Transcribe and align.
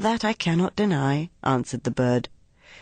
That 0.00 0.24
I 0.24 0.32
cannot 0.32 0.76
deny, 0.76 1.28
answered 1.42 1.84
the 1.84 1.90
bird. 1.90 2.30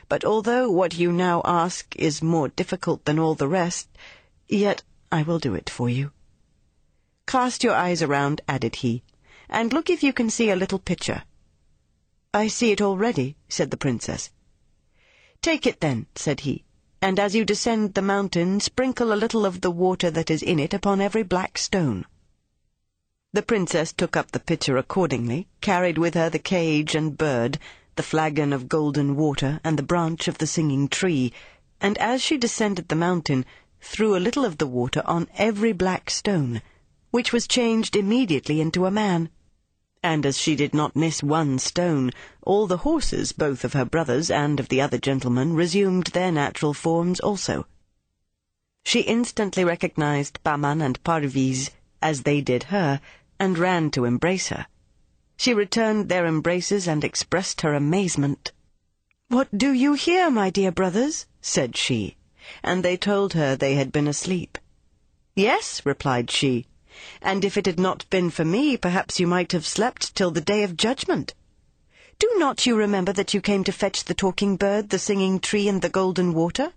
But 0.09 0.25
although 0.25 0.71
what 0.71 0.99
you 0.99 1.11
now 1.11 1.43
ask 1.45 1.97
is 1.97 2.23
more 2.23 2.47
difficult 2.47 3.07
than 3.07 3.19
all 3.19 3.35
the 3.35 3.49
rest, 3.49 3.89
yet 4.47 4.85
I 5.11 5.25
will 5.25 5.41
do 5.41 5.53
it 5.53 5.69
for 5.69 5.89
you. 5.89 6.13
Cast 7.27 7.65
your 7.65 7.75
eyes 7.75 8.03
around, 8.03 8.41
added 8.47 8.77
he, 8.77 9.03
and 9.49 9.73
look 9.73 9.91
if 9.91 10.05
you 10.05 10.13
can 10.13 10.31
see 10.31 10.49
a 10.49 10.55
little 10.55 10.79
pitcher. 10.79 11.25
I 12.33 12.47
see 12.47 12.71
it 12.71 12.81
already, 12.81 13.37
said 13.49 13.73
the 13.73 13.77
princess. 13.77 14.31
Take 15.43 15.67
it 15.67 15.81
then, 15.81 16.07
said 16.15 16.47
he, 16.47 16.65
and 17.03 17.19
as 17.19 17.35
you 17.35 17.45
descend 17.45 17.95
the 17.95 18.01
mountain, 18.01 18.61
sprinkle 18.61 19.13
a 19.13 19.19
little 19.19 19.45
of 19.45 19.61
the 19.61 19.73
water 19.73 20.09
that 20.13 20.31
is 20.31 20.41
in 20.41 20.61
it 20.61 20.73
upon 20.73 21.01
every 21.01 21.25
black 21.25 21.59
stone. 21.59 22.07
The 23.35 23.43
princess 23.43 23.93
took 23.93 24.17
up 24.17 24.33
the 24.33 24.41
pitcher 24.41 24.79
accordingly, 24.79 25.49
carried 25.61 25.99
with 25.99 26.15
her 26.15 26.31
the 26.31 26.39
cage 26.39 26.95
and 26.95 27.19
bird, 27.19 27.59
the 27.97 28.03
flagon 28.03 28.55
of 28.55 28.71
golden 28.71 29.17
water, 29.17 29.61
and 29.63 29.79
the 29.79 29.83
branch 29.83 30.29
of 30.29 30.39
the 30.39 30.47
singing 30.47 30.89
tree, 30.89 31.35
and 31.79 31.99
as 31.99 32.23
she 32.23 32.39
descended 32.39 32.89
the 32.89 32.97
mountain, 32.97 33.45
threw 33.83 34.17
a 34.17 34.19
little 34.19 34.47
of 34.47 34.57
the 34.57 34.67
water 34.67 35.03
on 35.05 35.29
every 35.37 35.75
black 35.75 36.09
stone, 36.09 36.63
which 37.11 37.31
was 37.31 37.47
changed 37.47 37.97
immediately 37.97 38.63
into 38.63 38.87
a 38.87 38.91
man. 38.91 39.29
And 40.03 40.25
as 40.25 40.39
she 40.39 40.57
did 40.57 40.73
not 40.73 40.97
miss 40.97 41.23
one 41.23 41.59
stone, 41.59 42.13
all 42.43 42.67
the 42.67 42.79
horses, 42.79 43.33
both 43.33 43.63
of 43.63 43.75
her 43.75 43.85
brothers 43.85 44.31
and 44.31 44.59
of 44.59 44.71
the 44.71 44.81
other 44.81 44.99
gentlemen, 44.99 45.53
resumed 45.53 46.07
their 46.09 46.33
natural 46.33 46.73
forms 46.73 47.21
also. 47.21 47.67
She 48.85 49.01
instantly 49.01 49.65
recognized 49.65 50.43
Bahman 50.43 50.81
and 50.81 51.03
Parviz, 51.05 51.71
as 52.01 52.23
they 52.23 52.41
did 52.41 52.65
her, 52.65 53.01
and 53.39 53.59
ran 53.59 53.91
to 53.91 54.05
embrace 54.05 54.49
her. 54.49 54.67
She 55.37 55.55
returned 55.55 56.09
their 56.09 56.27
embraces 56.27 56.89
and 56.89 57.05
expressed 57.05 57.61
her 57.61 57.75
amazement. 57.75 58.53
What 59.29 59.57
do 59.57 59.73
you 59.73 59.95
here, 59.95 60.31
my 60.31 60.51
dear 60.51 60.73
brothers? 60.73 61.27
said 61.41 61.77
she, 61.77 62.17
and 62.63 62.85
they 62.85 62.97
told 62.97 63.35
her 63.35 63.55
they 63.55 63.75
had 63.75 63.93
been 63.93 64.09
asleep. 64.09 64.59
Yes, 65.37 65.83
replied 65.85 66.31
she, 66.31 66.67
and 67.23 67.45
if 67.45 67.57
it 67.57 67.67
had 67.67 67.79
not 67.79 68.09
been 68.11 68.31
for 68.31 68.45
me, 68.45 68.77
perhaps 68.77 69.21
you 69.21 69.27
might 69.27 69.53
have 69.53 69.67
slept 69.67 70.15
till 70.17 70.31
the 70.31 70.41
day 70.41 70.63
of 70.63 70.77
judgment. 70.77 71.35
Do 72.19 72.29
not 72.37 72.67
you 72.67 72.75
remember 72.75 73.13
that 73.13 73.33
you 73.35 73.41
came 73.41 73.63
to 73.63 73.71
fetch 73.71 74.03
the 74.05 74.15
talking 74.15 74.57
bird, 74.57 74.91
the 74.91 74.99
singing 74.99 75.39
tree, 75.39 75.69
and 75.69 75.81
the 75.81 75.89
golden 75.89 76.35
water? 76.35 76.73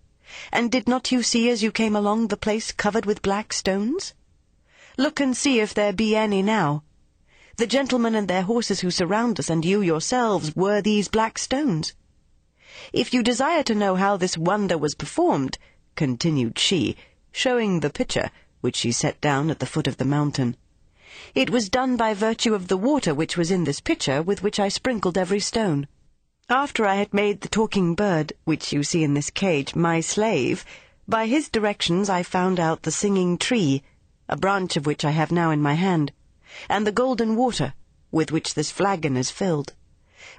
And 0.51 0.71
did 0.71 0.87
not 0.87 1.11
you 1.11 1.23
see 1.23 1.49
as 1.49 1.63
you 1.63 1.71
came 1.71 1.95
along 1.95 2.27
the 2.27 2.37
place 2.37 2.71
covered 2.71 3.07
with 3.07 3.23
black 3.23 3.51
stones? 3.51 4.13
Look 4.97 5.19
and 5.19 5.35
see 5.35 5.59
if 5.59 5.73
there 5.73 5.93
be 5.93 6.15
any 6.15 6.41
now. 6.41 6.83
The 7.57 7.67
gentlemen 7.67 8.15
and 8.15 8.27
their 8.27 8.41
horses 8.41 8.81
who 8.81 8.91
surround 8.91 9.39
us, 9.39 9.49
and 9.49 9.63
you 9.63 9.81
yourselves, 9.81 10.55
were 10.55 10.81
these 10.81 11.07
black 11.07 11.37
stones. 11.37 11.93
If 12.91 13.13
you 13.13 13.23
desire 13.23 13.63
to 13.63 13.75
know 13.75 13.95
how 13.95 14.17
this 14.17 14.37
wonder 14.37 14.77
was 14.77 14.95
performed, 14.95 15.57
continued 15.95 16.57
she, 16.57 16.97
showing 17.31 17.79
the 17.79 17.89
pitcher, 17.89 18.31
which 18.61 18.75
she 18.75 18.91
set 18.91 19.21
down 19.21 19.49
at 19.49 19.59
the 19.59 19.65
foot 19.65 19.87
of 19.87 19.97
the 19.97 20.05
mountain. 20.05 20.57
It 21.35 21.49
was 21.49 21.69
done 21.69 21.97
by 21.97 22.13
virtue 22.13 22.53
of 22.53 22.67
the 22.67 22.77
water 22.77 23.13
which 23.13 23.37
was 23.37 23.51
in 23.51 23.63
this 23.63 23.79
pitcher, 23.79 24.21
with 24.21 24.43
which 24.43 24.59
I 24.59 24.69
sprinkled 24.69 25.17
every 25.17 25.39
stone. 25.39 25.87
After 26.49 26.85
I 26.85 26.95
had 26.95 27.13
made 27.13 27.41
the 27.41 27.47
talking 27.47 27.95
bird, 27.95 28.33
which 28.43 28.73
you 28.73 28.83
see 28.83 29.03
in 29.03 29.13
this 29.13 29.29
cage, 29.29 29.75
my 29.75 30.01
slave, 30.01 30.65
by 31.07 31.27
his 31.27 31.49
directions 31.49 32.09
I 32.09 32.23
found 32.23 32.59
out 32.59 32.83
the 32.83 32.91
singing 32.91 33.37
tree, 33.37 33.83
a 34.31 34.37
branch 34.37 34.77
of 34.77 34.85
which 34.85 35.03
I 35.03 35.11
have 35.11 35.29
now 35.29 35.51
in 35.51 35.61
my 35.61 35.73
hand, 35.73 36.13
and 36.69 36.87
the 36.87 36.91
golden 36.91 37.35
water, 37.35 37.73
with 38.11 38.31
which 38.31 38.53
this 38.53 38.71
flagon 38.71 39.17
is 39.17 39.29
filled. 39.29 39.73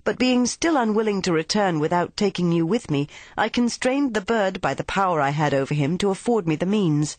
But 0.02 0.18
being 0.18 0.46
still 0.46 0.78
unwilling 0.78 1.20
to 1.22 1.32
return 1.32 1.78
without 1.78 2.16
taking 2.16 2.52
you 2.52 2.64
with 2.64 2.90
me, 2.90 3.06
I 3.36 3.50
constrained 3.50 4.14
the 4.14 4.22
bird 4.22 4.62
by 4.62 4.72
the 4.72 4.84
power 4.84 5.20
I 5.20 5.30
had 5.30 5.52
over 5.52 5.74
him 5.74 5.98
to 5.98 6.08
afford 6.08 6.48
me 6.48 6.56
the 6.56 6.64
means. 6.64 7.18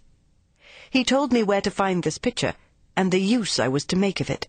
He 0.90 1.04
told 1.04 1.32
me 1.32 1.44
where 1.44 1.62
to 1.62 1.70
find 1.70 2.02
this 2.02 2.18
pitcher, 2.18 2.56
and 2.98 3.12
the 3.12 3.22
use 3.22 3.60
I 3.60 3.68
was 3.68 3.86
to 3.86 3.96
make 3.96 4.20
of 4.20 4.30
it. 4.32 4.48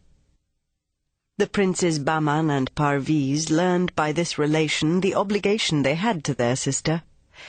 The 1.37 1.47
princes 1.47 1.98
Bahman 1.98 2.48
and 2.50 2.75
Parviz 2.75 3.50
learned 3.50 3.94
by 3.94 4.12
this 4.12 4.38
relation 4.38 5.00
the 5.00 5.15
obligation 5.15 5.82
they 5.82 5.97
had 5.97 6.25
to 6.25 6.34
their 6.34 6.56
sister, 6.56 7.03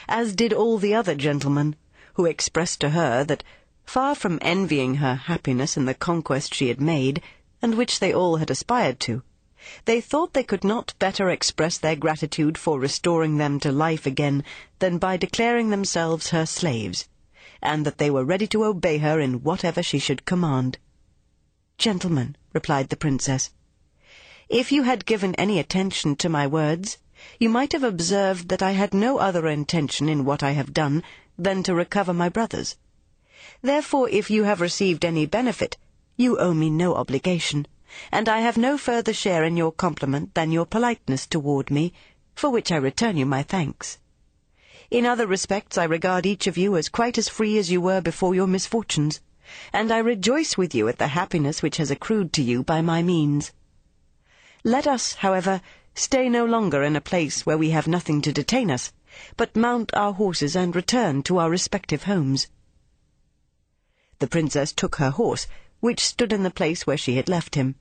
as 0.10 0.36
did 0.36 0.52
all 0.52 0.80
the 0.80 0.96
other 0.96 1.16
gentlemen, 1.16 1.76
who 2.16 2.26
expressed 2.26 2.82
to 2.82 2.90
her 2.90 3.24
that, 3.24 3.44
far 3.86 4.16
from 4.16 4.40
envying 4.42 4.96
her 4.96 5.16
happiness 5.16 5.78
in 5.78 5.86
the 5.86 5.94
conquest 5.94 6.54
she 6.54 6.68
had 6.68 6.82
made, 6.82 7.22
and 7.62 7.76
which 7.76 8.00
they 8.00 8.14
all 8.14 8.38
had 8.38 8.50
aspired 8.50 9.00
to, 9.00 9.24
they 9.86 10.02
thought 10.02 10.34
they 10.34 10.44
could 10.44 10.64
not 10.64 10.94
better 11.00 11.30
express 11.30 11.78
their 11.78 11.96
gratitude 11.96 12.58
for 12.58 12.80
restoring 12.80 13.38
them 13.38 13.60
to 13.60 13.72
life 13.72 14.06
again 14.06 14.44
than 14.80 14.98
by 14.98 15.18
declaring 15.18 15.70
themselves 15.70 16.30
her 16.30 16.46
slaves 16.46 17.08
and 17.62 17.86
that 17.86 17.98
they 17.98 18.12
were 18.12 18.24
ready 18.24 18.46
to 18.46 18.64
obey 18.64 19.00
her 19.00 19.20
in 19.20 19.42
whatever 19.42 19.82
she 19.82 19.98
should 19.98 20.26
command. 20.26 20.78
Gentlemen, 21.80 22.36
replied 22.54 22.90
the 22.90 22.96
princess, 22.96 23.50
if 24.50 24.72
you 24.72 24.84
had 24.84 25.06
given 25.06 25.34
any 25.36 25.58
attention 25.58 26.16
to 26.16 26.30
my 26.30 26.46
words, 26.46 27.00
you 27.40 27.50
might 27.50 27.72
have 27.72 27.84
observed 27.84 28.50
that 28.50 28.62
I 28.62 28.74
had 28.74 28.94
no 28.94 29.18
other 29.18 29.48
intention 29.48 30.08
in 30.08 30.26
what 30.26 30.44
I 30.44 30.52
have 30.52 30.74
done 30.74 31.02
than 31.40 31.64
to 31.64 31.74
recover 31.74 32.14
my 32.14 32.30
brothers. 32.30 32.76
Therefore, 33.66 34.08
if 34.10 34.30
you 34.30 34.44
have 34.44 34.62
received 34.62 35.04
any 35.04 35.26
benefit, 35.26 35.76
you 36.18 36.38
owe 36.38 36.54
me 36.54 36.70
no 36.70 36.94
obligation, 36.94 37.66
and 38.12 38.30
I 38.30 38.42
have 38.42 38.58
no 38.60 38.78
further 38.78 39.12
share 39.12 39.44
in 39.44 39.58
your 39.58 39.72
compliment 39.72 40.36
than 40.36 40.52
your 40.52 40.68
politeness 40.68 41.26
toward 41.26 41.72
me, 41.72 41.92
for 42.36 42.52
which 42.52 42.72
I 42.72 42.76
return 42.76 43.18
you 43.18 43.26
my 43.26 43.42
thanks. 43.42 43.98
In 44.92 45.08
other 45.08 45.26
respects 45.26 45.80
I 45.80 45.86
regard 45.86 46.28
each 46.28 46.46
of 46.46 46.60
you 46.60 46.78
as 46.78 46.90
quite 46.90 47.18
as 47.18 47.28
free 47.28 47.58
as 47.58 47.72
you 47.72 47.82
were 47.82 48.02
before 48.02 48.36
your 48.36 48.46
misfortunes, 48.46 49.20
and 49.74 49.92
I 49.92 49.98
rejoice 49.98 50.56
with 50.58 50.76
you 50.76 50.88
at 50.88 51.00
the 51.00 51.08
happiness 51.08 51.64
which 51.64 51.78
has 51.78 51.90
accrued 51.90 52.34
to 52.34 52.44
you 52.44 52.62
by 52.62 52.84
my 52.84 53.02
means. 53.02 53.52
Let 54.64 54.86
us, 54.86 55.16
however, 55.16 55.60
stay 55.96 56.30
no 56.30 56.46
longer 56.46 56.84
in 56.84 56.96
a 56.96 57.02
place 57.02 57.48
where 57.48 57.58
we 57.58 57.72
have 57.72 57.88
nothing 57.88 58.22
to 58.22 58.32
detain 58.32 58.70
us, 58.70 58.94
but 59.36 59.56
mount 59.56 59.92
our 59.96 60.14
horses 60.14 60.56
and 60.56 60.76
return 60.76 61.24
to 61.24 61.40
our 61.40 61.50
respective 61.50 62.04
homes. 62.04 62.48
The 64.26 64.30
princess 64.30 64.74
took 64.74 64.96
her 64.96 65.12
horse, 65.12 65.46
which 65.82 66.04
stood 66.04 66.34
in 66.34 66.42
the 66.42 66.50
place 66.50 66.88
where 66.88 66.98
she 66.98 67.16
had 67.16 67.30
left 67.30 67.54
him. 67.54 67.76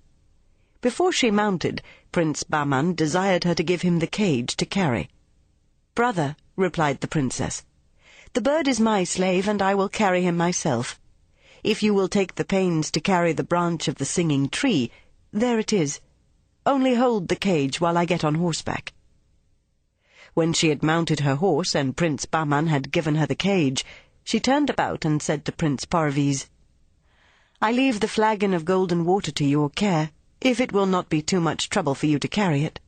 Before 0.83 1.11
she 1.11 1.31
mounted, 1.31 1.81
Prince 2.13 2.43
Bahman 2.43 2.95
desired 2.95 3.45
her 3.45 3.55
to 3.55 3.63
give 3.63 3.81
him 3.81 3.99
the 3.99 4.07
cage 4.07 4.55
to 4.57 4.67
carry. 4.67 5.09
Brother, 5.95 6.37
replied 6.55 7.01
the 7.01 7.09
princess, 7.09 7.65
the 8.35 8.43
bird 8.43 8.69
is 8.69 8.79
my 8.79 9.05
slave, 9.05 9.49
and 9.49 9.63
I 9.63 9.75
will 9.75 9.89
carry 9.89 10.21
him 10.21 10.37
myself. 10.37 11.01
If 11.63 11.83
you 11.83 11.95
will 11.95 12.09
take 12.09 12.35
the 12.35 12.45
pains 12.45 12.91
to 12.91 13.01
carry 13.01 13.33
the 13.33 13.43
branch 13.43 13.89
of 13.89 13.95
the 13.95 14.05
singing 14.05 14.51
tree, 14.51 14.91
there 15.33 15.59
it 15.59 15.73
is. 15.73 15.99
Only 16.67 16.97
hold 16.97 17.29
the 17.29 17.37
cage 17.37 17.81
while 17.81 17.97
I 17.97 18.05
get 18.05 18.23
on 18.23 18.35
horseback. 18.35 18.93
When 20.35 20.53
she 20.53 20.69
had 20.69 20.83
mounted 20.83 21.21
her 21.21 21.37
horse 21.37 21.75
and 21.75 21.97
Prince 21.97 22.27
Bahman 22.27 22.67
had 22.67 22.93
given 22.93 23.15
her 23.15 23.27
the 23.27 23.35
cage, 23.35 23.83
she 24.25 24.41
turned 24.41 24.69
about 24.69 25.05
and 25.05 25.23
said 25.23 25.45
to 25.45 25.53
Prince 25.53 25.85
Parviz, 25.85 26.49
I 27.63 27.71
leave 27.71 28.01
the 28.01 28.09
flagon 28.09 28.53
of 28.53 28.65
golden 28.65 29.05
water 29.05 29.31
to 29.31 29.45
your 29.45 29.71
care, 29.71 30.11
if 30.41 30.59
it 30.61 30.73
will 30.73 30.87
not 30.87 31.09
be 31.09 31.23
too 31.23 31.41
much 31.41 31.69
trouble 31.69 31.95
for 31.95 32.07
you 32.07 32.19
to 32.19 32.27
carry 32.27 32.65
it 32.65 32.81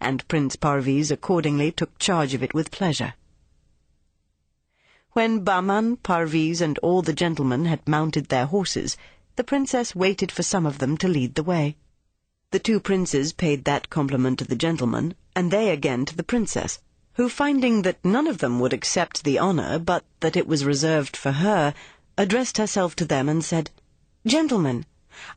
and 0.00 0.26
Prince 0.28 0.56
Parviz 0.56 1.10
accordingly 1.10 1.70
took 1.70 1.98
charge 1.98 2.34
of 2.34 2.42
it 2.42 2.52
with 2.52 2.70
pleasure. 2.70 3.14
When 5.12 5.44
Bahman, 5.44 5.98
Parviz, 5.98 6.60
and 6.60 6.78
all 6.78 7.00
the 7.00 7.12
gentlemen 7.12 7.66
had 7.66 7.86
mounted 7.88 8.28
their 8.28 8.46
horses, 8.46 8.96
the 9.36 9.44
princess 9.44 9.94
waited 9.94 10.32
for 10.32 10.42
some 10.42 10.66
of 10.66 10.78
them 10.78 10.96
to 10.98 11.08
lead 11.08 11.36
the 11.36 11.42
way. 11.42 11.76
The 12.50 12.58
two 12.58 12.80
princes 12.80 13.32
paid 13.32 13.64
that 13.64 13.88
compliment 13.88 14.40
to 14.40 14.44
the 14.44 14.56
gentlemen, 14.56 15.14
and 15.34 15.50
they 15.50 15.70
again 15.70 16.04
to 16.06 16.16
the 16.16 16.24
princess, 16.24 16.80
who, 17.14 17.28
finding 17.28 17.82
that 17.82 18.04
none 18.04 18.26
of 18.26 18.38
them 18.38 18.60
would 18.60 18.72
accept 18.72 19.24
the 19.24 19.38
honour, 19.38 19.78
but 19.78 20.04
that 20.20 20.36
it 20.36 20.46
was 20.46 20.64
reserved 20.64 21.16
for 21.16 21.32
her, 21.32 21.74
addressed 22.18 22.58
herself 22.58 22.94
to 22.96 23.04
them 23.04 23.28
and 23.28 23.44
said, 23.44 23.70
Gentlemen, 24.26 24.84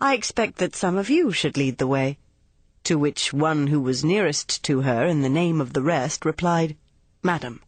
I 0.02 0.14
expect 0.14 0.58
that 0.58 0.76
some 0.76 0.98
of 0.98 1.10
you 1.10 1.32
should 1.32 1.58
lead 1.58 1.78
the 1.78 1.88
way 1.88 2.18
to 2.88 2.98
which 2.98 3.34
one 3.34 3.68
who 3.68 3.82
was 3.82 4.06
nearest 4.06 4.64
to 4.64 4.80
her 4.80 5.06
in 5.06 5.22
the 5.22 5.28
name 5.28 5.60
of 5.60 5.74
the 5.74 5.82
rest 5.82 6.24
replied, 6.24 6.78
Madam, 7.22 7.62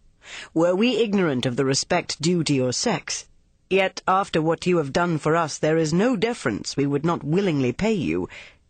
were 0.53 0.73
we 0.73 0.95
ignorant 0.95 1.45
of 1.45 1.57
the 1.57 1.65
respect 1.65 2.21
due 2.21 2.41
to 2.45 2.53
your 2.53 2.71
sex, 2.71 3.25
yet 3.69 4.01
after 4.07 4.41
what 4.41 4.65
you 4.65 4.77
have 4.77 4.93
done 4.93 5.17
for 5.17 5.35
us 5.35 5.57
there 5.57 5.75
is 5.75 5.91
no 5.91 6.15
deference 6.15 6.77
we 6.77 6.85
would 6.85 7.03
not 7.05 7.21
willingly 7.21 7.73
pay 7.73 7.91
you, 7.91 8.29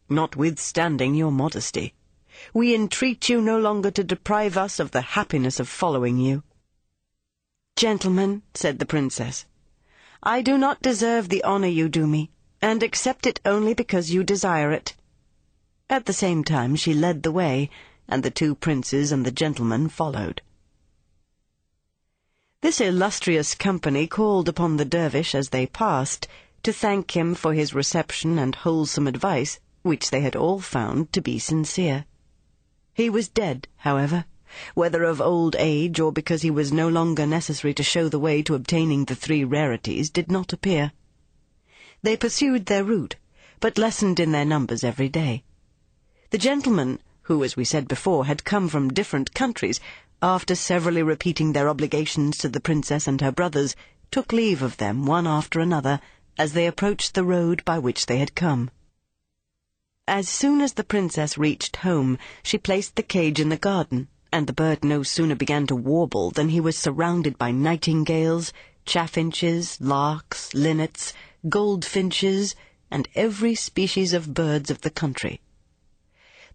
notwithstanding 0.09 1.13
your 1.13 1.31
modesty. 1.31 1.93
We 2.53 2.73
entreat 2.73 3.29
you 3.29 3.41
no 3.41 3.59
longer 3.59 3.91
to 3.91 4.03
deprive 4.03 4.57
us 4.57 4.79
of 4.79 4.91
the 4.91 5.01
happiness 5.01 5.59
of 5.59 5.67
following 5.67 6.17
you. 6.17 6.43
Gentlemen, 7.75 8.43
said 8.53 8.79
the 8.79 8.85
princess, 8.85 9.45
I 10.23 10.41
do 10.41 10.57
not 10.57 10.81
deserve 10.81 11.29
the 11.29 11.43
honour 11.43 11.67
you 11.67 11.89
do 11.89 12.07
me, 12.07 12.31
and 12.61 12.81
accept 12.81 13.27
it 13.27 13.39
only 13.45 13.73
because 13.73 14.11
you 14.11 14.23
desire 14.23 14.71
it. 14.71 14.95
At 15.89 16.05
the 16.05 16.13
same 16.13 16.43
time 16.43 16.75
she 16.75 16.93
led 16.93 17.23
the 17.23 17.31
way, 17.31 17.69
and 18.07 18.23
the 18.23 18.31
two 18.31 18.55
princes 18.55 19.11
and 19.11 19.25
the 19.25 19.31
gentleman 19.31 19.89
followed. 19.89 20.41
This 22.61 22.81
illustrious 22.81 23.53
company 23.53 24.07
called 24.07 24.49
upon 24.49 24.77
the 24.77 24.85
dervish 24.85 25.35
as 25.35 25.49
they 25.49 25.67
passed 25.67 26.27
to 26.63 26.73
thank 26.73 27.15
him 27.15 27.35
for 27.35 27.53
his 27.53 27.73
reception 27.73 28.39
and 28.39 28.55
wholesome 28.55 29.07
advice, 29.07 29.59
which 29.81 30.09
they 30.09 30.21
had 30.21 30.35
all 30.35 30.59
found 30.59 31.13
to 31.13 31.21
be 31.21 31.37
sincere. 31.37 32.05
He 32.99 33.09
was 33.09 33.29
dead, 33.29 33.69
however, 33.77 34.25
whether 34.73 35.05
of 35.05 35.21
old 35.21 35.55
age 35.57 36.01
or 36.01 36.11
because 36.11 36.41
he 36.41 36.51
was 36.51 36.73
no 36.73 36.89
longer 36.89 37.25
necessary 37.25 37.73
to 37.75 37.81
show 37.81 38.09
the 38.09 38.19
way 38.19 38.41
to 38.43 38.55
obtaining 38.55 39.05
the 39.05 39.15
three 39.15 39.45
rarities, 39.45 40.09
did 40.09 40.29
not 40.29 40.51
appear. 40.51 40.91
They 42.03 42.17
pursued 42.17 42.65
their 42.65 42.83
route, 42.83 43.15
but 43.61 43.77
lessened 43.77 44.19
in 44.19 44.33
their 44.33 44.43
numbers 44.43 44.83
every 44.83 45.07
day. 45.07 45.45
The 46.31 46.37
gentlemen, 46.37 46.99
who, 47.21 47.41
as 47.41 47.55
we 47.55 47.63
said 47.63 47.87
before, 47.87 48.25
had 48.25 48.43
come 48.43 48.67
from 48.67 48.89
different 48.89 49.33
countries, 49.33 49.79
after 50.21 50.53
severally 50.53 51.01
repeating 51.01 51.53
their 51.53 51.69
obligations 51.69 52.37
to 52.39 52.49
the 52.49 52.59
princess 52.59 53.07
and 53.07 53.21
her 53.21 53.31
brothers, 53.31 53.77
took 54.11 54.33
leave 54.33 54.61
of 54.61 54.75
them 54.75 55.05
one 55.05 55.25
after 55.25 55.61
another 55.61 56.01
as 56.37 56.51
they 56.51 56.67
approached 56.67 57.13
the 57.13 57.23
road 57.23 57.63
by 57.63 57.79
which 57.79 58.07
they 58.07 58.17
had 58.17 58.35
come. 58.35 58.69
As 60.11 60.27
soon 60.27 60.59
as 60.59 60.73
the 60.73 60.83
princess 60.83 61.37
reached 61.37 61.75
home, 61.85 62.17
she 62.41 62.57
placed 62.57 62.95
the 62.95 63.03
cage 63.03 63.39
in 63.39 63.49
the 63.49 63.57
garden, 63.57 64.07
and 64.31 64.47
the 64.47 64.53
bird 64.53 64.83
no 64.83 65.03
sooner 65.03 65.35
began 65.35 65.67
to 65.67 65.75
warble 65.75 66.31
than 66.31 66.49
he 66.49 66.59
was 66.59 66.75
surrounded 66.75 67.37
by 67.37 67.51
nightingales, 67.51 68.51
chaffinches, 68.87 69.79
larks, 69.79 70.51
linnets, 70.55 71.13
goldfinches, 71.47 72.55
and 72.89 73.07
every 73.13 73.53
species 73.53 74.11
of 74.11 74.33
birds 74.33 74.71
of 74.71 74.81
the 74.81 74.89
country. 74.89 75.41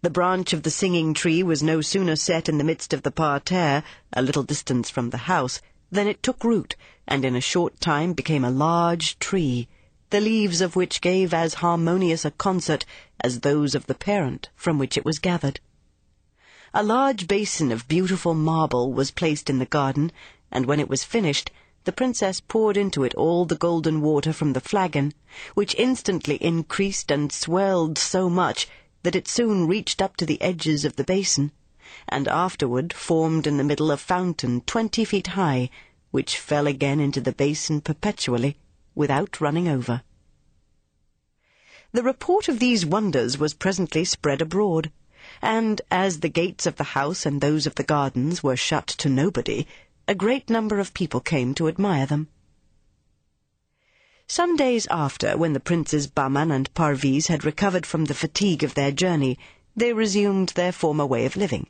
The 0.01 0.09
branch 0.09 0.51
of 0.51 0.63
the 0.63 0.69
singing 0.69 1.13
tree 1.13 1.41
was 1.41 1.63
no 1.63 1.79
sooner 1.79 2.17
set 2.17 2.49
in 2.49 2.57
the 2.57 2.65
midst 2.65 2.91
of 2.91 3.03
the 3.03 3.09
parterre, 3.11 3.85
a 4.11 4.21
little 4.21 4.43
distance 4.43 4.89
from 4.89 5.11
the 5.11 5.31
house, 5.31 5.61
than 5.89 6.07
it 6.09 6.21
took 6.21 6.43
root, 6.43 6.75
and 7.07 7.23
in 7.23 7.37
a 7.37 7.39
short 7.39 7.79
time 7.79 8.11
became 8.11 8.43
a 8.43 8.51
large 8.51 9.17
tree, 9.19 9.69
the 10.15 10.21
leaves 10.21 10.61
of 10.61 10.77
which 10.77 11.01
gave 11.01 11.33
as 11.33 11.55
harmonious 11.55 12.23
a 12.23 12.31
concert 12.31 12.85
as 13.19 13.41
those 13.41 13.75
of 13.75 13.85
the 13.85 13.93
parent 13.93 14.47
from 14.55 14.79
which 14.79 14.95
it 14.95 15.03
was 15.03 15.19
gathered. 15.19 15.59
A 16.73 16.81
large 16.81 17.27
basin 17.27 17.69
of 17.69 17.89
beautiful 17.89 18.33
marble 18.33 18.93
was 18.93 19.11
placed 19.11 19.49
in 19.49 19.59
the 19.59 19.65
garden, 19.65 20.13
and 20.49 20.67
when 20.67 20.79
it 20.79 20.87
was 20.87 21.03
finished, 21.03 21.51
the 21.83 21.91
princess 21.91 22.39
poured 22.39 22.77
into 22.77 23.03
it 23.03 23.13
all 23.15 23.43
the 23.43 23.57
golden 23.57 23.99
water 23.99 24.31
from 24.31 24.53
the 24.53 24.61
flagon, 24.61 25.13
which 25.53 25.75
instantly 25.75 26.37
increased 26.37 27.11
and 27.11 27.29
swelled 27.33 27.97
so 27.97 28.29
much 28.29 28.69
that 29.03 29.17
it 29.17 29.27
soon 29.27 29.67
reached 29.67 30.01
up 30.01 30.15
to 30.15 30.25
the 30.25 30.41
edges 30.41 30.85
of 30.85 30.95
the 30.95 31.03
basin, 31.03 31.51
and 32.07 32.29
afterward 32.29 32.93
formed 32.93 33.45
in 33.45 33.57
the 33.57 33.65
middle 33.65 33.91
a 33.91 33.97
fountain 33.97 34.61
twenty 34.61 35.03
feet 35.03 35.27
high, 35.35 35.69
which 36.11 36.37
fell 36.37 36.67
again 36.67 37.01
into 37.01 37.19
the 37.19 37.33
basin 37.33 37.81
perpetually, 37.81 38.55
without 38.95 39.39
running 39.39 39.67
over. 39.67 40.01
The 41.91 42.03
report 42.03 42.49
of 42.49 42.59
these 42.59 42.85
wonders 42.85 43.37
was 43.37 43.53
presently 43.53 44.03
spread 44.03 44.41
abroad, 44.41 44.91
and 45.41 45.81
as 45.91 46.19
the 46.19 46.29
gates 46.29 46.65
of 46.65 46.75
the 46.77 46.95
house 46.95 47.25
and 47.25 47.39
those 47.39 47.65
of 47.65 47.75
the 47.75 47.83
gardens 47.83 48.41
were 48.41 48.57
shut 48.57 48.87
to 48.87 49.09
nobody, 49.09 49.67
a 50.07 50.15
great 50.15 50.49
number 50.49 50.79
of 50.79 50.93
people 50.93 51.19
came 51.19 51.53
to 51.55 51.67
admire 51.67 52.05
them. 52.05 52.27
Some 54.27 54.55
days 54.55 54.87
after, 54.89 55.37
when 55.37 55.53
the 55.53 55.59
princes 55.59 56.07
Bahman 56.07 56.51
and 56.51 56.73
Parviz 56.73 57.27
had 57.27 57.45
recovered 57.45 57.85
from 57.85 58.05
the 58.05 58.13
fatigue 58.13 58.63
of 58.63 58.73
their 58.73 58.91
journey, 58.91 59.37
they 59.75 59.93
resumed 59.93 60.49
their 60.49 60.71
former 60.71 61.05
way 61.05 61.25
of 61.25 61.35
living, 61.35 61.67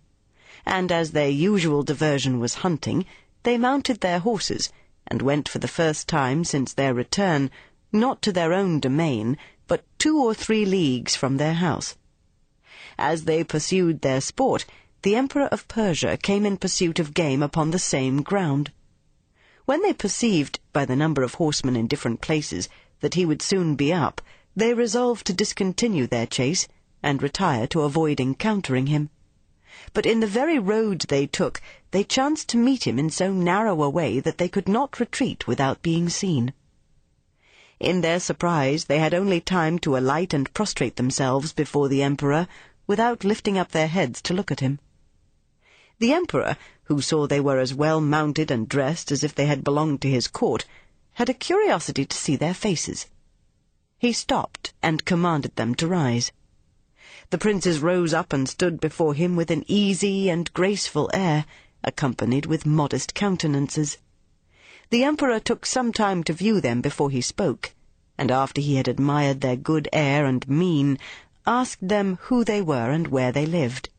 and 0.65 0.91
as 0.91 1.11
their 1.11 1.29
usual 1.29 1.83
diversion 1.83 2.39
was 2.39 2.55
hunting, 2.55 3.05
they 3.43 3.57
mounted 3.57 4.01
their 4.01 4.19
horses, 4.19 4.71
and 5.07 5.21
went 5.21 5.47
for 5.47 5.59
the 5.59 5.67
first 5.67 6.07
time 6.07 6.43
since 6.43 6.73
their 6.73 6.93
return, 6.93 7.51
not 7.91 8.21
to 8.21 8.31
their 8.31 8.53
own 8.53 8.79
domain, 8.79 9.37
but 9.67 9.83
two 9.97 10.21
or 10.21 10.33
three 10.33 10.65
leagues 10.65 11.15
from 11.15 11.37
their 11.37 11.53
house. 11.53 11.95
As 12.97 13.25
they 13.25 13.43
pursued 13.43 14.01
their 14.01 14.21
sport, 14.21 14.65
the 15.01 15.15
Emperor 15.15 15.47
of 15.47 15.67
Persia 15.67 16.17
came 16.17 16.45
in 16.45 16.57
pursuit 16.57 16.97
of 16.97 17.13
game 17.13 17.43
upon 17.43 17.71
the 17.71 17.79
same 17.79 18.21
ground. 18.21 18.71
When 19.65 19.81
they 19.81 19.93
perceived, 19.93 20.59
by 20.73 20.85
the 20.85 20.95
number 20.95 21.23
of 21.23 21.35
horsemen 21.35 21.75
in 21.75 21.87
different 21.87 22.21
places, 22.21 22.69
that 23.01 23.13
he 23.15 23.25
would 23.25 23.41
soon 23.41 23.75
be 23.75 23.91
up, 23.91 24.21
they 24.55 24.73
resolved 24.73 25.27
to 25.27 25.33
discontinue 25.33 26.07
their 26.07 26.25
chase, 26.25 26.67
and 27.03 27.21
retire 27.21 27.67
to 27.67 27.81
avoid 27.81 28.19
encountering 28.19 28.87
him. 28.87 29.09
But 29.93 30.05
in 30.05 30.21
the 30.21 30.25
very 30.25 30.57
road 30.57 31.01
they 31.09 31.27
took, 31.27 31.61
they 31.91 32.05
chanced 32.05 32.47
to 32.47 32.57
meet 32.57 32.87
him 32.87 32.97
in 32.97 33.09
so 33.09 33.33
narrow 33.33 33.83
a 33.83 33.89
way 33.89 34.21
that 34.21 34.37
they 34.37 34.47
could 34.47 34.69
not 34.69 35.01
retreat 35.01 35.47
without 35.47 35.81
being 35.81 36.07
seen. 36.07 36.53
In 37.77 37.99
their 37.99 38.21
surprise, 38.21 38.85
they 38.85 38.99
had 38.99 39.13
only 39.13 39.41
time 39.41 39.77
to 39.79 39.97
alight 39.97 40.33
and 40.33 40.53
prostrate 40.53 40.95
themselves 40.95 41.51
before 41.51 41.89
the 41.89 42.01
Emperor, 42.01 42.47
without 42.87 43.25
lifting 43.25 43.57
up 43.57 43.71
their 43.73 43.89
heads 43.89 44.21
to 44.21 44.33
look 44.33 44.49
at 44.49 44.61
him. 44.61 44.79
The 45.99 46.13
Emperor, 46.13 46.55
who 46.83 47.01
saw 47.01 47.27
they 47.27 47.41
were 47.41 47.59
as 47.59 47.73
well 47.73 47.99
mounted 47.99 48.49
and 48.49 48.69
dressed 48.69 49.11
as 49.11 49.25
if 49.25 49.35
they 49.35 49.45
had 49.47 49.61
belonged 49.61 50.01
to 50.03 50.09
his 50.09 50.29
court, 50.29 50.63
had 51.15 51.27
a 51.27 51.33
curiosity 51.33 52.05
to 52.05 52.15
see 52.15 52.37
their 52.37 52.53
faces. 52.53 53.07
He 53.97 54.13
stopped 54.13 54.73
and 54.81 55.03
commanded 55.03 55.57
them 55.57 55.75
to 55.75 55.87
rise. 55.87 56.31
The 57.31 57.37
princes 57.37 57.79
rose 57.79 58.13
up 58.13 58.33
and 58.33 58.47
stood 58.47 58.79
before 58.79 59.13
him 59.13 59.35
with 59.35 59.49
an 59.49 59.63
easy 59.67 60.29
and 60.29 60.53
graceful 60.53 61.09
air, 61.13 61.45
accompanied 61.83 62.45
with 62.45 62.65
modest 62.65 63.13
countenances. 63.15 63.97
The 64.91 65.03
Emperor 65.03 65.39
took 65.39 65.65
some 65.65 65.91
time 65.91 66.23
to 66.25 66.33
view 66.33 66.61
them 66.61 66.81
before 66.81 67.09
he 67.09 67.21
spoke, 67.21 67.73
and 68.17 68.29
after 68.29 68.61
he 68.61 68.75
had 68.75 68.87
admired 68.87 69.41
their 69.41 69.55
good 69.55 69.89
air 69.91 70.25
and 70.25 70.47
mien, 70.47 70.99
asked 71.47 71.87
them 71.87 72.19
who 72.23 72.43
they 72.43 72.61
were 72.61 72.91
and 72.91 73.07
where 73.07 73.31
they 73.31 73.45
lived. 73.45 73.89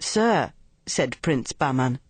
Sir, 0.00 0.52
said 0.86 1.20
Prince 1.22 1.52
Bahman. 1.52 2.00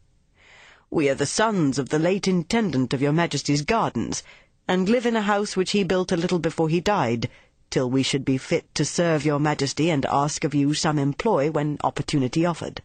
We 0.90 1.10
are 1.10 1.14
the 1.14 1.26
sons 1.26 1.78
of 1.78 1.90
the 1.90 1.99
late 1.99 2.26
intendant 2.26 2.94
of 2.94 3.02
your 3.02 3.12
Majesty's 3.12 3.62
gardens, 3.62 4.22
and 4.66 4.88
live 4.88 5.05
in 5.05 5.16
a 5.16 5.22
house 5.22 5.55
which 5.55 5.72
he 5.72 5.84
built 5.84 6.12
a 6.12 6.16
little 6.16 6.38
before 6.38 6.70
he 6.70 6.81
died, 6.81 7.28
till 7.70 7.91
we 7.91 8.03
should 8.03 8.25
be 8.25 8.38
fit 8.38 8.75
to 8.75 8.85
serve 8.85 9.25
your 9.25 9.38
Majesty 9.38 9.91
and 9.91 10.06
ask 10.06 10.44
of 10.44 10.55
you 10.55 10.75
some 10.75 10.99
employ 10.99 11.50
when 11.50 11.79
opportunity 11.85 12.47
offered. 12.47 12.82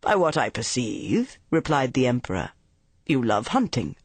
By 0.00 0.16
what 0.16 0.36
I 0.36 0.48
perceive, 0.48 1.38
replied 1.50 1.92
the 1.92 2.06
Emperor, 2.06 2.50
you 3.06 3.22
love 3.22 3.48
hunting. 3.48 3.96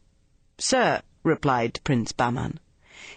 Sir, 0.58 1.01
replied 1.24 1.79
Prince 1.84 2.12
Bahman, 2.12 2.60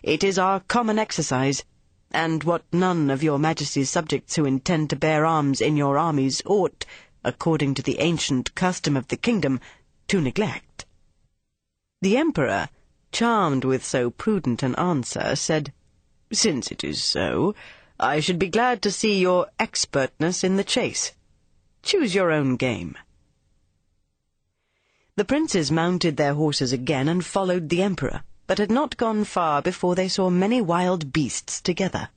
it 0.03 0.23
is 0.23 0.39
our 0.39 0.61
common 0.61 0.99
exercise, 0.99 1.65
and 2.11 2.45
what 2.45 2.65
none 2.73 3.11
of 3.11 3.23
your 3.23 3.39
Majesty's 3.39 3.91
subjects 3.91 4.37
who 4.37 4.45
intend 4.45 4.91
to 4.91 4.97
bear 4.97 5.27
arms 5.27 5.61
in 5.61 5.77
your 5.77 5.99
armies 5.99 6.41
ought, 6.47 6.87
according 7.25 7.75
to 7.75 7.83
the 7.83 7.99
ancient 8.01 8.55
custom 8.55 8.97
of 8.97 9.09
the 9.09 9.17
kingdom, 9.17 9.61
to 10.07 10.21
neglect. 10.21 10.87
The 12.01 12.17
Emperor, 12.17 12.69
charmed 13.13 13.65
with 13.65 13.85
so 13.85 14.11
prudent 14.11 14.63
an 14.63 14.75
answer, 14.77 15.35
said, 15.37 15.73
Since 16.33 16.71
it 16.71 16.85
is 16.85 17.03
so, 17.03 17.55
I 17.99 18.21
should 18.21 18.39
be 18.39 18.49
glad 18.49 18.83
to 18.83 18.91
see 18.91 19.19
your 19.19 19.49
expertness 19.59 20.45
in 20.45 20.57
the 20.57 20.65
chase. 20.65 21.13
Choose 21.83 22.15
your 22.15 22.31
own 22.31 22.57
game. 22.57 22.97
The 25.17 25.25
princes 25.25 25.71
mounted 25.73 26.17
their 26.17 26.35
horses 26.35 26.73
again 26.73 27.09
and 27.09 27.25
followed 27.25 27.71
the 27.71 27.83
Emperor, 27.83 28.23
but 28.47 28.59
had 28.59 28.71
not 28.71 28.97
gone 28.97 29.25
far 29.25 29.63
before 29.63 29.95
they 29.95 30.09
saw 30.09 30.31
many 30.31 30.61
wild 30.61 31.13
beasts 31.13 31.61
together. 31.61 32.11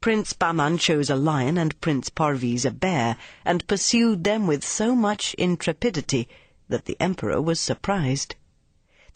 Prince 0.00 0.32
Bahman 0.32 0.78
chose 0.78 1.08
a 1.08 1.16
lion 1.16 1.56
and 1.56 1.80
Prince 1.80 2.10
Parviz 2.10 2.64
a 2.64 2.70
bear, 2.70 3.16
and 3.44 3.66
pursued 3.66 4.24
them 4.24 4.46
with 4.46 4.64
so 4.64 4.96
much 4.96 5.34
intrepidity 5.34 6.28
that 6.68 6.86
the 6.86 6.96
Emperor 6.98 7.40
was 7.40 7.60
surprised. 7.60 8.34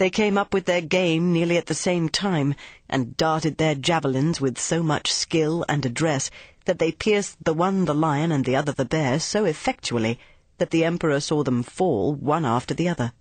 They 0.01 0.09
came 0.09 0.39
up 0.39 0.55
with 0.55 0.65
their 0.65 0.81
game 0.81 1.31
nearly 1.31 1.59
at 1.59 1.67
the 1.67 1.75
same 1.75 2.09
time, 2.09 2.55
and 2.89 3.19
darted 3.19 3.59
their 3.59 3.75
javelins 3.75 4.41
with 4.41 4.59
so 4.59 4.83
much 4.83 5.13
skill 5.13 5.63
and 5.69 5.85
address 5.85 6.31
that 6.65 6.79
they 6.79 6.91
pierced 6.91 7.37
the 7.45 7.53
one 7.53 7.85
the 7.85 7.95
lion 7.95 8.33
and 8.33 8.47
the 8.47 8.57
other 8.57 8.73
the 8.73 8.87
bear 8.87 9.21
so 9.21 9.45
effectually 9.45 10.19
that 10.57 10.71
the 10.71 10.87
Emperor 10.87 11.21
saw 11.21 11.43
them 11.43 11.63
fall 11.63 12.15
one 12.15 12.47
after 12.47 12.73
the 12.73 12.89
other. 12.89 13.13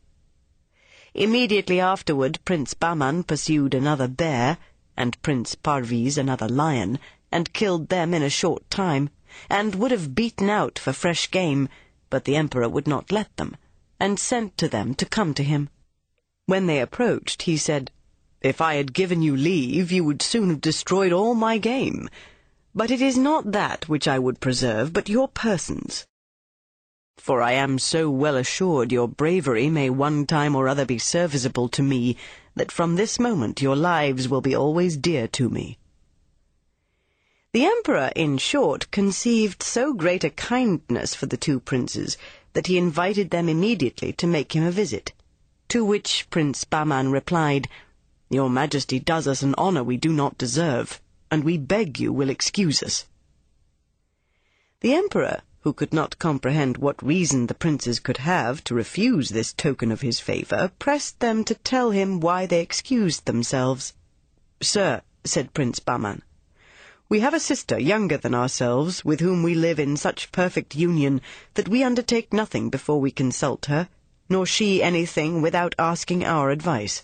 Immediately 1.14 1.82
afterward 1.82 2.40
Prince 2.46 2.74
Bahman 2.76 3.24
pursued 3.24 3.74
another 3.74 4.08
bear, 4.08 4.58
and 4.96 5.22
Prince 5.22 5.56
Parviz 5.56 6.18
another 6.18 6.48
lion, 6.48 6.98
and 7.30 7.52
killed 7.52 7.90
them 7.90 8.14
in 8.14 8.24
a 8.24 8.30
short 8.30 8.70
time, 8.70 9.10
and 9.50 9.76
would 9.76 9.92
have 9.92 10.16
beaten 10.16 10.50
out 10.50 10.80
for 10.80 10.94
fresh 10.94 11.30
game, 11.30 11.68
but 12.10 12.24
the 12.24 12.38
Emperor 12.38 12.70
would 12.70 12.88
not 12.88 13.12
let 13.12 13.36
them, 13.36 13.58
and 14.00 14.18
sent 14.18 14.58
to 14.58 14.70
them 14.70 14.94
to 14.94 15.06
come 15.06 15.34
to 15.34 15.44
him. 15.44 15.70
When 16.50 16.66
they 16.66 16.80
approached, 16.80 17.44
he 17.44 17.58
said, 17.58 17.92
If 18.42 18.60
I 18.60 18.74
had 18.74 18.96
given 18.96 19.22
you 19.22 19.38
leave, 19.38 19.92
you 19.92 20.04
would 20.04 20.24
soon 20.24 20.50
have 20.50 20.62
destroyed 20.62 21.12
all 21.12 21.36
my 21.36 21.60
game. 21.60 22.10
But 22.74 22.90
it 22.90 23.04
is 23.04 23.20
not 23.20 23.52
that 23.52 23.88
which 23.88 24.08
I 24.08 24.18
would 24.18 24.40
preserve, 24.40 24.92
but 24.92 25.10
your 25.10 25.28
persons. 25.28 26.08
For 27.18 27.44
I 27.44 27.52
am 27.52 27.78
so 27.78 28.10
well 28.10 28.36
assured 28.36 28.92
your 28.92 29.08
bravery 29.08 29.70
may 29.70 29.92
one 29.92 30.26
time 30.26 30.56
or 30.56 30.68
other 30.68 30.88
be 30.88 30.98
serviceable 30.98 31.70
to 31.70 31.84
me, 31.84 32.18
that 32.56 32.72
from 32.72 32.96
this 32.96 33.20
moment 33.20 33.62
your 33.62 33.76
lives 33.76 34.28
will 34.28 34.42
be 34.42 34.56
always 34.56 34.98
dear 34.98 35.28
to 35.28 35.50
me. 35.50 35.78
The 37.54 37.66
emperor, 37.66 38.12
in 38.16 38.40
short, 38.40 38.90
conceived 38.90 39.62
so 39.62 39.94
great 39.94 40.24
a 40.24 40.32
kindness 40.32 41.14
for 41.14 41.28
the 41.28 41.38
two 41.38 41.60
princes 41.60 42.18
that 42.54 42.66
he 42.66 42.80
invited 42.80 43.30
them 43.30 43.48
immediately 43.48 44.14
to 44.14 44.26
make 44.26 44.56
him 44.56 44.64
a 44.64 44.72
visit. 44.72 45.14
To 45.70 45.86
which 45.86 46.28
Prince 46.32 46.64
Bahman 46.64 47.12
replied, 47.12 47.70
Your 48.32 48.50
Majesty 48.50 49.00
does 49.00 49.28
us 49.28 49.44
an 49.44 49.54
honour 49.56 49.84
we 49.84 49.98
do 49.98 50.12
not 50.12 50.36
deserve, 50.36 51.00
and 51.30 51.44
we 51.44 51.60
beg 51.60 52.00
you 52.00 52.12
will 52.12 52.32
excuse 52.32 52.82
us. 52.82 53.06
The 54.82 54.96
emperor, 54.96 55.44
who 55.60 55.74
could 55.74 55.94
not 55.94 56.18
comprehend 56.18 56.78
what 56.78 57.06
reason 57.06 57.46
the 57.46 57.54
princes 57.54 58.00
could 58.00 58.18
have 58.18 58.64
to 58.64 58.74
refuse 58.74 59.30
this 59.30 59.54
token 59.54 59.92
of 59.92 60.02
his 60.02 60.20
favour, 60.20 60.72
pressed 60.80 61.20
them 61.20 61.44
to 61.44 61.54
tell 61.54 61.92
him 61.92 62.20
why 62.20 62.48
they 62.48 62.62
excused 62.62 63.26
themselves. 63.26 63.94
Sir, 64.64 65.04
said 65.24 65.54
Prince 65.54 65.78
Bahman, 65.78 66.24
we 67.10 67.20
have 67.20 67.36
a 67.36 67.40
sister 67.40 67.78
younger 67.78 68.18
than 68.18 68.34
ourselves, 68.34 69.06
with 69.06 69.20
whom 69.20 69.44
we 69.44 69.54
live 69.54 69.80
in 69.80 69.98
such 69.98 70.32
perfect 70.32 70.76
union 70.76 71.22
that 71.54 71.70
we 71.70 71.84
undertake 71.84 72.34
nothing 72.34 72.72
before 72.72 73.00
we 73.00 73.12
consult 73.12 73.68
her, 73.68 73.88
nor 74.30 74.46
she 74.46 74.82
anything 74.82 75.42
without 75.42 75.76
asking 75.78 76.24
our 76.24 76.52
advice. 76.52 77.04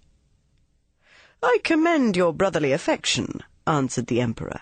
I 1.43 1.57
commend 1.63 2.15
your 2.15 2.33
brotherly 2.33 2.71
affection, 2.71 3.43
answered 3.67 4.07
the 4.07 4.21
Emperor. 4.21 4.61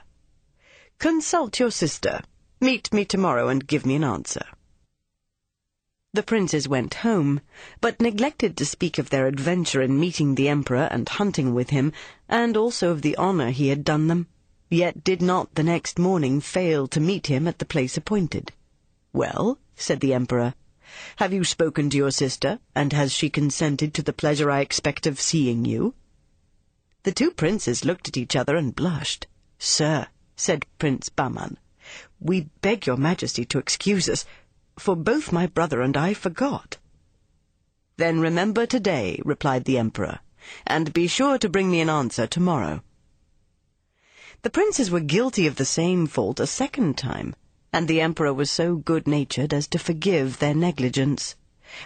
Consult 0.97 1.59
your 1.59 1.71
sister. 1.71 2.21
Meet 2.59 2.93
me 2.93 3.05
tomorrow 3.05 3.49
and 3.49 3.67
give 3.67 3.85
me 3.85 3.95
an 3.95 4.03
answer. 4.03 4.45
The 6.13 6.23
princes 6.23 6.67
went 6.67 6.95
home, 6.95 7.41
but 7.81 7.99
neglected 7.99 8.55
to 8.57 8.65
speak 8.65 8.97
of 8.97 9.09
their 9.09 9.27
adventure 9.27 9.81
in 9.81 9.99
meeting 9.99 10.35
the 10.35 10.47
Emperor 10.47 10.87
and 10.91 11.09
hunting 11.09 11.53
with 11.53 11.71
him, 11.71 11.91
and 12.29 12.55
also 12.55 12.91
of 12.91 13.01
the 13.01 13.17
honour 13.17 13.49
he 13.49 13.67
had 13.67 13.83
done 13.83 14.07
them 14.07 14.27
yet 14.73 15.03
did 15.03 15.21
not 15.21 15.53
the 15.53 15.63
next 15.63 15.99
morning 15.99 16.41
fail 16.41 16.87
to 16.87 16.99
meet 16.99 17.27
him 17.27 17.47
at 17.47 17.59
the 17.59 17.65
place 17.65 17.95
appointed. 17.95 18.51
Well, 19.13 19.59
said 19.75 19.99
the 19.99 20.13
Emperor, 20.13 20.55
have 21.17 21.33
you 21.33 21.43
spoken 21.43 21.89
to 21.89 21.97
your 21.97 22.11
sister, 22.11 22.59
and 22.75 22.93
has 22.93 23.11
she 23.11 23.29
consented 23.29 23.93
to 23.93 24.01
the 24.01 24.13
pleasure 24.13 24.51
I 24.51 24.61
expect 24.61 25.07
of 25.07 25.19
seeing 25.19 25.65
you? 25.65 25.95
The 27.03 27.11
two 27.11 27.31
princes 27.31 27.85
looked 27.85 28.07
at 28.07 28.17
each 28.17 28.35
other 28.35 28.55
and 28.55 28.75
blushed. 28.75 29.27
Sir, 29.59 30.07
said 30.35 30.65
Prince 30.79 31.09
Bahman, 31.09 31.57
we 32.19 32.49
beg 32.61 32.87
your 32.87 32.97
majesty 32.97 33.45
to 33.45 33.59
excuse 33.59 34.07
us, 34.07 34.25
for 34.79 34.95
both 34.95 35.31
my 35.31 35.47
brother 35.47 35.81
and 35.81 35.95
I 35.97 36.13
forgot. 36.13 36.77
Then 37.97 38.19
remember 38.19 38.65
today, 38.65 39.19
replied 39.23 39.65
the 39.65 39.77
Emperor, 39.77 40.19
and 40.65 40.93
be 40.93 41.07
sure 41.07 41.37
to 41.37 41.49
bring 41.49 41.69
me 41.69 41.79
an 41.79 41.89
answer 41.89 42.25
tomorrow. 42.25 42.81
The 44.41 44.49
princes 44.49 44.89
were 44.89 44.99
guilty 44.99 45.47
of 45.47 45.55
the 45.55 45.65
same 45.65 46.07
fault 46.07 46.39
a 46.39 46.47
second 46.47 46.97
time, 46.97 47.35
and 47.73 47.87
the 47.87 47.99
emperor 47.99 48.31
was 48.31 48.51
so 48.51 48.75
good-natured 48.75 49.51
as 49.51 49.67
to 49.67 49.79
forgive 49.79 50.37
their 50.37 50.53
negligence. 50.53 51.35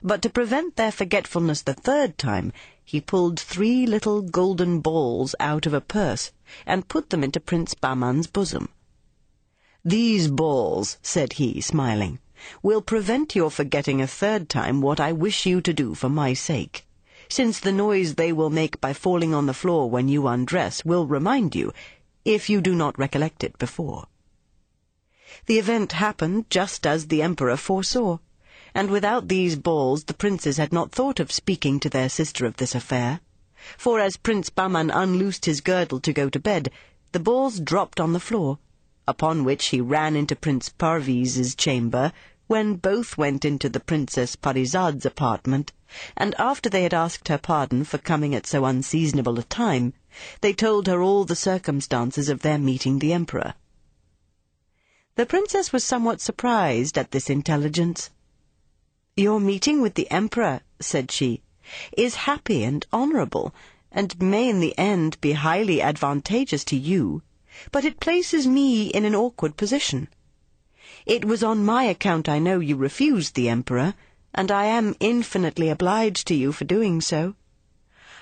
But 0.04 0.22
to 0.24 0.30
prevent 0.30 0.76
their 0.76 0.92
forgetfulness 0.92 1.62
the 1.62 1.74
third 1.74 2.18
time, 2.18 2.52
he 2.84 3.00
pulled 3.00 3.40
three 3.40 3.86
little 3.86 4.22
golden 4.22 4.82
balls 4.82 5.34
out 5.40 5.66
of 5.66 5.74
a 5.74 5.80
purse, 5.80 6.34
and 6.66 6.90
put 6.90 7.10
them 7.10 7.24
into 7.24 7.40
Prince 7.40 7.74
Bahman's 7.74 8.28
bosom. 8.28 8.68
These 9.86 10.28
balls, 10.28 10.98
said 11.02 11.34
he, 11.34 11.62
smiling, 11.62 12.20
will 12.62 12.82
prevent 12.82 13.36
your 13.36 13.50
forgetting 13.50 14.02
a 14.02 14.08
third 14.08 14.50
time 14.50 14.82
what 14.82 15.00
I 15.00 15.14
wish 15.14 15.46
you 15.46 15.62
to 15.62 15.74
do 15.74 15.96
for 15.96 16.10
my 16.10 16.34
sake, 16.34 16.86
since 17.30 17.62
the 17.62 17.72
noise 17.72 18.16
they 18.16 18.34
will 18.34 18.50
make 18.50 18.82
by 18.82 18.92
falling 18.92 19.34
on 19.34 19.46
the 19.46 19.54
floor 19.54 19.90
when 19.90 20.10
you 20.10 20.28
undress 20.28 20.84
will 20.84 21.08
remind 21.08 21.56
you 21.56 21.72
if 22.26 22.50
you 22.50 22.60
do 22.60 22.76
not 22.76 23.00
recollect 23.00 23.44
it 23.44 23.58
before. 23.58 24.08
The 25.46 25.60
event 25.60 25.92
happened 25.92 26.50
just 26.50 26.88
as 26.88 27.10
the 27.10 27.22
Emperor 27.22 27.58
foresaw, 27.58 28.18
and 28.74 28.90
without 28.90 29.28
these 29.28 29.56
balls 29.56 30.06
the 30.06 30.16
princes 30.16 30.58
had 30.58 30.74
not 30.74 30.92
thought 30.92 31.20
of 31.20 31.32
speaking 31.32 31.80
to 31.82 31.92
their 31.92 32.10
sister 32.10 32.48
of 32.48 32.58
this 32.58 32.74
affair. 32.74 33.20
For 33.78 34.00
as 34.00 34.18
Prince 34.18 34.50
Bahman 34.50 34.90
unloosed 34.90 35.46
his 35.46 35.62
girdle 35.62 36.00
to 36.00 36.12
go 36.12 36.28
to 36.28 36.40
bed, 36.40 36.72
the 37.12 37.20
balls 37.20 37.60
dropped 37.60 38.00
on 38.00 38.14
the 38.14 38.20
floor, 38.20 38.58
upon 39.08 39.44
which 39.44 39.68
he 39.68 39.80
ran 39.80 40.16
into 40.16 40.36
Prince 40.36 40.70
Parviz's 40.70 41.54
chamber, 41.54 42.14
when 42.48 42.74
both 42.78 43.16
went 43.16 43.46
into 43.46 43.70
the 43.70 43.80
Princess 43.80 44.36
Parizad's 44.36 45.06
apartment, 45.06 45.72
and 46.18 46.34
after 46.40 46.68
they 46.68 46.82
had 46.82 46.96
asked 46.96 47.28
her 47.28 47.38
pardon 47.38 47.84
for 47.84 48.00
coming 48.00 48.34
at 48.34 48.48
so 48.48 48.66
unseasonable 48.66 49.38
a 49.38 49.44
time, 49.44 49.94
they 50.42 50.52
told 50.52 50.88
her 50.88 51.04
all 51.04 51.26
the 51.26 51.36
circumstances 51.36 52.28
of 52.28 52.42
their 52.42 52.58
meeting 52.58 52.98
the 52.98 53.14
Emperor. 53.14 53.54
The 55.18 55.26
princess 55.26 55.74
was 55.74 55.84
somewhat 55.84 56.22
surprised 56.22 56.96
at 56.96 57.10
this 57.10 57.28
intelligence. 57.28 58.12
Your 59.16 59.40
meeting 59.40 59.82
with 59.82 59.96
the 59.96 60.08
Emperor, 60.12 60.62
said 60.80 61.10
she, 61.12 61.42
is 61.98 62.28
happy 62.30 62.64
and 62.64 62.86
honourable, 62.94 63.52
and 63.92 64.22
may 64.22 64.48
in 64.48 64.60
the 64.60 64.78
end 64.78 65.20
be 65.20 65.32
highly 65.32 65.82
advantageous 65.82 66.64
to 66.66 66.78
you, 66.78 67.24
but 67.72 67.84
it 67.84 68.00
places 68.00 68.46
me 68.46 68.90
in 68.90 69.06
an 69.06 69.16
awkward 69.16 69.58
position. 69.58 70.08
It 71.08 71.26
was 71.26 71.42
on 71.42 71.66
my 71.66 71.86
account 71.86 72.30
I 72.30 72.38
know 72.38 72.60
you 72.60 72.76
refused 72.76 73.34
the 73.34 73.50
Emperor, 73.50 73.96
and 74.36 74.52
I 74.52 74.66
am 74.66 74.96
infinitely 75.00 75.70
obliged 75.70 76.28
to 76.28 76.36
you 76.36 76.52
for 76.52 76.66
doing 76.66 77.02
so. 77.02 77.34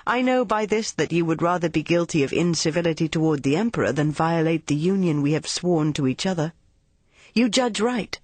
I 0.07 0.21
know 0.21 0.45
by 0.45 0.65
this 0.65 0.93
that 0.93 1.11
you 1.11 1.25
would 1.25 1.41
rather 1.41 1.67
be 1.67 1.83
guilty 1.83 2.23
of 2.23 2.31
incivility 2.31 3.09
toward 3.09 3.43
the 3.43 3.57
Emperor 3.57 3.91
than 3.91 4.13
violate 4.13 4.67
the 4.67 4.75
union 4.75 5.21
we 5.21 5.33
have 5.33 5.45
sworn 5.45 5.91
to 5.91 6.07
each 6.07 6.25
other. 6.25 6.53
You 7.37 7.49
judge 7.49 7.81
right, 7.81 8.17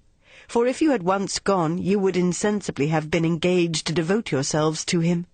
for 0.48 0.66
if 0.66 0.80
you 0.80 0.92
had 0.92 1.02
once 1.02 1.38
gone, 1.38 1.76
you 1.76 1.98
would 1.98 2.16
insensibly 2.16 2.88
have 2.88 3.10
been 3.10 3.26
engaged 3.26 3.86
to 3.86 3.92
devote 3.92 4.32
yourselves 4.32 4.86
to 4.86 5.00
him. 5.00 5.26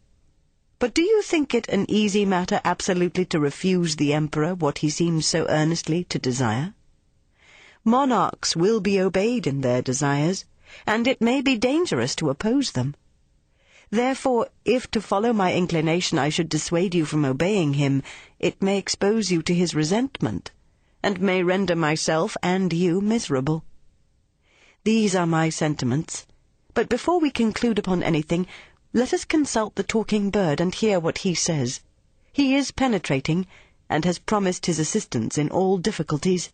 But 0.80 0.94
do 0.94 1.02
you 1.02 1.22
think 1.22 1.54
it 1.54 1.68
an 1.68 1.86
easy 1.88 2.24
matter 2.24 2.60
absolutely 2.64 3.24
to 3.26 3.38
refuse 3.38 3.94
the 3.94 4.12
Emperor 4.12 4.56
what 4.56 4.78
he 4.78 4.90
seems 4.90 5.26
so 5.26 5.46
earnestly 5.48 6.02
to 6.04 6.18
desire? 6.18 6.74
Monarchs 7.84 8.56
will 8.56 8.80
be 8.80 9.00
obeyed 9.00 9.46
in 9.46 9.60
their 9.60 9.80
desires, 9.80 10.44
and 10.84 11.06
it 11.06 11.20
may 11.20 11.40
be 11.40 11.56
dangerous 11.56 12.16
to 12.16 12.30
oppose 12.30 12.72
them. 12.72 12.96
Therefore, 13.90 14.48
if 14.64 14.90
to 14.90 15.00
follow 15.00 15.32
my 15.32 15.54
inclination 15.54 16.18
I 16.18 16.30
should 16.30 16.48
dissuade 16.48 16.96
you 16.96 17.04
from 17.04 17.24
obeying 17.24 17.74
him, 17.74 18.02
it 18.40 18.60
may 18.60 18.76
expose 18.76 19.30
you 19.30 19.40
to 19.42 19.54
his 19.54 19.72
resentment, 19.72 20.50
and 21.00 21.20
may 21.20 21.44
render 21.44 21.76
myself 21.76 22.36
and 22.42 22.72
you 22.72 23.00
miserable. 23.00 23.64
These 24.88 25.14
are 25.14 25.26
my 25.26 25.50
sentiments, 25.50 26.26
but 26.72 26.88
before 26.88 27.20
we 27.20 27.30
conclude 27.30 27.78
upon 27.78 28.02
anything, 28.02 28.46
let 28.94 29.12
us 29.12 29.26
consult 29.26 29.74
the 29.74 29.82
talking 29.82 30.30
bird 30.30 30.62
and 30.62 30.74
hear 30.74 30.98
what 30.98 31.18
he 31.18 31.34
says. 31.34 31.82
He 32.32 32.54
is 32.54 32.70
penetrating, 32.70 33.46
and 33.90 34.06
has 34.06 34.18
promised 34.18 34.64
his 34.64 34.78
assistance 34.78 35.36
in 35.36 35.50
all 35.50 35.76
difficulties. 35.76 36.50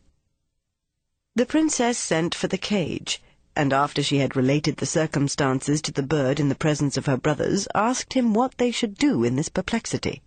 The 1.36 1.46
princess 1.46 1.96
sent 1.96 2.34
for 2.34 2.48
the 2.48 2.58
cage, 2.58 3.22
and 3.54 3.72
after 3.72 4.02
she 4.02 4.18
had 4.18 4.34
related 4.34 4.78
the 4.78 4.84
circumstances 4.84 5.80
to 5.82 5.92
the 5.92 6.02
bird 6.02 6.40
in 6.40 6.48
the 6.48 6.56
presence 6.56 6.96
of 6.96 7.06
her 7.06 7.16
brothers, 7.16 7.68
asked 7.72 8.14
him 8.14 8.34
what 8.34 8.58
they 8.58 8.72
should 8.72 8.96
do 8.96 9.22
in 9.22 9.36
this 9.36 9.48
perplexity. 9.48 10.22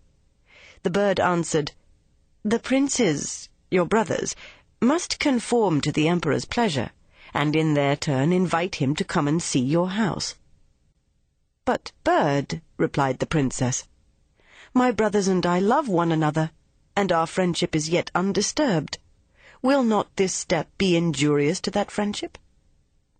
The 0.82 0.88
bird 0.88 1.20
answered, 1.20 1.72
The 2.42 2.58
princes, 2.58 3.50
your 3.70 3.84
brothers, 3.84 4.34
must 4.80 5.18
conform 5.18 5.82
to 5.82 5.92
the 5.92 6.08
emperor's 6.08 6.46
pleasure, 6.46 6.90
and 7.34 7.54
in 7.54 7.74
their 7.74 7.96
turn 7.96 8.32
invite 8.32 8.76
him 8.76 8.94
to 8.96 9.04
come 9.04 9.28
and 9.28 9.42
see 9.42 9.60
your 9.60 9.90
house. 9.90 10.34
But, 11.64 11.92
bird, 12.04 12.62
replied 12.76 13.18
the 13.18 13.26
princess, 13.26 13.86
my 14.74 14.90
brothers 14.90 15.28
and 15.28 15.44
I 15.44 15.58
love 15.58 15.88
one 15.88 16.12
another, 16.12 16.50
and 16.96 17.10
our 17.10 17.26
friendship 17.26 17.74
is 17.74 17.88
yet 17.88 18.10
undisturbed. 18.14 18.98
Will 19.62 19.82
not 19.82 20.14
this 20.16 20.34
step 20.34 20.68
be 20.78 20.96
injurious 20.96 21.60
to 21.62 21.70
that 21.72 21.90
friendship? 21.90 22.38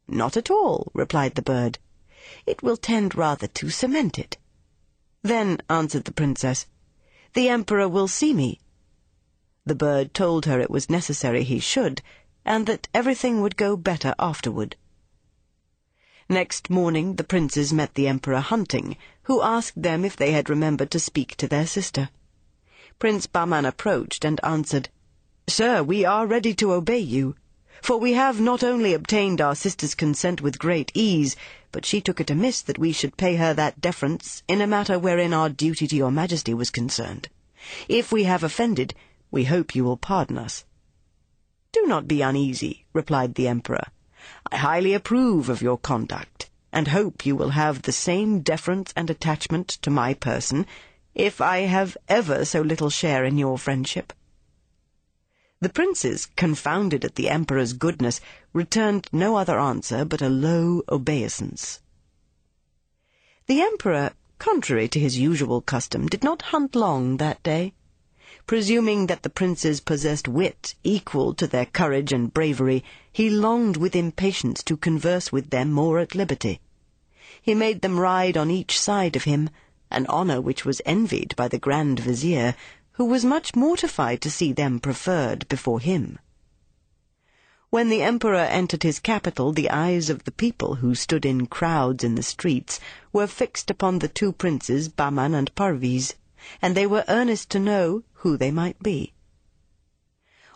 Not 0.07 0.37
at 0.37 0.51
all, 0.51 0.91
replied 0.95 1.35
the 1.35 1.43
bird. 1.43 1.79
It 2.47 2.63
will 2.63 2.77
tend 2.77 3.15
rather 3.15 3.47
to 3.47 3.71
cement 3.71 4.19
it. 4.19 4.39
Then, 5.23 5.61
answered 5.69 6.05
the 6.05 6.13
princess, 6.13 6.67
the 7.35 7.49
emperor 7.49 7.89
will 7.89 8.09
see 8.09 8.33
me. 8.33 8.61
The 9.67 9.75
bird 9.75 10.15
told 10.15 10.47
her 10.47 10.61
it 10.61 10.71
was 10.71 10.89
necessary 10.89 11.45
he 11.45 11.59
should, 11.59 12.03
and 12.49 12.65
that 12.65 12.89
everything 12.95 13.43
would 13.43 13.59
go 13.59 13.77
better 13.77 14.15
afterward. 14.19 14.75
Next 16.31 16.71
morning 16.71 17.17
the 17.17 17.25
princes 17.25 17.75
met 17.75 17.93
the 17.93 18.09
emperor 18.09 18.41
hunting, 18.41 18.97
who 19.25 19.43
asked 19.43 19.83
them 19.83 20.03
if 20.03 20.17
they 20.17 20.33
had 20.33 20.49
remembered 20.49 20.91
to 20.93 20.99
speak 20.99 21.37
to 21.37 21.47
their 21.47 21.67
sister. 21.67 22.09
Prince 22.99 23.27
Bahman 23.27 23.67
approached 23.67 24.25
and 24.25 24.41
answered, 24.43 24.89
Sir, 25.47 25.83
we 25.83 26.07
are 26.07 26.27
ready 26.27 26.55
to 26.55 26.73
obey 26.73 26.99
you. 26.99 27.37
For 27.83 27.99
we 27.99 28.15
have 28.15 28.41
not 28.41 28.65
only 28.65 28.95
obtained 28.95 29.43
our 29.43 29.55
sister's 29.55 29.95
consent 29.95 30.41
with 30.41 30.59
great 30.59 30.91
ease, 30.95 31.37
but 31.71 31.85
she 31.85 32.01
took 32.01 32.19
it 32.19 32.31
amiss 32.31 32.63
that 32.63 32.79
we 32.79 32.93
should 32.93 33.19
pay 33.19 33.37
her 33.37 33.53
that 33.55 33.81
deference 33.81 34.43
in 34.49 34.63
a 34.63 34.67
matter 34.67 34.99
wherein 34.99 35.35
our 35.35 35.51
duty 35.51 35.87
to 35.87 35.97
your 35.97 36.11
majesty 36.11 36.55
was 36.55 36.71
concerned. 36.71 37.29
If 37.89 38.11
we 38.11 38.25
have 38.25 38.43
offended, 38.43 38.95
we 39.31 39.45
hope 39.45 39.75
you 39.75 39.85
will 39.85 39.99
pardon 39.99 40.39
us. 40.39 40.65
Do 41.73 41.87
not 41.87 42.09
be 42.09 42.23
uneasy, 42.23 42.87
replied 42.93 43.35
the 43.35 43.49
emperor. 43.49 43.89
I 44.51 44.57
highly 44.57 44.95
approve 44.95 45.49
of 45.49 45.61
your 45.61 45.77
conduct, 45.77 46.49
and 46.73 46.89
hope 46.89 47.27
you 47.27 47.37
will 47.37 47.51
have 47.51 47.83
the 47.83 47.93
same 47.93 48.41
deference 48.41 48.93
and 48.97 49.11
attachment 49.11 49.69
to 49.83 49.91
my 49.91 50.15
person, 50.15 50.67
if 51.15 51.41
I 51.41 51.61
have 51.61 51.97
ever 52.09 52.45
so 52.45 52.63
little 52.63 52.91
share 52.91 53.25
in 53.25 53.37
your 53.37 53.59
friendship. 53.59 54.13
The 55.61 55.69
princes, 55.69 56.27
confounded 56.37 57.05
at 57.05 57.17
the 57.17 57.29
emperor's 57.29 57.73
goodness, 57.73 58.21
returned 58.53 59.09
no 59.13 59.37
other 59.37 59.59
answer 59.59 60.05
but 60.05 60.23
a 60.23 60.29
low 60.29 60.83
obeisance. 60.89 61.81
The 63.47 63.61
emperor, 63.61 64.13
contrary 64.39 64.89
to 64.89 65.01
his 65.01 65.19
usual 65.19 65.61
custom, 65.61 66.07
did 66.07 66.23
not 66.23 66.43
hunt 66.43 66.77
long 66.77 67.17
that 67.17 67.43
day. 67.43 67.75
Presuming 68.49 69.09
that 69.09 69.25
the 69.25 69.29
princes 69.29 69.79
possessed 69.79 70.27
wit 70.27 70.75
equal 70.83 71.35
to 71.35 71.47
their 71.47 71.67
courage 71.67 72.15
and 72.15 72.33
bravery, 72.33 72.83
he 73.13 73.29
longed 73.29 73.77
with 73.77 73.95
impatience 73.95 74.63
to 74.63 74.75
converse 74.79 75.31
with 75.31 75.51
them 75.51 75.71
more 75.71 75.99
at 75.99 76.15
liberty. 76.15 76.59
He 77.43 77.55
made 77.55 77.83
them 77.83 78.01
ride 78.01 78.39
on 78.39 78.51
each 78.51 78.81
side 78.81 79.17
of 79.17 79.25
him, 79.25 79.51
an 79.91 80.07
honour 80.07 80.41
which 80.41 80.65
was 80.65 80.81
envied 80.87 81.37
by 81.37 81.49
the 81.49 81.59
Grand 81.59 82.01
Vizier, 82.01 82.55
who 82.93 83.05
was 83.05 83.23
much 83.23 83.55
mortified 83.55 84.23
to 84.23 84.31
see 84.31 84.55
them 84.55 84.81
preferred 84.81 85.47
before 85.51 85.81
him. 85.81 86.19
When 87.69 87.91
the 87.91 88.01
emperor 88.01 88.37
entered 88.37 88.83
his 88.83 88.99
capital, 88.99 89.53
the 89.53 89.69
eyes 89.69 90.09
of 90.09 90.25
the 90.25 90.33
people, 90.33 90.77
who 90.77 90.95
stood 90.95 91.27
in 91.27 91.49
crowds 91.49 92.03
in 92.03 92.15
the 92.15 92.23
streets, 92.23 92.81
were 93.13 93.27
fixed 93.27 93.71
upon 93.71 93.99
the 93.99 94.09
two 94.09 94.33
princes, 94.33 94.89
Bahman 94.89 95.35
and 95.35 95.55
Parviz, 95.55 96.15
and 96.63 96.75
they 96.75 96.87
were 96.87 97.05
earnest 97.09 97.51
to 97.51 97.59
know 97.59 98.05
who 98.19 98.37
they 98.37 98.51
might 98.51 98.83
be. 98.83 99.13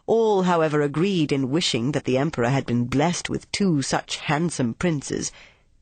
All, 0.06 0.42
however, 0.42 0.82
agreed 0.82 1.30
in 1.30 1.50
wishing 1.50 1.92
that 1.92 2.04
the 2.04 2.18
emperor 2.18 2.48
had 2.48 2.66
been 2.66 2.86
blessed 2.86 3.30
with 3.30 3.50
two 3.52 3.82
such 3.82 4.16
handsome 4.16 4.74
princes, 4.74 5.30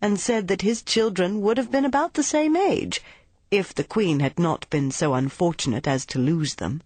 and 0.01 0.21
said 0.21 0.49
that 0.49 0.63
his 0.63 0.83
children 0.83 1.41
would 1.41 1.57
have 1.57 1.71
been 1.71 1.85
about 1.85 2.15
the 2.15 2.23
same 2.23 2.55
age, 2.57 3.01
if 3.51 3.75
the 3.75 3.85
queen 3.85 4.21
had 4.21 4.39
not 4.39 4.69
been 4.71 4.91
so 4.91 5.15
unfortunate 5.15 5.87
as 5.87 6.05
to 6.07 6.19
lose 6.19 6.57
them. 6.57 6.83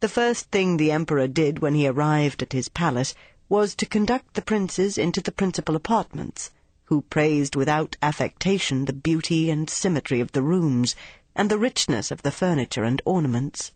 The 0.00 0.08
first 0.08 0.50
thing 0.50 0.76
the 0.76 0.90
emperor 0.90 1.28
did 1.28 1.58
when 1.58 1.74
he 1.74 1.86
arrived 1.86 2.42
at 2.42 2.52
his 2.52 2.68
palace 2.68 3.14
was 3.48 3.74
to 3.74 3.86
conduct 3.86 4.34
the 4.34 4.42
princes 4.42 4.96
into 4.96 5.20
the 5.20 5.32
principal 5.32 5.76
apartments, 5.76 6.50
who 6.84 7.02
praised 7.02 7.56
without 7.56 7.96
affectation 8.00 8.86
the 8.86 8.92
beauty 8.92 9.50
and 9.50 9.68
symmetry 9.68 10.20
of 10.20 10.32
the 10.32 10.42
rooms, 10.42 10.96
and 11.38 11.48
the 11.48 11.56
richness 11.58 12.10
of 12.10 12.22
the 12.22 12.32
furniture 12.32 12.82
and 12.82 13.00
ornaments. 13.04 13.70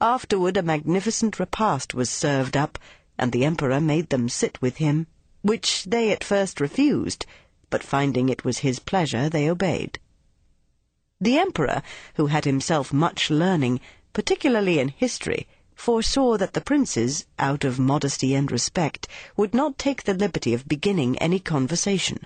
Afterward 0.00 0.56
a 0.56 0.62
magnificent 0.62 1.38
repast 1.38 1.92
was 1.92 2.08
served 2.08 2.56
up, 2.56 2.78
and 3.18 3.30
the 3.30 3.44
emperor 3.44 3.80
made 3.80 4.08
them 4.08 4.30
sit 4.30 4.60
with 4.62 4.78
him, 4.78 5.06
which 5.42 5.84
they 5.84 6.10
at 6.10 6.24
first 6.24 6.60
refused, 6.60 7.26
but 7.68 7.82
finding 7.82 8.30
it 8.30 8.46
was 8.46 8.58
his 8.58 8.78
pleasure, 8.78 9.28
they 9.28 9.48
obeyed. 9.48 10.00
The 11.20 11.38
emperor, 11.38 11.82
who 12.14 12.26
had 12.26 12.46
himself 12.46 12.94
much 12.94 13.28
learning, 13.28 13.80
particularly 14.14 14.78
in 14.78 14.88
history, 14.88 15.46
foresaw 15.74 16.38
that 16.38 16.54
the 16.54 16.60
princes, 16.62 17.26
out 17.38 17.64
of 17.64 17.78
modesty 17.78 18.34
and 18.34 18.50
respect, 18.50 19.06
would 19.36 19.52
not 19.52 19.76
take 19.76 20.04
the 20.04 20.14
liberty 20.14 20.54
of 20.54 20.66
beginning 20.66 21.18
any 21.18 21.40
conversation. 21.40 22.24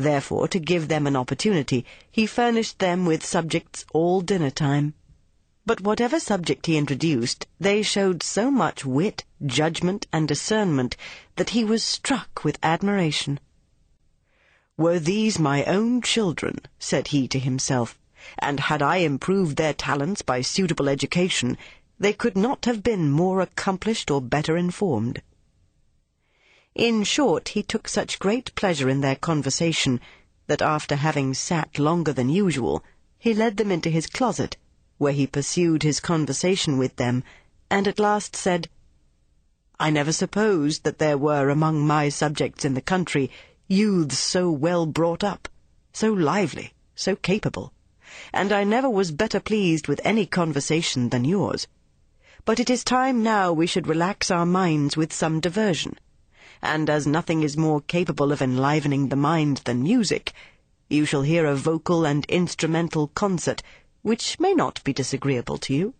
Therefore, 0.00 0.48
to 0.48 0.58
give 0.58 0.88
them 0.88 1.06
an 1.06 1.14
opportunity, 1.14 1.84
he 2.10 2.24
furnished 2.24 2.78
them 2.78 3.04
with 3.04 3.22
subjects 3.22 3.84
all 3.92 4.22
dinner 4.22 4.48
time. 4.50 4.94
But 5.66 5.82
whatever 5.82 6.18
subject 6.18 6.64
he 6.64 6.78
introduced, 6.78 7.46
they 7.58 7.82
showed 7.82 8.22
so 8.22 8.50
much 8.50 8.86
wit, 8.86 9.26
judgment, 9.44 10.06
and 10.10 10.26
discernment 10.26 10.96
that 11.36 11.50
he 11.50 11.64
was 11.64 11.84
struck 11.84 12.44
with 12.44 12.58
admiration. 12.62 13.40
Were 14.78 14.98
these 14.98 15.38
my 15.38 15.66
own 15.66 16.00
children, 16.00 16.60
said 16.78 17.08
he 17.08 17.28
to 17.28 17.38
himself, 17.38 17.98
and 18.38 18.58
had 18.58 18.80
I 18.80 18.96
improved 19.04 19.58
their 19.58 19.74
talents 19.74 20.22
by 20.22 20.40
suitable 20.40 20.88
education, 20.88 21.58
they 21.98 22.14
could 22.14 22.38
not 22.38 22.64
have 22.64 22.82
been 22.82 23.10
more 23.10 23.42
accomplished 23.42 24.10
or 24.10 24.22
better 24.22 24.56
informed. 24.56 25.20
In 26.76 27.02
short, 27.02 27.48
he 27.48 27.62
took 27.64 27.88
such 27.88 28.20
great 28.20 28.54
pleasure 28.54 28.88
in 28.88 29.00
their 29.00 29.16
conversation 29.16 30.00
that 30.46 30.62
after 30.62 30.94
having 30.96 31.34
sat 31.34 31.78
longer 31.78 32.12
than 32.12 32.28
usual, 32.28 32.84
he 33.18 33.34
led 33.34 33.56
them 33.56 33.72
into 33.72 33.90
his 33.90 34.06
closet, 34.06 34.56
where 34.96 35.12
he 35.12 35.26
pursued 35.26 35.82
his 35.82 35.98
conversation 35.98 36.78
with 36.78 36.94
them, 36.94 37.24
and 37.70 37.88
at 37.88 37.98
last 37.98 38.36
said, 38.36 38.68
I 39.80 39.90
never 39.90 40.12
supposed 40.12 40.84
that 40.84 40.98
there 40.98 41.18
were 41.18 41.48
among 41.48 41.86
my 41.86 42.08
subjects 42.08 42.64
in 42.64 42.74
the 42.74 42.80
country 42.80 43.30
youths 43.66 44.18
so 44.18 44.50
well 44.50 44.86
brought 44.86 45.24
up, 45.24 45.48
so 45.92 46.12
lively, 46.12 46.72
so 46.94 47.16
capable 47.16 47.72
and 48.32 48.52
I 48.52 48.64
never 48.64 48.90
was 48.90 49.12
better 49.12 49.38
pleased 49.38 49.86
with 49.86 50.00
any 50.04 50.26
conversation 50.26 51.10
than 51.10 51.24
yours. 51.24 51.68
But 52.44 52.58
it 52.58 52.68
is 52.68 52.82
time 52.82 53.22
now 53.22 53.52
we 53.52 53.66
should 53.68 53.86
relax 53.86 54.30
our 54.32 54.46
minds 54.46 54.96
with 54.96 55.12
some 55.12 55.38
diversion, 55.38 55.96
and 56.62 56.90
as 56.90 57.06
nothing 57.06 57.42
is 57.42 57.56
more 57.56 57.80
capable 57.80 58.32
of 58.32 58.42
enlivening 58.42 59.08
the 59.08 59.16
mind 59.16 59.58
than 59.64 59.82
music, 59.82 60.32
you 60.90 61.04
shall 61.06 61.22
hear 61.22 61.46
a 61.46 61.56
vocal 61.56 62.04
and 62.04 62.26
instrumental 62.26 63.08
concert, 63.08 63.62
which 64.02 64.38
may 64.38 64.52
not 64.52 64.82
be 64.84 64.92
disagreeable 64.92 65.56
to 65.56 65.72
you. 65.72 65.94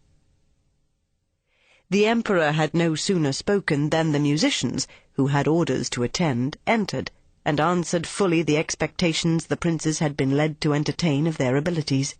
The 1.88 2.06
emperor 2.06 2.52
had 2.52 2.74
no 2.74 2.94
sooner 2.94 3.32
spoken 3.32 3.88
than 3.88 4.12
the 4.12 4.18
musicians, 4.18 4.86
who 5.12 5.28
had 5.28 5.48
orders 5.48 5.88
to 5.90 6.02
attend, 6.02 6.58
entered, 6.66 7.10
and 7.44 7.58
answered 7.58 8.06
fully 8.06 8.42
the 8.42 8.58
expectations 8.58 9.46
the 9.46 9.56
princes 9.56 9.98
had 9.98 10.16
been 10.16 10.36
led 10.36 10.60
to 10.60 10.74
entertain 10.74 11.26
of 11.26 11.38
their 11.38 11.56
abilities. 11.56 12.16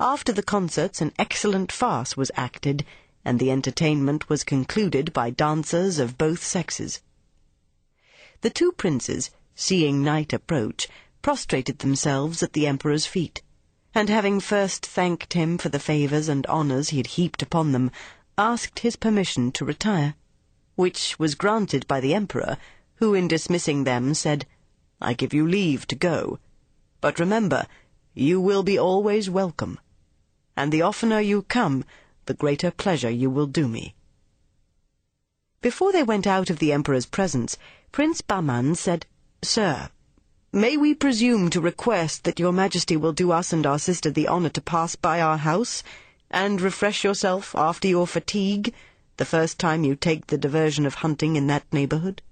After 0.00 0.32
the 0.32 0.42
concerts 0.42 1.00
an 1.00 1.12
excellent 1.18 1.70
farce 1.70 2.16
was 2.16 2.30
acted, 2.34 2.84
and 3.24 3.38
the 3.38 3.50
entertainment 3.50 4.28
was 4.28 4.42
concluded 4.42 5.12
by 5.12 5.30
dancers 5.30 5.98
of 5.98 6.16
both 6.16 6.42
sexes. 6.42 7.02
The 8.42 8.50
two 8.50 8.72
princes, 8.72 9.30
seeing 9.54 10.02
night 10.02 10.32
approach, 10.32 10.88
prostrated 11.22 11.78
themselves 11.78 12.42
at 12.42 12.52
the 12.52 12.66
emperor's 12.66 13.06
feet, 13.06 13.42
and 13.94 14.10
having 14.10 14.40
first 14.40 14.84
thanked 14.84 15.32
him 15.32 15.56
for 15.56 15.70
the 15.70 15.78
favours 15.78 16.28
and 16.28 16.46
honours 16.46 16.90
he 16.90 16.98
had 16.98 17.06
heaped 17.06 17.40
upon 17.42 17.72
them, 17.72 17.90
asked 18.36 18.80
his 18.80 18.96
permission 18.96 19.50
to 19.52 19.64
retire, 19.64 20.14
which 20.74 21.18
was 21.18 21.34
granted 21.34 21.86
by 21.86 21.98
the 21.98 22.12
emperor, 22.12 22.58
who 22.96 23.14
in 23.14 23.26
dismissing 23.26 23.84
them 23.84 24.12
said, 24.12 24.44
I 25.00 25.14
give 25.14 25.32
you 25.32 25.48
leave 25.48 25.86
to 25.88 25.94
go. 25.94 26.38
But 27.00 27.18
remember, 27.18 27.66
you 28.12 28.40
will 28.40 28.62
be 28.62 28.78
always 28.78 29.30
welcome. 29.30 29.80
And 30.56 30.70
the 30.70 30.82
oftener 30.82 31.20
you 31.20 31.42
come, 31.42 31.84
the 32.26 32.34
greater 32.34 32.70
pleasure 32.70 33.10
you 33.10 33.30
will 33.30 33.46
do 33.46 33.66
me. 33.66 33.94
Before 35.66 35.90
they 35.90 36.04
went 36.04 36.28
out 36.28 36.48
of 36.48 36.60
the 36.60 36.72
Emperor's 36.72 37.06
presence, 37.06 37.58
Prince 37.90 38.20
Bahman 38.20 38.76
said, 38.76 39.04
Sir, 39.42 39.90
may 40.52 40.76
we 40.76 40.94
presume 40.94 41.50
to 41.50 41.60
request 41.60 42.22
that 42.22 42.38
your 42.38 42.52
Majesty 42.52 42.96
will 42.96 43.12
do 43.12 43.32
us 43.32 43.52
and 43.52 43.66
our 43.66 43.80
sister 43.80 44.08
the 44.08 44.28
honour 44.28 44.50
to 44.50 44.60
pass 44.60 44.94
by 44.94 45.20
our 45.20 45.38
house, 45.38 45.82
and 46.30 46.60
refresh 46.60 47.02
yourself 47.02 47.52
after 47.56 47.88
your 47.88 48.06
fatigue, 48.06 48.72
the 49.16 49.24
first 49.24 49.58
time 49.58 49.82
you 49.82 49.96
take 49.96 50.28
the 50.28 50.38
diversion 50.38 50.86
of 50.86 50.94
hunting 51.02 51.34
in 51.34 51.48
that 51.48 51.64
neighbourhood? 51.72 52.22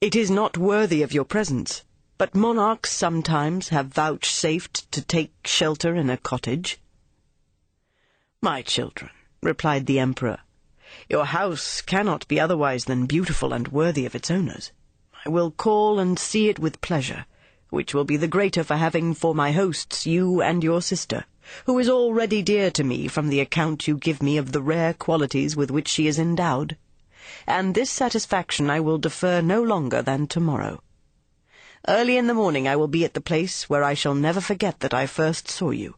It 0.00 0.16
is 0.16 0.28
not 0.28 0.58
worthy 0.58 1.02
of 1.02 1.12
your 1.12 1.24
presence, 1.24 1.84
but 2.18 2.34
monarchs 2.34 2.90
sometimes 2.90 3.68
have 3.68 3.94
vouchsafed 3.94 4.90
to 4.90 5.02
take 5.02 5.32
shelter 5.44 5.94
in 5.94 6.10
a 6.10 6.16
cottage. 6.16 6.80
My 8.42 8.62
children, 8.62 9.12
replied 9.40 9.86
the 9.86 10.00
Emperor, 10.00 10.40
your 11.08 11.26
house 11.26 11.80
cannot 11.80 12.26
be 12.28 12.40
otherwise 12.40 12.84
than 12.84 13.06
beautiful 13.06 13.52
and 13.52 13.68
worthy 13.68 14.06
of 14.06 14.14
its 14.14 14.30
owners. 14.30 14.72
I 15.24 15.28
will 15.28 15.50
call 15.50 15.98
and 15.98 16.18
see 16.18 16.48
it 16.48 16.58
with 16.58 16.80
pleasure, 16.80 17.26
which 17.70 17.94
will 17.94 18.04
be 18.04 18.16
the 18.16 18.28
greater 18.28 18.64
for 18.64 18.76
having 18.76 19.14
for 19.14 19.34
my 19.34 19.52
hosts 19.52 20.06
you 20.06 20.40
and 20.42 20.62
your 20.62 20.82
sister, 20.82 21.24
who 21.66 21.78
is 21.78 21.88
already 21.88 22.42
dear 22.42 22.70
to 22.72 22.84
me 22.84 23.08
from 23.08 23.28
the 23.28 23.40
account 23.40 23.86
you 23.86 23.96
give 23.96 24.22
me 24.22 24.36
of 24.36 24.52
the 24.52 24.62
rare 24.62 24.94
qualities 24.94 25.56
with 25.56 25.70
which 25.70 25.88
she 25.88 26.06
is 26.06 26.18
endowed 26.18 26.76
and 27.46 27.74
this 27.74 27.90
satisfaction 27.90 28.70
I 28.70 28.80
will 28.80 28.98
defer 28.98 29.40
no 29.40 29.62
longer 29.62 30.00
than 30.00 30.26
tomorrow. 30.26 30.80
Early 31.88 32.16
in 32.16 32.26
the 32.26 32.34
morning 32.34 32.68
I 32.68 32.76
will 32.76 32.88
be 32.88 33.04
at 33.04 33.14
the 33.14 33.20
place 33.20 33.68
where 33.68 33.82
I 33.84 33.94
shall 33.94 34.14
never 34.14 34.40
forget 34.40 34.80
that 34.80 34.94
I 34.94 35.06
first 35.06 35.48
saw 35.48 35.70
you. 35.70 35.96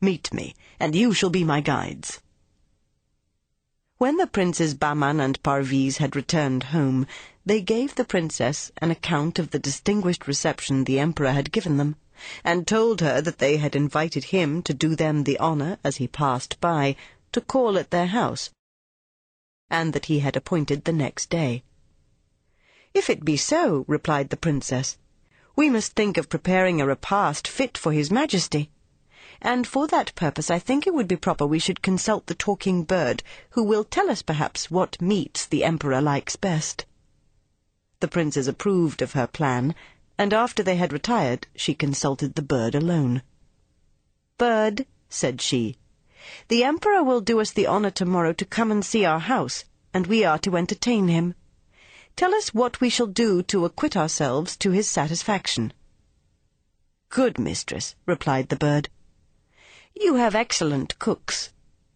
Meet 0.00 0.32
me, 0.32 0.54
and 0.78 0.94
you 0.94 1.12
shall 1.12 1.30
be 1.30 1.44
my 1.44 1.60
guides. 1.60 2.20
When 3.98 4.18
the 4.18 4.26
princes 4.26 4.74
Bahman 4.74 5.20
and 5.20 5.42
Parviz 5.42 5.96
had 5.96 6.14
returned 6.14 6.64
home, 6.64 7.06
they 7.46 7.62
gave 7.62 7.94
the 7.94 8.04
princess 8.04 8.70
an 8.76 8.90
account 8.90 9.38
of 9.38 9.52
the 9.52 9.58
distinguished 9.58 10.26
reception 10.26 10.84
the 10.84 10.98
emperor 10.98 11.32
had 11.32 11.50
given 11.50 11.78
them, 11.78 11.96
and 12.44 12.66
told 12.66 13.00
her 13.00 13.22
that 13.22 13.38
they 13.38 13.56
had 13.56 13.74
invited 13.74 14.24
him 14.24 14.60
to 14.64 14.74
do 14.74 14.94
them 14.96 15.24
the 15.24 15.40
honour, 15.40 15.78
as 15.82 15.96
he 15.96 16.06
passed 16.08 16.60
by, 16.60 16.94
to 17.32 17.40
call 17.40 17.78
at 17.78 17.90
their 17.90 18.08
house, 18.08 18.50
and 19.70 19.94
that 19.94 20.04
he 20.06 20.18
had 20.18 20.36
appointed 20.36 20.84
the 20.84 20.92
next 20.92 21.30
day. 21.30 21.62
If 22.92 23.08
it 23.08 23.24
be 23.24 23.38
so, 23.38 23.86
replied 23.88 24.28
the 24.28 24.36
princess, 24.36 24.98
we 25.56 25.70
must 25.70 25.92
think 25.92 26.18
of 26.18 26.28
preparing 26.28 26.82
a 26.82 26.86
repast 26.86 27.48
fit 27.48 27.78
for 27.78 27.94
his 27.94 28.10
majesty 28.10 28.70
and 29.42 29.66
for 29.66 29.86
that 29.86 30.14
purpose 30.14 30.50
I 30.50 30.58
think 30.58 30.86
it 30.86 30.94
would 30.94 31.08
be 31.08 31.16
proper 31.16 31.46
we 31.46 31.58
should 31.58 31.82
consult 31.82 32.26
the 32.26 32.34
talking 32.34 32.84
bird, 32.84 33.22
who 33.50 33.62
will 33.62 33.84
tell 33.84 34.10
us 34.10 34.22
perhaps 34.22 34.70
what 34.70 35.00
meats 35.00 35.46
the 35.46 35.64
emperor 35.64 36.00
likes 36.00 36.36
best. 36.36 36.84
The 38.00 38.08
princes 38.08 38.48
approved 38.48 39.02
of 39.02 39.12
her 39.12 39.26
plan, 39.26 39.74
and 40.18 40.32
after 40.32 40.62
they 40.62 40.76
had 40.76 40.92
retired, 40.92 41.46
she 41.54 41.74
consulted 41.74 42.34
the 42.34 42.42
bird 42.42 42.74
alone. 42.74 43.22
Bird, 44.38 44.86
said 45.08 45.40
she, 45.40 45.76
the 46.48 46.64
emperor 46.64 47.04
will 47.04 47.20
do 47.20 47.40
us 47.40 47.52
the 47.52 47.66
honour 47.66 47.90
tomorrow 47.90 48.32
to 48.32 48.44
come 48.44 48.72
and 48.72 48.84
see 48.84 49.04
our 49.04 49.20
house, 49.20 49.64
and 49.94 50.06
we 50.06 50.24
are 50.24 50.38
to 50.40 50.56
entertain 50.56 51.08
him. 51.08 51.34
Tell 52.16 52.34
us 52.34 52.52
what 52.52 52.80
we 52.80 52.88
shall 52.90 53.06
do 53.06 53.42
to 53.44 53.64
acquit 53.64 53.96
ourselves 53.96 54.56
to 54.56 54.70
his 54.70 54.88
satisfaction. 54.90 55.72
Good 57.10 57.38
mistress, 57.38 57.94
replied 58.06 58.48
the 58.48 58.56
bird. 58.56 58.88
You 59.98 60.16
have 60.16 60.34
excellent 60.34 60.98
cooks. 60.98 61.50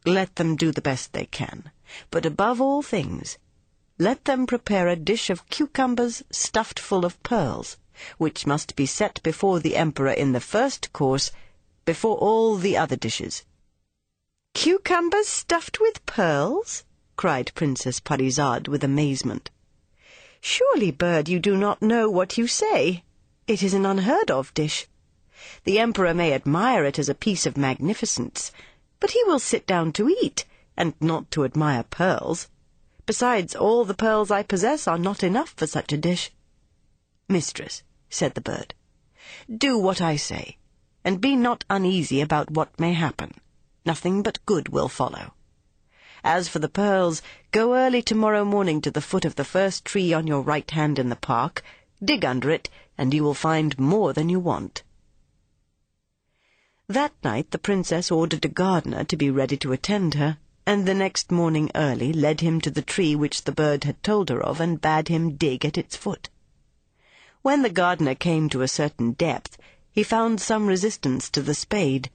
Let 0.06 0.36
them 0.36 0.56
do 0.56 0.72
the 0.72 0.80
best 0.80 1.12
they 1.12 1.26
can. 1.26 1.70
But 2.10 2.24
above 2.24 2.58
all 2.58 2.80
things, 2.80 3.36
let 3.98 4.24
them 4.24 4.46
prepare 4.46 4.88
a 4.88 4.96
dish 4.96 5.28
of 5.28 5.46
cucumbers 5.50 6.22
stuffed 6.32 6.80
full 6.80 7.04
of 7.04 7.22
pearls, 7.22 7.76
which 8.16 8.46
must 8.46 8.74
be 8.74 8.86
set 8.86 9.22
before 9.22 9.60
the 9.60 9.76
emperor 9.76 10.12
in 10.12 10.32
the 10.32 10.40
first 10.40 10.94
course, 10.94 11.30
before 11.84 12.16
all 12.16 12.56
the 12.56 12.74
other 12.74 12.96
dishes. 12.96 13.44
Cucumbers 14.54 15.28
stuffed 15.28 15.78
with 15.78 16.04
pearls? 16.06 16.84
cried 17.16 17.52
Princess 17.54 18.00
Parizade 18.00 18.66
with 18.66 18.82
amazement. 18.82 19.50
Surely, 20.40 20.90
bird, 20.90 21.28
you 21.28 21.38
do 21.38 21.54
not 21.54 21.82
know 21.82 22.08
what 22.08 22.38
you 22.38 22.46
say. 22.46 23.04
It 23.46 23.62
is 23.62 23.74
an 23.74 23.84
unheard 23.84 24.30
of 24.30 24.54
dish. 24.54 24.88
The 25.64 25.78
emperor 25.78 26.12
may 26.12 26.34
admire 26.34 26.84
it 26.84 26.98
as 26.98 27.08
a 27.08 27.14
piece 27.14 27.46
of 27.46 27.56
magnificence, 27.56 28.52
but 28.98 29.12
he 29.12 29.24
will 29.24 29.38
sit 29.38 29.66
down 29.66 29.90
to 29.92 30.08
eat, 30.08 30.44
and 30.76 30.92
not 31.00 31.30
to 31.30 31.44
admire 31.44 31.82
pearls. 31.82 32.48
Besides, 33.06 33.54
all 33.54 33.86
the 33.86 33.94
pearls 33.94 34.30
I 34.30 34.42
possess 34.42 34.86
are 34.86 34.98
not 34.98 35.22
enough 35.22 35.54
for 35.56 35.66
such 35.66 35.92
a 35.94 35.96
dish. 35.96 36.30
Mistress, 37.26 37.82
said 38.10 38.34
the 38.34 38.42
bird, 38.42 38.74
do 39.48 39.78
what 39.78 40.02
I 40.02 40.16
say, 40.16 40.58
and 41.04 41.22
be 41.22 41.36
not 41.36 41.64
uneasy 41.70 42.20
about 42.20 42.50
what 42.50 42.78
may 42.78 42.92
happen. 42.92 43.40
Nothing 43.86 44.22
but 44.22 44.44
good 44.44 44.68
will 44.68 44.88
follow. 44.88 45.32
As 46.22 46.48
for 46.48 46.58
the 46.58 46.68
pearls, 46.68 47.22
go 47.50 47.74
early 47.74 48.02
tomorrow 48.02 48.44
morning 48.44 48.82
to 48.82 48.90
the 48.90 49.00
foot 49.00 49.24
of 49.24 49.36
the 49.36 49.44
first 49.44 49.86
tree 49.86 50.12
on 50.12 50.26
your 50.26 50.42
right 50.42 50.70
hand 50.70 50.98
in 50.98 51.08
the 51.08 51.16
park, 51.16 51.64
dig 52.04 52.26
under 52.26 52.50
it, 52.50 52.68
and 52.98 53.14
you 53.14 53.24
will 53.24 53.32
find 53.32 53.78
more 53.78 54.12
than 54.12 54.28
you 54.28 54.38
want. 54.38 54.82
That 56.90 57.12
night 57.22 57.52
the 57.52 57.58
princess 57.58 58.10
ordered 58.10 58.44
a 58.44 58.48
gardener 58.48 59.04
to 59.04 59.16
be 59.16 59.30
ready 59.30 59.56
to 59.58 59.70
attend 59.70 60.14
her, 60.14 60.38
and 60.66 60.86
the 60.86 60.92
next 60.92 61.30
morning 61.30 61.70
early 61.76 62.12
led 62.12 62.40
him 62.40 62.60
to 62.62 62.68
the 62.68 62.82
tree 62.82 63.14
which 63.14 63.44
the 63.44 63.52
bird 63.52 63.84
had 63.84 64.02
told 64.02 64.28
her 64.28 64.42
of, 64.42 64.60
and 64.60 64.80
bade 64.80 65.06
him 65.06 65.36
dig 65.36 65.64
at 65.64 65.78
its 65.78 65.94
foot. 65.94 66.30
When 67.42 67.62
the 67.62 67.70
gardener 67.70 68.16
came 68.16 68.48
to 68.48 68.62
a 68.62 68.66
certain 68.66 69.12
depth, 69.12 69.56
he 69.92 70.02
found 70.02 70.40
some 70.40 70.66
resistance 70.66 71.30
to 71.30 71.42
the 71.42 71.54
spade, 71.54 72.10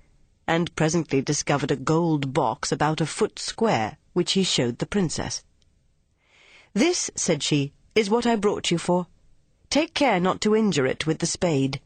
and 0.46 0.76
presently 0.76 1.22
discovered 1.22 1.72
a 1.72 1.78
gold 1.78 2.34
box 2.34 2.70
about 2.70 3.00
a 3.00 3.06
foot 3.06 3.40
square, 3.40 3.96
which 4.12 4.34
he 4.34 4.44
showed 4.44 4.80
the 4.80 4.86
princess. 4.86 5.46
This, 6.74 7.10
said 7.16 7.44
she, 7.44 7.72
is 7.96 8.10
what 8.10 8.26
I 8.26 8.36
brought 8.36 8.72
you 8.72 8.78
for. 8.78 9.08
Take 9.70 9.94
care 9.94 10.20
not 10.20 10.42
to 10.42 10.54
injure 10.54 10.86
it 10.86 11.08
with 11.08 11.20
the 11.20 11.28
spade. 11.28 11.80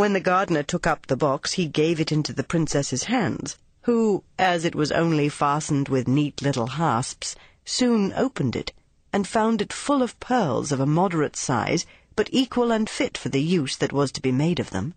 When 0.00 0.14
the 0.14 0.18
gardener 0.20 0.62
took 0.62 0.86
up 0.86 1.08
the 1.08 1.14
box, 1.14 1.52
he 1.52 1.66
gave 1.66 2.00
it 2.00 2.10
into 2.10 2.32
the 2.32 2.42
princess's 2.42 3.04
hands, 3.04 3.58
who, 3.82 4.24
as 4.38 4.64
it 4.64 4.74
was 4.74 4.90
only 4.90 5.28
fastened 5.28 5.90
with 5.90 6.08
neat 6.08 6.40
little 6.40 6.68
hasps, 6.68 7.36
soon 7.66 8.10
opened 8.14 8.56
it, 8.56 8.72
and 9.12 9.28
found 9.28 9.60
it 9.60 9.74
full 9.74 10.00
of 10.00 10.18
pearls 10.18 10.72
of 10.72 10.80
a 10.80 10.86
moderate 10.86 11.36
size, 11.36 11.84
but 12.16 12.30
equal 12.32 12.72
and 12.72 12.88
fit 12.88 13.18
for 13.18 13.28
the 13.28 13.42
use 13.42 13.76
that 13.76 13.92
was 13.92 14.10
to 14.12 14.22
be 14.22 14.32
made 14.32 14.58
of 14.58 14.70
them. 14.70 14.94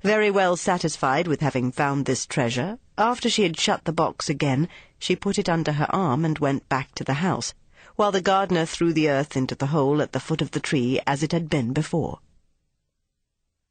Very 0.00 0.30
well 0.30 0.56
satisfied 0.56 1.28
with 1.28 1.42
having 1.42 1.70
found 1.70 2.06
this 2.06 2.24
treasure, 2.24 2.78
after 2.96 3.28
she 3.28 3.42
had 3.42 3.60
shut 3.60 3.84
the 3.84 3.92
box 3.92 4.30
again, 4.30 4.70
she 4.98 5.14
put 5.14 5.38
it 5.38 5.50
under 5.50 5.72
her 5.72 5.94
arm 5.94 6.24
and 6.24 6.38
went 6.38 6.66
back 6.70 6.94
to 6.94 7.04
the 7.04 7.20
house, 7.20 7.52
while 7.96 8.10
the 8.10 8.22
gardener 8.22 8.64
threw 8.64 8.94
the 8.94 9.10
earth 9.10 9.36
into 9.36 9.54
the 9.54 9.66
hole 9.66 10.00
at 10.00 10.12
the 10.12 10.18
foot 10.18 10.40
of 10.40 10.52
the 10.52 10.60
tree 10.60 10.98
as 11.06 11.22
it 11.22 11.32
had 11.32 11.50
been 11.50 11.74
before. 11.74 12.20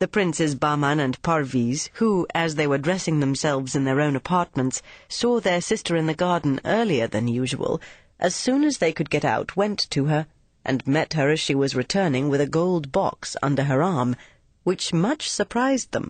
The 0.02 0.08
princes 0.08 0.56
Bahman 0.56 1.00
and 1.00 1.22
Parviz, 1.22 1.92
who, 1.94 2.26
as 2.34 2.56
they 2.56 2.66
were 2.66 2.80
dressing 2.80 3.20
themselves 3.20 3.76
in 3.76 3.84
their 3.84 4.02
own 4.02 4.16
apartments, 4.16 4.82
saw 5.08 5.40
their 5.40 5.62
sister 5.62 5.96
in 5.96 6.08
the 6.08 6.16
garden 6.16 6.60
earlier 6.66 7.06
than 7.06 7.28
usual, 7.28 7.80
as 8.20 8.34
soon 8.34 8.64
as 8.64 8.80
they 8.80 8.94
could 8.94 9.12
get 9.12 9.24
out, 9.24 9.56
went 9.56 9.78
to 9.92 10.06
her, 10.06 10.26
and 10.66 10.88
met 10.88 11.14
her 11.14 11.30
as 11.30 11.40
she 11.40 11.54
was 11.54 11.76
returning 11.76 12.30
with 12.30 12.42
a 12.42 12.48
gold 12.48 12.92
box 12.92 13.38
under 13.44 13.66
her 13.66 13.84
arm, 13.84 14.16
which 14.64 14.92
much 14.92 15.30
surprised 15.30 15.92
them. 15.92 16.10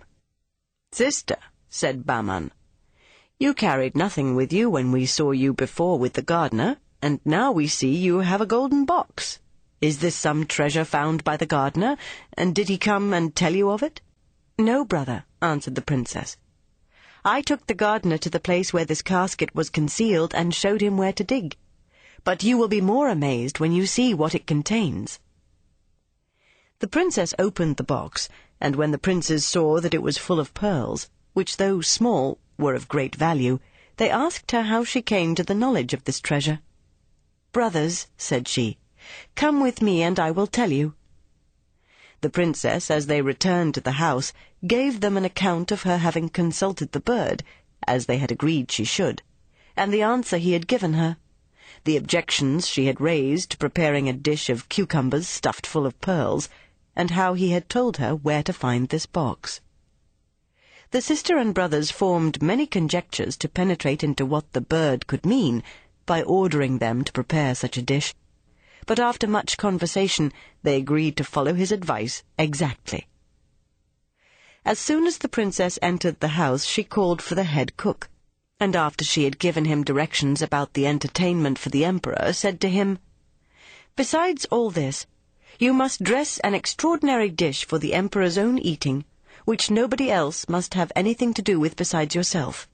Sister, 0.92 1.36
said 1.68 2.06
Bahman, 2.06 2.50
you 3.38 3.52
carried 3.52 3.94
nothing 3.94 4.34
with 4.34 4.54
you 4.54 4.70
when 4.70 4.90
we 4.90 5.04
saw 5.04 5.32
you 5.32 5.52
before 5.52 5.98
with 5.98 6.14
the 6.14 6.22
gardener, 6.22 6.78
and 7.02 7.20
now 7.26 7.52
we 7.52 7.66
see 7.66 7.94
you 7.94 8.20
have 8.20 8.40
a 8.40 8.46
golden 8.46 8.86
box. 8.86 9.38
Is 9.82 9.98
this 9.98 10.14
some 10.14 10.46
treasure 10.46 10.84
found 10.84 11.24
by 11.24 11.36
the 11.36 11.44
gardener, 11.44 11.96
and 12.34 12.54
did 12.54 12.68
he 12.68 12.78
come 12.78 13.12
and 13.12 13.34
tell 13.34 13.52
you 13.52 13.68
of 13.68 13.82
it? 13.82 14.00
No, 14.56 14.84
brother, 14.84 15.24
answered 15.42 15.74
the 15.74 15.82
princess. 15.82 16.36
I 17.24 17.42
took 17.42 17.66
the 17.66 17.74
gardener 17.74 18.16
to 18.18 18.30
the 18.30 18.38
place 18.38 18.72
where 18.72 18.84
this 18.84 19.02
casket 19.02 19.52
was 19.56 19.70
concealed 19.70 20.36
and 20.36 20.54
showed 20.54 20.82
him 20.82 20.96
where 20.96 21.12
to 21.14 21.24
dig. 21.24 21.56
But 22.22 22.44
you 22.44 22.56
will 22.56 22.68
be 22.68 22.80
more 22.80 23.08
amazed 23.08 23.58
when 23.58 23.72
you 23.72 23.86
see 23.86 24.14
what 24.14 24.36
it 24.36 24.46
contains. 24.46 25.18
The 26.78 26.86
princess 26.86 27.34
opened 27.36 27.76
the 27.76 27.82
box, 27.82 28.28
and 28.60 28.76
when 28.76 28.92
the 28.92 28.98
princes 28.98 29.44
saw 29.44 29.80
that 29.80 29.94
it 29.94 30.02
was 30.02 30.16
full 30.16 30.38
of 30.38 30.54
pearls, 30.54 31.10
which 31.32 31.56
though 31.56 31.80
small 31.80 32.38
were 32.56 32.76
of 32.76 32.86
great 32.86 33.16
value, 33.16 33.58
they 33.96 34.10
asked 34.10 34.52
her 34.52 34.62
how 34.62 34.84
she 34.84 35.02
came 35.02 35.34
to 35.34 35.42
the 35.42 35.56
knowledge 35.56 35.92
of 35.92 36.04
this 36.04 36.20
treasure. 36.20 36.60
Brothers, 37.50 38.06
said 38.16 38.46
she, 38.46 38.78
Come 39.34 39.60
with 39.60 39.82
me, 39.82 40.02
and 40.02 40.18
I 40.18 40.30
will 40.30 40.46
tell 40.46 40.72
you. 40.72 40.94
The 42.22 42.30
princess, 42.30 42.90
as 42.90 43.08
they 43.08 43.20
returned 43.20 43.74
to 43.74 43.82
the 43.82 44.00
house, 44.00 44.32
gave 44.66 45.02
them 45.02 45.18
an 45.18 45.24
account 45.26 45.70
of 45.70 45.82
her 45.82 45.98
having 45.98 46.30
consulted 46.30 46.92
the 46.92 47.00
bird, 47.00 47.42
as 47.86 48.06
they 48.06 48.16
had 48.16 48.32
agreed 48.32 48.70
she 48.72 48.84
should, 48.84 49.20
and 49.76 49.92
the 49.92 50.00
answer 50.00 50.38
he 50.38 50.54
had 50.54 50.66
given 50.66 50.94
her, 50.94 51.18
the 51.84 51.98
objections 51.98 52.66
she 52.66 52.86
had 52.86 53.02
raised 53.02 53.50
to 53.50 53.58
preparing 53.58 54.08
a 54.08 54.14
dish 54.14 54.48
of 54.48 54.70
cucumbers 54.70 55.28
stuffed 55.28 55.66
full 55.66 55.84
of 55.84 56.00
pearls, 56.00 56.48
and 56.96 57.10
how 57.10 57.34
he 57.34 57.50
had 57.50 57.68
told 57.68 57.98
her 57.98 58.14
where 58.16 58.42
to 58.42 58.54
find 58.54 58.88
this 58.88 59.04
box. 59.04 59.60
The 60.90 61.02
sister 61.02 61.36
and 61.36 61.52
brothers 61.52 61.90
formed 61.90 62.40
many 62.40 62.66
conjectures 62.66 63.36
to 63.36 63.48
penetrate 63.50 64.02
into 64.02 64.24
what 64.24 64.50
the 64.54 64.62
bird 64.62 65.06
could 65.06 65.26
mean 65.26 65.62
by 66.06 66.22
ordering 66.22 66.78
them 66.78 67.04
to 67.04 67.12
prepare 67.12 67.54
such 67.54 67.76
a 67.76 67.82
dish, 67.82 68.14
but 68.86 68.98
after 68.98 69.26
much 69.26 69.56
conversation 69.56 70.32
they 70.62 70.76
agreed 70.76 71.16
to 71.16 71.24
follow 71.24 71.54
his 71.54 71.70
advice 71.70 72.22
exactly. 72.38 73.06
As 74.64 74.78
soon 74.78 75.06
as 75.06 75.18
the 75.18 75.28
princess 75.28 75.78
entered 75.82 76.20
the 76.20 76.38
house, 76.38 76.64
she 76.64 76.84
called 76.84 77.22
for 77.22 77.34
the 77.34 77.44
head 77.44 77.76
cook, 77.76 78.08
and 78.60 78.76
after 78.76 79.04
she 79.04 79.24
had 79.24 79.38
given 79.38 79.64
him 79.64 79.82
directions 79.84 80.42
about 80.42 80.74
the 80.74 80.86
entertainment 80.86 81.58
for 81.58 81.68
the 81.68 81.84
emperor, 81.84 82.32
said 82.32 82.60
to 82.60 82.68
him, 82.68 82.98
Besides 83.96 84.44
all 84.46 84.70
this, 84.70 85.06
you 85.58 85.72
must 85.72 86.02
dress 86.02 86.38
an 86.40 86.54
extraordinary 86.54 87.28
dish 87.28 87.64
for 87.64 87.78
the 87.78 87.94
emperor's 87.94 88.38
own 88.38 88.58
eating, 88.58 89.04
which 89.44 89.70
nobody 89.70 90.10
else 90.10 90.48
must 90.48 90.74
have 90.74 90.92
anything 90.94 91.34
to 91.34 91.42
do 91.42 91.58
with 91.58 91.76
besides 91.76 92.14
yourself. 92.14 92.68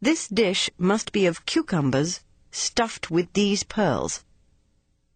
This 0.00 0.28
dish 0.28 0.70
must 0.78 1.12
be 1.12 1.26
of 1.26 1.46
cucumbers 1.46 2.20
stuffed 2.50 3.10
with 3.10 3.32
these 3.32 3.64
pearls 3.64 4.24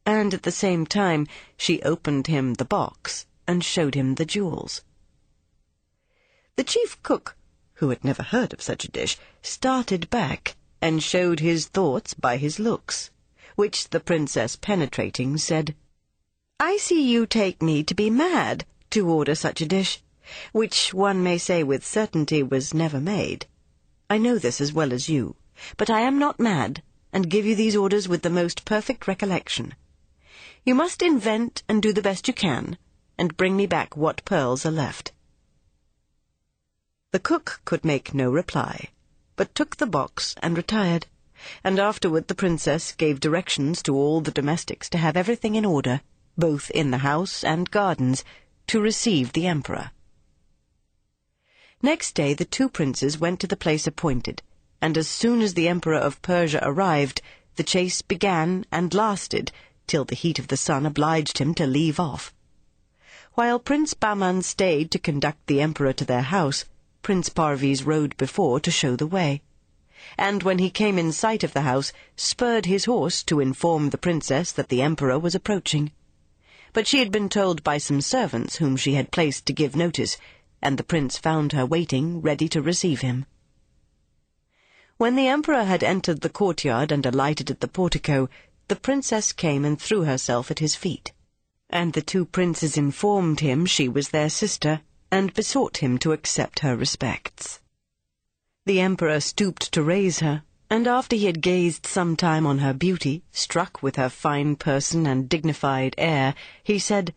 and 0.08 0.32
at 0.32 0.42
the 0.42 0.50
same 0.50 0.86
time 0.86 1.26
she 1.58 1.82
opened 1.82 2.28
him 2.28 2.54
the 2.54 2.64
box 2.64 3.26
and 3.46 3.62
showed 3.62 3.94
him 3.94 4.14
the 4.14 4.24
jewels. 4.24 4.80
The 6.56 6.64
chief 6.64 7.00
cook, 7.02 7.36
who 7.74 7.90
had 7.90 8.02
never 8.02 8.22
heard 8.22 8.54
of 8.54 8.62
such 8.62 8.86
a 8.86 8.90
dish, 8.90 9.18
started 9.42 10.08
back 10.08 10.56
and 10.80 11.02
showed 11.02 11.40
his 11.40 11.66
thoughts 11.66 12.14
by 12.14 12.38
his 12.38 12.58
looks, 12.58 13.10
which 13.54 13.90
the 13.90 14.00
princess 14.00 14.56
penetrating 14.56 15.36
said, 15.36 15.76
I 16.58 16.78
see 16.78 17.02
you 17.02 17.26
take 17.26 17.60
me 17.60 17.84
to 17.84 17.94
be 17.94 18.08
mad 18.08 18.64
to 18.92 19.10
order 19.10 19.34
such 19.34 19.60
a 19.60 19.66
dish, 19.66 20.02
which 20.52 20.94
one 20.94 21.22
may 21.22 21.36
say 21.36 21.62
with 21.62 21.84
certainty 21.84 22.42
was 22.42 22.72
never 22.72 22.98
made. 22.98 23.44
I 24.08 24.16
know 24.16 24.38
this 24.38 24.58
as 24.58 24.72
well 24.72 24.94
as 24.94 25.10
you, 25.10 25.36
but 25.76 25.90
I 25.90 26.00
am 26.00 26.18
not 26.18 26.40
mad, 26.40 26.82
and 27.12 27.28
give 27.28 27.44
you 27.44 27.54
these 27.54 27.76
orders 27.76 28.08
with 28.08 28.22
the 28.22 28.30
most 28.30 28.64
perfect 28.64 29.06
recollection. 29.06 29.74
You 30.68 30.74
must 30.74 31.00
invent 31.00 31.62
and 31.66 31.80
do 31.80 31.94
the 31.94 32.02
best 32.02 32.28
you 32.28 32.34
can, 32.34 32.76
and 33.16 33.38
bring 33.38 33.56
me 33.56 33.64
back 33.64 33.96
what 33.96 34.22
pearls 34.26 34.66
are 34.66 34.70
left. 34.70 35.12
The 37.10 37.18
cook 37.18 37.62
could 37.64 37.86
make 37.86 38.12
no 38.12 38.30
reply, 38.30 38.90
but 39.34 39.54
took 39.54 39.76
the 39.78 39.86
box 39.86 40.34
and 40.42 40.58
retired, 40.58 41.06
and 41.64 41.78
afterward 41.78 42.28
the 42.28 42.34
princess 42.34 42.92
gave 42.92 43.18
directions 43.18 43.82
to 43.84 43.94
all 43.94 44.20
the 44.20 44.30
domestics 44.30 44.90
to 44.90 44.98
have 44.98 45.16
everything 45.16 45.54
in 45.54 45.64
order, 45.64 46.02
both 46.36 46.70
in 46.72 46.90
the 46.90 46.98
house 46.98 47.42
and 47.42 47.70
gardens, 47.70 48.22
to 48.66 48.78
receive 48.78 49.32
the 49.32 49.46
emperor. 49.46 49.92
Next 51.80 52.14
day 52.14 52.34
the 52.34 52.44
two 52.44 52.68
princes 52.68 53.18
went 53.18 53.40
to 53.40 53.46
the 53.46 53.56
place 53.56 53.86
appointed, 53.86 54.42
and 54.82 54.98
as 54.98 55.08
soon 55.08 55.40
as 55.40 55.54
the 55.54 55.66
emperor 55.66 55.96
of 55.96 56.20
Persia 56.20 56.60
arrived, 56.62 57.22
the 57.56 57.64
chase 57.64 58.02
began 58.02 58.66
and 58.70 58.92
lasted 58.92 59.50
till 59.88 60.04
the 60.04 60.14
heat 60.14 60.38
of 60.38 60.46
the 60.46 60.56
sun 60.56 60.86
obliged 60.86 61.38
him 61.38 61.54
to 61.54 61.66
leave 61.66 61.98
off. 61.98 62.32
While 63.34 63.58
Prince 63.58 63.94
Bahman 63.94 64.42
stayed 64.42 64.90
to 64.92 64.98
conduct 64.98 65.46
the 65.46 65.60
emperor 65.60 65.92
to 65.94 66.04
their 66.04 66.22
house, 66.22 66.66
Prince 67.02 67.28
Parviz 67.28 67.84
rode 67.84 68.16
before 68.16 68.60
to 68.60 68.70
show 68.70 68.94
the 68.94 69.06
way, 69.06 69.42
and 70.16 70.42
when 70.42 70.58
he 70.58 70.70
came 70.70 70.98
in 70.98 71.10
sight 71.10 71.42
of 71.42 71.54
the 71.54 71.62
house, 71.62 71.92
spurred 72.16 72.66
his 72.66 72.84
horse 72.84 73.22
to 73.24 73.40
inform 73.40 73.90
the 73.90 73.98
princess 73.98 74.52
that 74.52 74.68
the 74.68 74.82
emperor 74.82 75.18
was 75.18 75.34
approaching. 75.34 75.90
But 76.72 76.86
she 76.86 76.98
had 76.98 77.10
been 77.10 77.28
told 77.28 77.64
by 77.64 77.78
some 77.78 78.00
servants 78.00 78.56
whom 78.56 78.76
she 78.76 78.94
had 78.94 79.10
placed 79.10 79.46
to 79.46 79.52
give 79.52 79.74
notice, 79.74 80.16
and 80.60 80.76
the 80.76 80.84
prince 80.84 81.16
found 81.16 81.52
her 81.52 81.64
waiting, 81.64 82.20
ready 82.20 82.48
to 82.50 82.60
receive 82.60 83.00
him. 83.00 83.26
When 84.96 85.14
the 85.14 85.28
emperor 85.28 85.64
had 85.64 85.84
entered 85.84 86.22
the 86.22 86.28
courtyard 86.28 86.90
and 86.90 87.06
alighted 87.06 87.50
at 87.50 87.60
the 87.60 87.68
portico, 87.68 88.28
the 88.68 88.76
princess 88.76 89.32
came 89.32 89.64
and 89.64 89.80
threw 89.80 90.04
herself 90.04 90.50
at 90.50 90.58
his 90.58 90.74
feet. 90.74 91.12
And 91.70 91.92
the 91.92 92.02
two 92.02 92.24
princes 92.24 92.76
informed 92.76 93.40
him 93.40 93.66
she 93.66 93.88
was 93.88 94.10
their 94.10 94.30
sister, 94.30 94.82
and 95.10 95.34
besought 95.34 95.78
him 95.78 95.98
to 95.98 96.12
accept 96.12 96.60
her 96.60 96.76
respects. 96.76 97.60
The 98.66 98.80
emperor 98.80 99.20
stooped 99.20 99.72
to 99.72 99.82
raise 99.82 100.20
her, 100.20 100.42
and 100.70 100.86
after 100.86 101.16
he 101.16 101.24
had 101.24 101.40
gazed 101.40 101.86
some 101.86 102.14
time 102.14 102.46
on 102.46 102.58
her 102.58 102.74
beauty, 102.74 103.22
struck 103.32 103.82
with 103.82 103.96
her 103.96 104.10
fine 104.10 104.56
person 104.56 105.06
and 105.06 105.28
dignified 105.28 105.94
air, 105.96 106.34
he 106.62 106.78
said, 106.78 107.14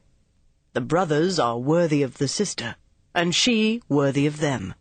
The 0.71 0.79
brothers 0.81 1.37
are 1.37 1.59
worthy 1.59 2.01
of 2.01 2.17
the 2.17 2.29
sister, 2.29 2.77
and 3.13 3.35
she 3.35 3.81
worthy 3.89 4.25
of 4.25 4.37
them, 4.39 4.73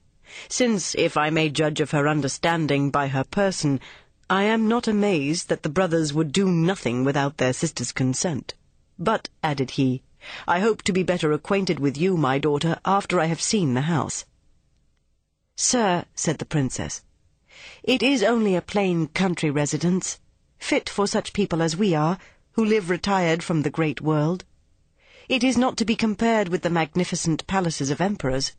since, 0.48 0.94
if 0.94 1.16
I 1.16 1.30
may 1.30 1.50
judge 1.50 1.80
of 1.80 1.90
her 1.90 2.06
understanding 2.06 2.90
by 2.90 3.08
her 3.08 3.24
person, 3.24 3.80
I 4.30 4.44
am 4.44 4.68
not 4.68 4.86
amazed 4.86 5.48
that 5.48 5.64
the 5.64 5.68
brothers 5.68 6.12
would 6.12 6.30
do 6.30 6.48
nothing 6.48 7.02
without 7.02 7.38
their 7.38 7.52
sister's 7.52 7.90
consent. 7.90 8.54
But, 8.96 9.28
added 9.42 9.72
he, 9.72 10.04
I 10.46 10.60
hope 10.60 10.82
to 10.82 10.92
be 10.92 11.02
better 11.02 11.32
acquainted 11.32 11.80
with 11.80 11.98
you, 11.98 12.16
my 12.16 12.38
daughter, 12.38 12.78
after 12.84 13.18
I 13.18 13.24
have 13.24 13.42
seen 13.42 13.74
the 13.74 13.90
house. 13.90 14.24
Sir, 15.56 16.04
said 16.14 16.38
the 16.38 16.44
princess, 16.44 17.02
it 17.82 18.04
is 18.04 18.22
only 18.22 18.54
a 18.54 18.62
plain 18.62 19.08
country 19.08 19.50
residence, 19.50 20.20
fit 20.60 20.88
for 20.88 21.08
such 21.08 21.32
people 21.32 21.60
as 21.60 21.76
we 21.76 21.92
are, 21.92 22.16
who 22.52 22.64
live 22.64 22.88
retired 22.88 23.42
from 23.42 23.62
the 23.62 23.68
great 23.68 24.00
world. 24.00 24.44
It 25.28 25.42
is 25.42 25.58
not 25.58 25.76
to 25.78 25.84
be 25.84 25.96
compared 25.96 26.48
with 26.50 26.62
the 26.62 26.70
magnificent 26.70 27.48
palaces 27.48 27.90
of 27.90 28.00
emperors. 28.00 28.52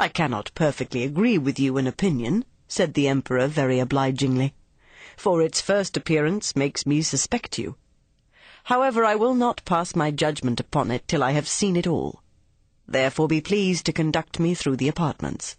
I 0.00 0.08
cannot 0.08 0.54
perfectly 0.54 1.04
agree 1.04 1.36
with 1.36 1.58
you 1.58 1.76
in 1.76 1.86
opinion, 1.86 2.46
said 2.74 2.94
the 2.94 3.06
emperor 3.06 3.46
very 3.46 3.78
obligingly, 3.78 4.52
for 5.16 5.40
its 5.40 5.60
first 5.60 5.96
appearance 5.96 6.56
makes 6.56 6.84
me 6.84 7.00
suspect 7.02 7.56
you. 7.56 7.76
However, 8.64 9.04
I 9.04 9.14
will 9.14 9.34
not 9.34 9.64
pass 9.64 9.94
my 9.94 10.10
judgment 10.10 10.58
upon 10.58 10.90
it 10.90 11.06
till 11.06 11.22
I 11.22 11.30
have 11.30 11.46
seen 11.46 11.76
it 11.76 11.86
all. 11.86 12.24
Therefore 12.88 13.28
be 13.28 13.40
pleased 13.40 13.86
to 13.86 13.92
conduct 13.92 14.40
me 14.40 14.54
through 14.54 14.74
the 14.78 14.88
apartments. 14.88 15.56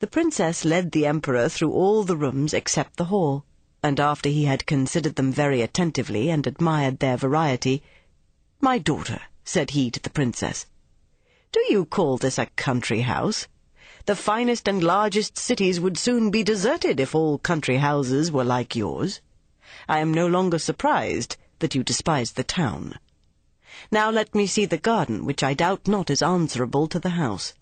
The 0.00 0.08
princess 0.08 0.64
led 0.64 0.90
the 0.90 1.06
emperor 1.06 1.48
through 1.48 1.70
all 1.70 2.02
the 2.02 2.16
rooms 2.16 2.52
except 2.52 2.96
the 2.96 3.04
hall, 3.04 3.44
and 3.84 4.00
after 4.00 4.28
he 4.28 4.46
had 4.46 4.66
considered 4.66 5.14
them 5.14 5.32
very 5.32 5.62
attentively 5.62 6.30
and 6.30 6.44
admired 6.48 6.98
their 6.98 7.16
variety, 7.16 7.80
My 8.60 8.78
daughter, 8.78 9.20
said 9.44 9.70
he 9.70 9.88
to 9.92 10.00
the 10.00 10.10
princess, 10.10 10.66
do 11.52 11.64
you 11.70 11.84
call 11.84 12.16
this 12.16 12.38
a 12.38 12.46
country 12.56 13.02
house? 13.02 13.46
The 14.06 14.14
finest 14.14 14.68
and 14.68 14.84
largest 14.84 15.36
cities 15.36 15.80
would 15.80 15.98
soon 15.98 16.30
be 16.30 16.44
deserted 16.44 17.00
if 17.00 17.12
all 17.12 17.38
country 17.38 17.78
houses 17.78 18.30
were 18.30 18.44
like 18.44 18.76
yours. 18.76 19.20
I 19.88 19.98
am 19.98 20.14
no 20.14 20.28
longer 20.28 20.60
surprised 20.60 21.36
that 21.58 21.74
you 21.74 21.82
despise 21.82 22.30
the 22.30 22.44
town. 22.44 23.00
Now 23.90 24.12
let 24.12 24.32
me 24.32 24.46
see 24.46 24.64
the 24.64 24.78
garden, 24.78 25.24
which 25.24 25.42
I 25.42 25.54
doubt 25.54 25.88
not 25.88 26.08
is 26.08 26.22
answerable 26.22 26.86
to 26.86 27.00
the 27.00 27.18
house. 27.18 27.54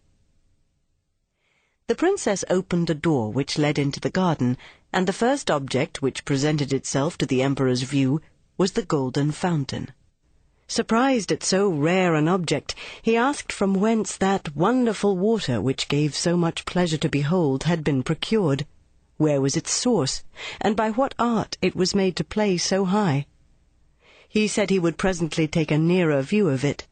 The 1.87 1.94
princess 1.94 2.44
opened 2.50 2.90
a 2.90 2.94
door 2.94 3.33
which 3.33 3.57
led 3.57 3.78
into 3.78 3.98
the 3.98 4.11
garden, 4.11 4.59
and 4.92 5.07
the 5.07 5.14
first 5.14 5.50
object 5.50 6.02
which 6.02 6.26
presented 6.26 6.74
itself 6.74 7.16
to 7.18 7.26
the 7.26 7.40
emperor's 7.40 7.83
view 7.83 8.20
was 8.59 8.72
the 8.72 8.85
golden 8.85 9.33
fountain. 9.33 9.92
Surprised 10.66 11.31
at 11.31 11.44
so 11.44 11.68
rare 11.68 12.14
an 12.14 12.27
object, 12.27 12.74
he 13.03 13.16
asked 13.16 13.53
from 13.53 13.74
whence 13.74 14.16
that 14.16 14.57
wonderful 14.57 15.16
water 15.16 15.61
which 15.61 15.88
gave 15.88 16.14
so 16.14 16.37
much 16.37 16.64
pleasure 16.64 16.96
to 16.96 17.09
behold 17.09 17.64
had 17.64 17.85
been 17.85 18.03
procured 18.03 18.66
where 19.16 19.40
was 19.40 19.57
its 19.57 19.70
source, 19.70 20.24
and 20.61 20.74
by 20.74 20.90
what 20.90 21.14
art 21.18 21.57
it 21.62 21.77
was 21.77 21.94
made 21.94 22.16
to 22.16 22.24
play 22.24 22.57
so 22.57 22.85
high. 22.87 23.27
He 24.29 24.48
said 24.48 24.70
he 24.70 24.79
would 24.79 24.96
presently 24.96 25.46
take 25.46 25.70
a 25.70 25.79
nearer 25.79 26.22
view 26.22 26.48
of 26.48 26.64
it. 26.64 26.87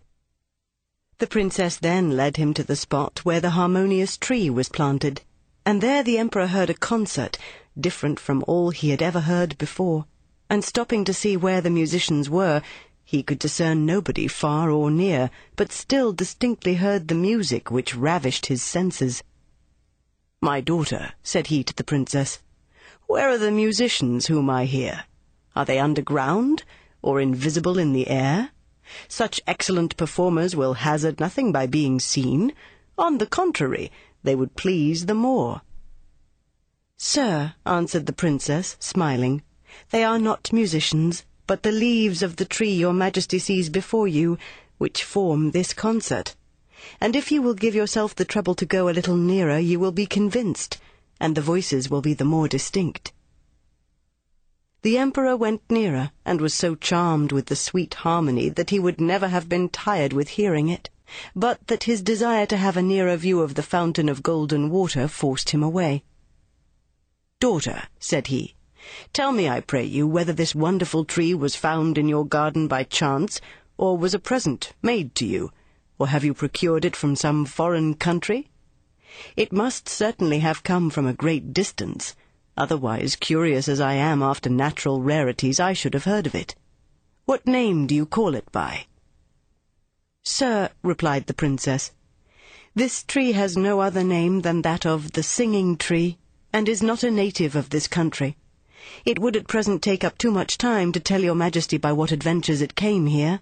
The 1.18 1.26
princess 1.26 1.76
then 1.76 2.16
led 2.16 2.36
him 2.36 2.54
to 2.54 2.62
the 2.62 2.76
spot 2.76 3.24
where 3.24 3.40
the 3.40 3.50
harmonious 3.50 4.16
tree 4.16 4.50
was 4.50 4.68
planted, 4.68 5.22
and 5.64 5.80
there 5.80 6.02
the 6.02 6.18
emperor 6.18 6.46
heard 6.46 6.70
a 6.70 6.74
concert, 6.74 7.38
different 7.78 8.20
from 8.20 8.44
all 8.46 8.70
he 8.70 8.90
had 8.90 9.02
ever 9.02 9.20
heard 9.20 9.56
before, 9.58 10.04
and 10.50 10.62
stopping 10.62 11.04
to 11.06 11.14
see 11.14 11.36
where 11.36 11.60
the 11.60 11.70
musicians 11.70 12.28
were, 12.28 12.62
he 13.12 13.22
could 13.22 13.38
discern 13.38 13.84
nobody 13.84 14.26
far 14.26 14.70
or 14.70 14.90
near, 14.90 15.28
but 15.54 15.70
still 15.70 16.14
distinctly 16.14 16.76
heard 16.76 17.08
the 17.08 17.14
music 17.14 17.70
which 17.70 17.94
ravished 17.94 18.46
his 18.46 18.62
senses. 18.62 19.22
My 20.40 20.62
daughter, 20.62 21.12
said 21.22 21.48
he 21.48 21.62
to 21.62 21.74
the 21.74 21.84
princess, 21.84 22.38
where 23.06 23.28
are 23.28 23.36
the 23.36 23.50
musicians 23.50 24.28
whom 24.28 24.48
I 24.48 24.64
hear? 24.64 25.04
Are 25.54 25.66
they 25.66 25.78
underground, 25.78 26.64
or 27.02 27.20
invisible 27.20 27.78
in 27.78 27.92
the 27.92 28.08
air? 28.08 28.52
Such 29.08 29.42
excellent 29.46 29.98
performers 29.98 30.56
will 30.56 30.72
hazard 30.72 31.20
nothing 31.20 31.52
by 31.52 31.66
being 31.66 32.00
seen. 32.00 32.54
On 32.96 33.18
the 33.18 33.26
contrary, 33.26 33.92
they 34.22 34.34
would 34.34 34.56
please 34.56 35.04
the 35.04 35.14
more. 35.14 35.60
Sir, 36.96 37.56
answered 37.66 38.06
the 38.06 38.14
princess, 38.14 38.78
smiling, 38.80 39.42
they 39.90 40.02
are 40.02 40.18
not 40.18 40.50
musicians, 40.50 41.26
but 41.46 41.62
the 41.62 41.72
leaves 41.72 42.22
of 42.22 42.36
the 42.36 42.44
tree 42.44 42.72
your 42.72 42.92
majesty 42.92 43.38
sees 43.38 43.68
before 43.68 44.08
you, 44.08 44.38
which 44.78 45.04
form 45.04 45.50
this 45.50 45.72
concert 45.72 46.34
and 47.00 47.14
if 47.14 47.30
you 47.30 47.40
will 47.40 47.54
give 47.54 47.76
yourself 47.76 48.14
the 48.14 48.24
trouble 48.24 48.56
to 48.56 48.66
go 48.66 48.88
a 48.88 48.90
little 48.90 49.16
nearer, 49.16 49.58
you 49.58 49.78
will 49.78 49.92
be 49.92 50.06
convinced, 50.06 50.78
and 51.20 51.36
the 51.36 51.40
voices 51.40 51.88
will 51.88 52.02
be 52.02 52.14
the 52.14 52.24
more 52.24 52.48
distinct. 52.48 53.12
The 54.82 54.98
emperor 54.98 55.36
went 55.36 55.62
nearer, 55.70 56.10
and 56.24 56.40
was 56.40 56.54
so 56.54 56.74
charmed 56.74 57.30
with 57.30 57.46
the 57.46 57.56
sweet 57.56 57.94
harmony 57.94 58.48
that 58.48 58.70
he 58.70 58.80
would 58.80 59.00
never 59.00 59.28
have 59.28 59.48
been 59.48 59.68
tired 59.68 60.12
with 60.12 60.30
hearing 60.30 60.68
it, 60.68 60.90
but 61.36 61.64
that 61.68 61.84
his 61.84 62.02
desire 62.02 62.46
to 62.46 62.56
have 62.56 62.76
a 62.76 62.82
nearer 62.82 63.16
view 63.16 63.40
of 63.42 63.54
the 63.54 63.62
fountain 63.62 64.08
of 64.08 64.22
golden 64.24 64.68
water 64.68 65.06
forced 65.06 65.50
him 65.50 65.62
away. 65.62 66.02
Daughter, 67.38 67.84
said 68.00 68.26
he, 68.26 68.56
tell 69.12 69.32
me, 69.32 69.48
I 69.48 69.60
pray 69.60 69.84
you, 69.84 70.06
whether 70.06 70.32
this 70.32 70.54
wonderful 70.54 71.04
tree 71.04 71.34
was 71.34 71.54
found 71.54 71.98
in 71.98 72.08
your 72.08 72.26
garden 72.26 72.68
by 72.68 72.84
chance, 72.84 73.40
or 73.76 73.96
was 73.96 74.14
a 74.14 74.18
present 74.18 74.72
made 74.82 75.14
to 75.16 75.24
you, 75.24 75.52
or 75.98 76.08
have 76.08 76.24
you 76.24 76.34
procured 76.34 76.84
it 76.84 76.96
from 76.96 77.14
some 77.14 77.44
foreign 77.44 77.94
country? 77.94 78.50
It 79.36 79.52
must 79.52 79.88
certainly 79.88 80.40
have 80.40 80.62
come 80.62 80.90
from 80.90 81.06
a 81.06 81.12
great 81.12 81.52
distance. 81.52 82.16
Otherwise, 82.56 83.16
curious 83.16 83.68
as 83.68 83.80
I 83.80 83.94
am 83.94 84.22
after 84.22 84.50
natural 84.50 85.00
rarities, 85.00 85.60
I 85.60 85.72
should 85.72 85.94
have 85.94 86.04
heard 86.04 86.26
of 86.26 86.34
it. 86.34 86.54
What 87.24 87.46
name 87.46 87.86
do 87.86 87.94
you 87.94 88.06
call 88.06 88.34
it 88.34 88.50
by? 88.50 88.86
Sir, 90.24 90.70
replied 90.82 91.26
the 91.26 91.34
princess, 91.34 91.92
this 92.74 93.02
tree 93.02 93.32
has 93.32 93.54
no 93.54 93.80
other 93.80 94.02
name 94.02 94.40
than 94.40 94.62
that 94.62 94.86
of 94.86 95.12
the 95.12 95.22
singing 95.22 95.76
tree, 95.76 96.16
and 96.54 96.68
is 96.68 96.82
not 96.82 97.02
a 97.02 97.10
native 97.10 97.54
of 97.54 97.68
this 97.68 97.86
country. 97.86 98.36
It 99.04 99.18
would 99.18 99.36
at 99.36 99.46
present 99.46 99.82
take 99.82 100.02
up 100.02 100.18
too 100.18 100.30
much 100.30 100.58
time 100.58 100.92
to 100.92 101.00
tell 101.00 101.22
your 101.22 101.34
majesty 101.34 101.76
by 101.76 101.92
what 101.92 102.12
adventures 102.12 102.60
it 102.60 102.74
came 102.74 103.06
here. 103.06 103.40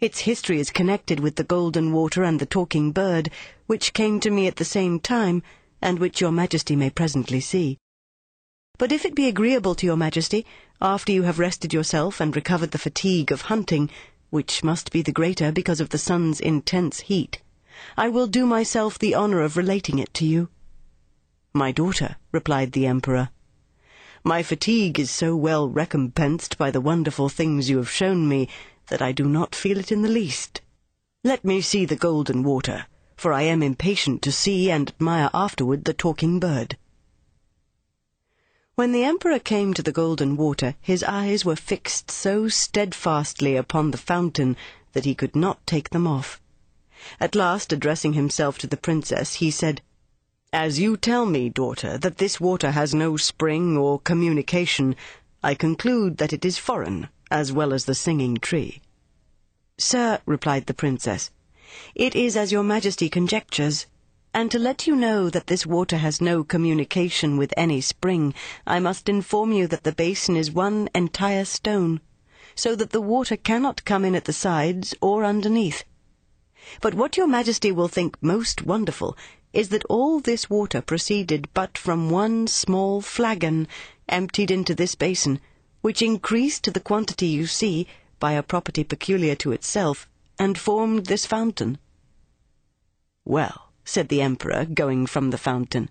Its 0.00 0.20
history 0.20 0.58
is 0.58 0.70
connected 0.70 1.20
with 1.20 1.36
the 1.36 1.44
golden 1.44 1.92
water 1.92 2.22
and 2.22 2.40
the 2.40 2.46
talking 2.46 2.90
bird, 2.90 3.30
which 3.66 3.92
came 3.92 4.18
to 4.20 4.30
me 4.30 4.46
at 4.46 4.56
the 4.56 4.64
same 4.64 4.98
time, 4.98 5.42
and 5.82 5.98
which 5.98 6.20
your 6.20 6.32
majesty 6.32 6.74
may 6.74 6.88
presently 6.88 7.40
see. 7.40 7.76
But 8.78 8.92
if 8.92 9.04
it 9.04 9.14
be 9.14 9.28
agreeable 9.28 9.74
to 9.74 9.84
your 9.84 9.98
majesty, 9.98 10.46
after 10.80 11.12
you 11.12 11.24
have 11.24 11.38
rested 11.38 11.74
yourself 11.74 12.18
and 12.18 12.34
recovered 12.34 12.70
the 12.70 12.78
fatigue 12.78 13.30
of 13.30 13.42
hunting, 13.42 13.90
which 14.30 14.64
must 14.64 14.90
be 14.90 15.02
the 15.02 15.12
greater 15.12 15.52
because 15.52 15.80
of 15.80 15.90
the 15.90 15.98
sun's 15.98 16.40
intense 16.40 17.00
heat, 17.00 17.42
I 17.98 18.08
will 18.08 18.26
do 18.26 18.46
myself 18.46 18.98
the 18.98 19.14
honour 19.14 19.42
of 19.42 19.58
relating 19.58 19.98
it 19.98 20.14
to 20.14 20.24
you. 20.24 20.48
My 21.52 21.72
daughter, 21.72 22.16
replied 22.32 22.72
the 22.72 22.86
Emperor, 22.86 23.28
my 24.24 24.42
fatigue 24.42 24.98
is 24.98 25.10
so 25.10 25.34
well 25.34 25.68
recompensed 25.68 26.58
by 26.58 26.70
the 26.70 26.80
wonderful 26.80 27.28
things 27.28 27.70
you 27.70 27.76
have 27.78 27.90
shown 27.90 28.28
me 28.28 28.48
that 28.88 29.00
I 29.00 29.12
do 29.12 29.24
not 29.24 29.54
feel 29.54 29.78
it 29.78 29.90
in 29.90 30.02
the 30.02 30.08
least. 30.08 30.60
Let 31.24 31.44
me 31.44 31.60
see 31.60 31.84
the 31.84 31.96
golden 31.96 32.42
water, 32.42 32.86
for 33.16 33.32
I 33.32 33.42
am 33.42 33.62
impatient 33.62 34.22
to 34.22 34.32
see 34.32 34.70
and 34.70 34.88
admire 34.88 35.30
afterward 35.32 35.84
the 35.84 35.94
talking 35.94 36.38
bird. 36.38 36.76
When 38.74 38.92
the 38.92 39.04
Emperor 39.04 39.38
came 39.38 39.74
to 39.74 39.82
the 39.82 39.92
golden 39.92 40.36
water, 40.36 40.74
his 40.80 41.04
eyes 41.04 41.44
were 41.44 41.56
fixed 41.56 42.10
so 42.10 42.48
steadfastly 42.48 43.56
upon 43.56 43.90
the 43.90 43.98
fountain 43.98 44.56
that 44.92 45.04
he 45.04 45.14
could 45.14 45.36
not 45.36 45.66
take 45.66 45.90
them 45.90 46.06
off. 46.06 46.40
At 47.18 47.34
last, 47.34 47.72
addressing 47.72 48.14
himself 48.14 48.58
to 48.58 48.66
the 48.66 48.76
princess, 48.76 49.34
he 49.34 49.50
said, 49.50 49.82
As 50.52 50.80
you 50.80 50.96
tell 50.96 51.26
me, 51.26 51.48
daughter, 51.48 51.96
that 51.98 52.18
this 52.18 52.40
water 52.40 52.72
has 52.72 52.92
no 52.92 53.16
spring 53.16 53.76
or 53.76 54.00
communication, 54.00 54.96
I 55.44 55.54
conclude 55.54 56.16
that 56.16 56.32
it 56.32 56.44
is 56.44 56.58
foreign, 56.58 57.08
as 57.30 57.52
well 57.52 57.72
as 57.72 57.84
the 57.84 57.94
singing 57.94 58.36
tree. 58.36 58.82
Sir, 59.78 60.20
replied 60.26 60.66
the 60.66 60.74
princess, 60.74 61.30
it 61.94 62.16
is 62.16 62.36
as 62.36 62.50
your 62.50 62.64
majesty 62.64 63.08
conjectures. 63.08 63.86
And 64.34 64.50
to 64.50 64.58
let 64.58 64.88
you 64.88 64.96
know 64.96 65.30
that 65.30 65.46
this 65.46 65.66
water 65.66 65.98
has 65.98 66.20
no 66.20 66.42
communication 66.42 67.36
with 67.36 67.54
any 67.56 67.80
spring, 67.80 68.34
I 68.66 68.80
must 68.80 69.08
inform 69.08 69.52
you 69.52 69.68
that 69.68 69.84
the 69.84 69.92
basin 69.92 70.36
is 70.36 70.50
one 70.50 70.88
entire 70.96 71.44
stone, 71.44 72.00
so 72.56 72.74
that 72.74 72.90
the 72.90 73.00
water 73.00 73.36
cannot 73.36 73.84
come 73.84 74.04
in 74.04 74.16
at 74.16 74.24
the 74.24 74.32
sides 74.32 74.96
or 75.00 75.24
underneath. 75.24 75.84
But 76.80 76.94
what 76.94 77.16
your 77.16 77.28
majesty 77.28 77.70
will 77.70 77.88
think 77.88 78.20
most 78.20 78.66
wonderful 78.66 79.16
is 79.52 79.70
that 79.70 79.84
all 79.86 80.20
this 80.20 80.48
water 80.48 80.80
proceeded 80.80 81.48
but 81.54 81.76
from 81.76 82.10
one 82.10 82.46
small 82.46 83.00
flagon 83.00 83.66
emptied 84.08 84.50
into 84.50 84.74
this 84.74 84.94
basin, 84.94 85.40
which 85.80 86.02
increased 86.02 86.62
to 86.64 86.70
the 86.70 86.80
quantity 86.80 87.26
you 87.26 87.46
see 87.46 87.86
by 88.18 88.32
a 88.32 88.42
property 88.42 88.84
peculiar 88.84 89.34
to 89.34 89.52
itself, 89.52 90.08
and 90.38 90.58
formed 90.58 91.06
this 91.06 91.26
fountain. 91.26 91.78
Well, 93.24 93.72
said 93.84 94.08
the 94.08 94.22
Emperor, 94.22 94.64
going 94.64 95.06
from 95.06 95.30
the 95.30 95.38
fountain. 95.38 95.90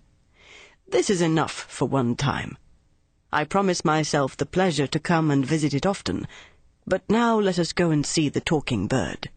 This 0.88 1.10
is 1.10 1.20
enough 1.20 1.66
for 1.68 1.86
one 1.86 2.16
time. 2.16 2.56
I 3.32 3.44
promise 3.44 3.84
myself 3.84 4.36
the 4.36 4.46
pleasure 4.46 4.86
to 4.88 4.98
come 4.98 5.30
and 5.30 5.46
visit 5.46 5.74
it 5.74 5.86
often, 5.86 6.26
but 6.86 7.08
now 7.08 7.38
let 7.38 7.58
us 7.58 7.72
go 7.72 7.90
and 7.90 8.04
see 8.04 8.28
the 8.28 8.40
talking 8.40 8.88
bird. 8.88 9.30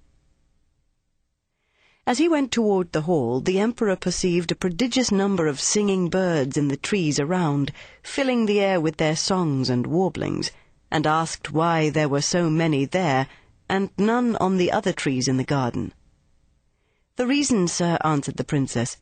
As 2.05 2.17
he 2.17 2.27
went 2.27 2.51
toward 2.51 2.91
the 2.91 3.03
hall, 3.03 3.39
the 3.39 3.59
Emperor 3.59 3.95
perceived 3.95 4.51
a 4.51 4.55
prodigious 4.55 5.09
number 5.09 5.47
of 5.47 5.61
singing 5.61 6.09
birds 6.09 6.57
in 6.57 6.67
the 6.67 6.75
trees 6.75 7.17
around, 7.17 7.71
filling 8.03 8.45
the 8.45 8.59
air 8.59 8.81
with 8.81 8.97
their 8.97 9.15
songs 9.15 9.69
and 9.69 9.87
warblings, 9.87 10.51
and 10.91 11.07
asked 11.07 11.53
why 11.53 11.89
there 11.89 12.09
were 12.09 12.21
so 12.21 12.49
many 12.49 12.83
there, 12.83 13.27
and 13.69 13.89
none 13.97 14.35
on 14.35 14.57
the 14.57 14.69
other 14.69 14.91
trees 14.91 15.29
in 15.29 15.37
the 15.37 15.45
garden. 15.45 15.93
The 17.15 17.25
reason, 17.25 17.69
sir, 17.69 17.97
answered 18.03 18.35
the 18.35 18.43
princess, 18.43 18.97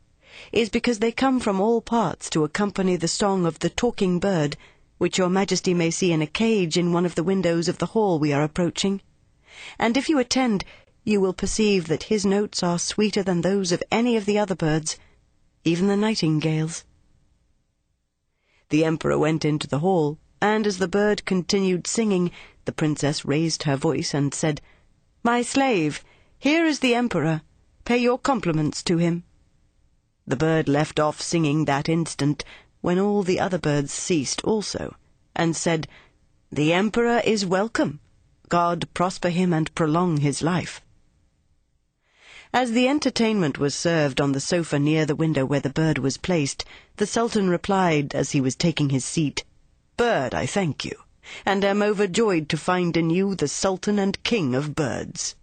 is 0.52 0.70
because 0.70 1.00
they 1.00 1.12
come 1.12 1.40
from 1.40 1.60
all 1.60 1.82
parts 1.82 2.30
to 2.30 2.44
accompany 2.44 2.98
the 2.98 3.08
song 3.08 3.48
of 3.48 3.60
the 3.60 3.70
talking 3.72 4.20
bird, 4.20 4.56
which 5.00 5.18
your 5.18 5.30
majesty 5.30 5.74
may 5.74 5.90
see 5.90 6.12
in 6.12 6.22
a 6.22 6.28
cage 6.28 6.78
in 6.78 6.94
one 6.94 7.08
of 7.08 7.16
the 7.16 7.24
windows 7.24 7.68
of 7.68 7.80
the 7.80 7.88
hall 7.88 8.20
we 8.20 8.32
are 8.32 8.44
approaching. 8.44 9.02
And 9.80 9.98
if 9.98 10.08
you 10.08 10.20
attend, 10.20 10.64
you 11.04 11.20
will 11.20 11.34
perceive 11.34 11.88
that 11.88 12.04
his 12.04 12.26
notes 12.26 12.62
are 12.62 12.78
sweeter 12.78 13.24
than 13.24 13.42
those 13.42 13.72
of 13.72 13.82
any 13.92 14.16
of 14.16 14.26
the 14.26 14.38
other 14.38 14.56
birds, 14.56 14.98
even 15.64 15.88
the 15.88 15.98
nightingales. 15.98 16.84
The 18.70 18.86
emperor 18.86 19.18
went 19.18 19.44
into 19.44 19.68
the 19.68 19.80
hall, 19.80 20.20
and 20.42 20.68
as 20.68 20.78
the 20.78 20.88
bird 20.88 21.26
continued 21.26 21.88
singing, 21.88 22.32
the 22.66 22.72
princess 22.72 23.26
raised 23.26 23.64
her 23.64 23.76
voice 23.76 24.14
and 24.14 24.34
said, 24.34 24.62
My 25.24 25.42
slave, 25.42 26.04
here 26.38 26.66
is 26.66 26.80
the 26.80 26.96
emperor. 26.96 27.42
Pay 27.84 27.98
your 27.98 28.20
compliments 28.20 28.84
to 28.84 28.98
him. 28.98 29.24
The 30.28 30.36
bird 30.36 30.70
left 30.70 31.00
off 31.00 31.20
singing 31.20 31.66
that 31.66 31.90
instant, 31.90 32.46
when 32.82 33.00
all 33.00 33.24
the 33.24 33.40
other 33.40 33.58
birds 33.58 33.92
ceased 33.92 34.42
also, 34.44 34.96
and 35.36 35.56
said, 35.56 35.88
The 36.52 36.74
Emperor 36.74 37.22
is 37.26 37.46
welcome. 37.46 38.00
God 38.50 38.88
prosper 38.94 39.30
him 39.30 39.52
and 39.52 39.74
prolong 39.76 40.18
his 40.18 40.42
life. 40.42 40.82
As 42.54 42.74
the 42.74 42.90
entertainment 42.90 43.60
was 43.60 43.74
served 43.74 44.20
on 44.20 44.34
the 44.34 44.42
sofa 44.42 44.78
near 44.78 45.06
the 45.06 45.16
window 45.16 45.46
where 45.46 45.62
the 45.62 45.70
bird 45.70 45.98
was 46.00 46.18
placed, 46.18 46.66
the 46.98 47.08
Sultan 47.08 47.50
replied 47.50 48.14
as 48.14 48.32
he 48.32 48.42
was 48.42 48.58
taking 48.58 48.90
his 48.90 49.06
seat, 49.06 49.46
Bird, 49.96 50.34
I 50.34 50.46
thank 50.46 50.84
you, 50.84 50.92
and 51.46 51.64
am 51.64 51.82
overjoyed 51.82 52.50
to 52.50 52.58
find 52.58 52.98
in 52.98 53.10
you 53.10 53.36
the 53.36 53.48
Sultan 53.48 53.98
and 53.98 54.22
King 54.24 54.54
of 54.54 54.76
birds. 54.76 55.36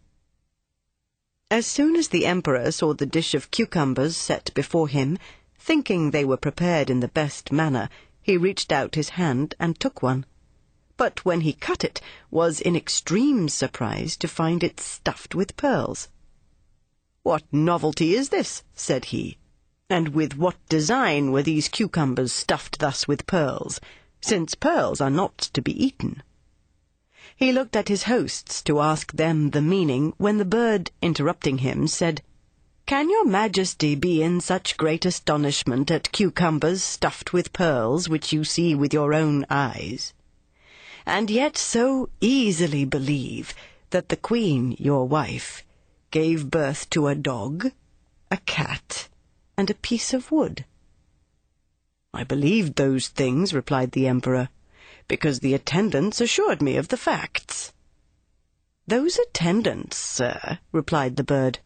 As 1.51 1.67
soon 1.67 1.97
as 1.97 2.09
the 2.09 2.27
Emperor 2.27 2.71
saw 2.71 2.93
the 2.93 3.07
dish 3.07 3.33
of 3.33 3.51
cucumbers 3.51 4.15
set 4.15 4.53
before 4.53 4.89
him, 4.89 5.17
thinking 5.59 6.11
they 6.11 6.27
were 6.27 6.37
prepared 6.37 6.91
in 6.91 7.01
the 7.01 7.09
best 7.09 7.51
manner, 7.51 7.89
he 8.21 8.37
reached 8.37 8.71
out 8.71 8.97
his 8.97 9.09
hand 9.09 9.55
and 9.59 9.81
took 9.81 10.03
one. 10.03 10.27
But 10.99 11.25
when 11.25 11.41
he 11.41 11.55
cut 11.55 11.85
it, 11.85 12.03
was 12.31 12.61
in 12.61 12.77
extreme 12.77 13.49
surprise 13.49 14.15
to 14.19 14.29
find 14.29 14.63
it 14.63 14.79
stuffed 14.79 15.35
with 15.35 15.57
pearls. 15.57 16.09
What 17.29 17.45
novelty 17.53 18.15
is 18.15 18.31
this? 18.31 18.63
said 18.75 19.05
he. 19.13 19.37
And 19.91 20.15
with 20.15 20.39
what 20.39 20.57
design 20.71 21.31
were 21.31 21.43
these 21.43 21.69
cucumbers 21.69 22.33
stuffed 22.33 22.79
thus 22.79 23.07
with 23.07 23.27
pearls, 23.27 23.83
since 24.23 24.55
pearls 24.55 24.99
are 25.03 25.11
not 25.11 25.37
to 25.37 25.61
be 25.61 25.73
eaten? 25.73 26.23
He 27.37 27.53
looked 27.53 27.77
at 27.77 27.89
his 27.89 28.05
hosts 28.05 28.63
to 28.63 28.81
ask 28.81 29.13
them 29.13 29.51
the 29.51 29.61
meaning, 29.61 30.15
when 30.17 30.39
the 30.39 30.47
bird, 30.47 30.91
interrupting 31.03 31.59
him, 31.59 31.87
said, 31.87 32.23
Can 32.87 33.11
your 33.11 33.27
majesty 33.27 33.95
be 33.95 34.23
in 34.23 34.41
such 34.41 34.79
great 34.79 35.05
astonishment 35.05 35.91
at 35.91 36.13
cucumbers 36.13 36.83
stuffed 36.83 37.35
with 37.35 37.53
pearls, 37.53 38.09
which 38.09 38.33
you 38.33 38.43
see 38.43 38.75
with 38.75 38.95
your 38.95 39.13
own 39.13 39.45
eyes, 39.51 40.15
and 41.05 41.29
yet 41.29 41.59
so 41.59 42.09
easily 42.23 42.87
believe 42.87 43.53
that 43.91 44.09
the 44.09 44.17
queen, 44.17 44.77
your 44.79 45.07
wife, 45.07 45.63
gave 46.11 46.51
birth 46.51 46.89
to 46.91 47.09
a 47.09 47.15
dog, 47.15 47.73
a 48.31 48.37
cat, 48.39 49.09
and 49.57 49.71
a 49.71 49.75
piece 49.75 50.13
of 50.15 50.31
wood? 50.31 50.65
I 52.15 52.25
believed 52.25 52.77
those 52.77 53.09
things, 53.09 53.53
replied 53.53 53.93
the 53.93 54.07
emperor 54.07 54.49
because 55.09 55.41
the 55.41 55.55
attendants 55.55 56.21
assured 56.21 56.61
me 56.61 56.77
of 56.77 56.89
the 56.89 56.97
facts. 56.97 57.73
Those 58.87 59.19
attendants, 59.19 59.97
sir, 59.97 60.59
replied 60.71 61.17
the 61.17 61.25
bird, 61.25 61.61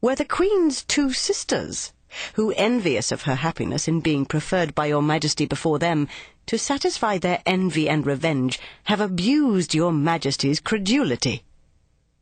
were 0.00 0.14
the 0.14 0.24
Queen's 0.24 0.82
two 0.82 1.12
sisters, 1.12 1.92
who, 2.34 2.50
envious 2.52 3.12
of 3.12 3.22
her 3.22 3.36
happiness 3.36 3.88
in 3.88 4.00
being 4.00 4.24
preferred 4.24 4.74
by 4.74 4.86
your 4.86 5.02
Majesty 5.02 5.46
before 5.46 5.78
them, 5.78 6.08
to 6.46 6.58
satisfy 6.58 7.18
their 7.18 7.42
envy 7.46 7.88
and 7.88 8.06
revenge, 8.06 8.58
have 8.84 9.00
abused 9.00 9.74
your 9.74 9.92
Majesty's 9.92 10.60
credulity. 10.60 11.44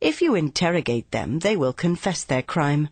If 0.01 0.19
you 0.19 0.33
interrogate 0.33 1.11
them, 1.11 1.39
they 1.39 1.55
will 1.55 1.73
confess 1.73 2.23
their 2.23 2.41
crime. 2.41 2.89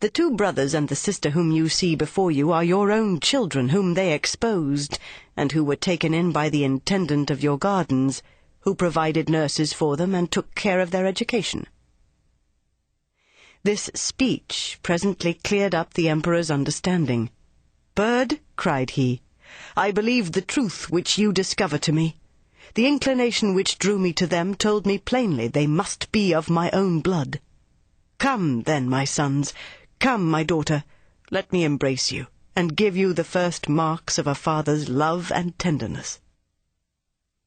The 0.00 0.10
two 0.10 0.32
brothers 0.32 0.74
and 0.74 0.88
the 0.88 0.96
sister 0.96 1.30
whom 1.30 1.52
you 1.52 1.68
see 1.68 1.94
before 1.94 2.32
you 2.32 2.50
are 2.50 2.64
your 2.64 2.90
own 2.90 3.20
children 3.20 3.68
whom 3.68 3.94
they 3.94 4.12
exposed, 4.12 4.98
and 5.36 5.52
who 5.52 5.62
were 5.62 5.76
taken 5.76 6.12
in 6.12 6.32
by 6.32 6.48
the 6.48 6.64
intendant 6.64 7.30
of 7.30 7.40
your 7.40 7.56
gardens, 7.56 8.20
who 8.62 8.74
provided 8.74 9.30
nurses 9.30 9.72
for 9.72 9.96
them 9.96 10.12
and 10.12 10.32
took 10.32 10.56
care 10.56 10.80
of 10.80 10.90
their 10.90 11.06
education. 11.06 11.68
This 13.62 13.88
speech 13.94 14.80
presently 14.82 15.34
cleared 15.34 15.72
up 15.72 15.94
the 15.94 16.08
Emperor's 16.08 16.50
understanding. 16.50 17.30
Bird, 17.94 18.40
cried 18.56 18.90
he, 18.90 19.22
I 19.76 19.92
believe 19.92 20.32
the 20.32 20.42
truth 20.42 20.90
which 20.90 21.16
you 21.16 21.32
discover 21.32 21.78
to 21.78 21.92
me. 21.92 22.16
The 22.74 22.86
inclination 22.86 23.52
which 23.52 23.78
drew 23.78 23.98
me 23.98 24.14
to 24.14 24.26
them 24.26 24.54
told 24.54 24.86
me 24.86 24.96
plainly 24.96 25.46
they 25.46 25.66
must 25.66 26.10
be 26.10 26.32
of 26.32 26.48
my 26.48 26.70
own 26.70 27.00
blood. 27.00 27.38
Come, 28.16 28.62
then, 28.62 28.88
my 28.88 29.04
sons, 29.04 29.52
Come, 29.98 30.30
my 30.30 30.42
daughter, 30.42 30.84
let 31.30 31.52
me 31.52 31.64
embrace 31.64 32.10
you, 32.10 32.28
and 32.56 32.74
give 32.74 32.96
you 32.96 33.12
the 33.12 33.24
first 33.24 33.68
marks 33.68 34.16
of 34.16 34.26
a 34.26 34.34
father's 34.34 34.88
love 34.88 35.30
and 35.34 35.58
tenderness. 35.58 36.20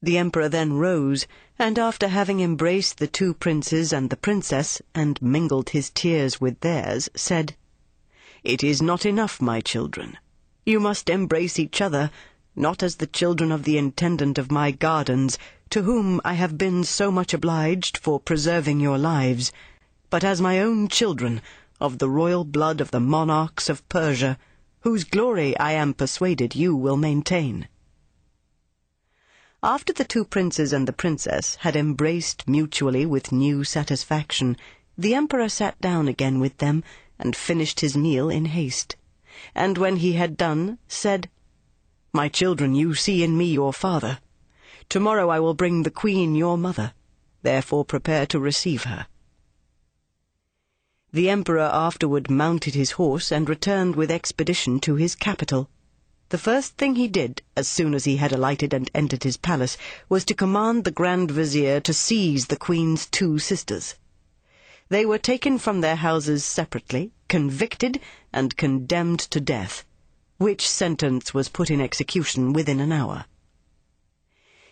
The 0.00 0.16
emperor 0.16 0.48
then 0.48 0.74
rose, 0.74 1.26
and 1.58 1.76
after 1.76 2.06
having 2.06 2.38
embraced 2.38 2.98
the 2.98 3.08
two 3.08 3.34
princes 3.34 3.92
and 3.92 4.10
the 4.10 4.16
princess, 4.16 4.80
and 4.94 5.20
mingled 5.20 5.70
his 5.70 5.90
tears 5.90 6.40
with 6.40 6.60
theirs, 6.60 7.08
said, 7.16 7.56
It 8.44 8.62
is 8.62 8.80
not 8.80 9.04
enough, 9.04 9.40
my 9.40 9.60
children. 9.60 10.18
You 10.64 10.78
must 10.78 11.10
embrace 11.10 11.58
each 11.58 11.80
other, 11.80 12.12
not 12.56 12.82
as 12.82 12.96
the 12.96 13.06
children 13.06 13.52
of 13.52 13.64
the 13.64 13.76
intendant 13.76 14.38
of 14.38 14.50
my 14.50 14.70
gardens, 14.70 15.38
to 15.68 15.82
whom 15.82 16.20
I 16.24 16.32
have 16.32 16.56
been 16.56 16.82
so 16.84 17.12
much 17.12 17.34
obliged 17.34 17.98
for 17.98 18.18
preserving 18.18 18.80
your 18.80 18.96
lives, 18.96 19.52
but 20.08 20.24
as 20.24 20.40
my 20.40 20.58
own 20.58 20.88
children, 20.88 21.42
of 21.80 21.98
the 21.98 22.08
royal 22.08 22.44
blood 22.44 22.80
of 22.80 22.90
the 22.90 23.00
monarchs 23.00 23.68
of 23.68 23.86
Persia, 23.90 24.38
whose 24.80 25.04
glory 25.04 25.56
I 25.58 25.72
am 25.72 25.92
persuaded 25.92 26.54
you 26.54 26.74
will 26.74 26.96
maintain. 26.96 27.68
After 29.62 29.92
the 29.92 30.04
two 30.04 30.24
princes 30.24 30.72
and 30.72 30.88
the 30.88 30.92
princess 30.92 31.56
had 31.56 31.76
embraced 31.76 32.48
mutually 32.48 33.04
with 33.04 33.32
new 33.32 33.64
satisfaction, 33.64 34.56
the 34.96 35.14
emperor 35.14 35.50
sat 35.50 35.78
down 35.80 36.08
again 36.08 36.40
with 36.40 36.56
them, 36.58 36.84
and 37.18 37.36
finished 37.36 37.80
his 37.80 37.96
meal 37.96 38.30
in 38.30 38.46
haste. 38.46 38.96
And 39.54 39.76
when 39.76 39.96
he 39.96 40.14
had 40.14 40.36
done, 40.36 40.78
said, 40.88 41.28
My 42.16 42.30
children, 42.30 42.74
you 42.74 42.94
see 42.94 43.22
in 43.22 43.36
me 43.36 43.44
your 43.44 43.74
father. 43.74 44.20
Tomorrow 44.88 45.28
I 45.28 45.38
will 45.38 45.52
bring 45.52 45.82
the 45.82 45.90
queen 45.90 46.34
your 46.34 46.56
mother. 46.56 46.94
Therefore 47.42 47.84
prepare 47.84 48.24
to 48.28 48.40
receive 48.40 48.84
her. 48.84 49.06
The 51.12 51.28
emperor 51.28 51.68
afterward 51.70 52.30
mounted 52.30 52.74
his 52.74 52.92
horse 52.92 53.30
and 53.30 53.46
returned 53.46 53.96
with 53.96 54.10
expedition 54.10 54.80
to 54.80 54.94
his 54.94 55.14
capital. 55.14 55.68
The 56.30 56.38
first 56.38 56.78
thing 56.78 56.94
he 56.94 57.06
did, 57.06 57.42
as 57.54 57.68
soon 57.68 57.92
as 57.92 58.04
he 58.04 58.16
had 58.16 58.32
alighted 58.32 58.72
and 58.72 58.90
entered 58.94 59.24
his 59.24 59.36
palace, 59.36 59.76
was 60.08 60.24
to 60.24 60.34
command 60.34 60.84
the 60.84 60.90
Grand 60.90 61.30
Vizier 61.30 61.80
to 61.80 61.92
seize 61.92 62.46
the 62.46 62.56
Queen's 62.56 63.04
two 63.04 63.38
sisters. 63.38 63.94
They 64.88 65.04
were 65.04 65.18
taken 65.18 65.58
from 65.58 65.82
their 65.82 65.96
houses 65.96 66.46
separately, 66.46 67.12
convicted, 67.28 68.00
and 68.32 68.56
condemned 68.56 69.20
to 69.20 69.38
death, 69.38 69.84
which 70.38 70.68
sentence 70.68 71.32
was 71.32 71.48
put 71.48 71.70
in 71.70 71.80
execution 71.80 72.52
within 72.52 72.80
an 72.80 72.92
hour. 72.92 73.24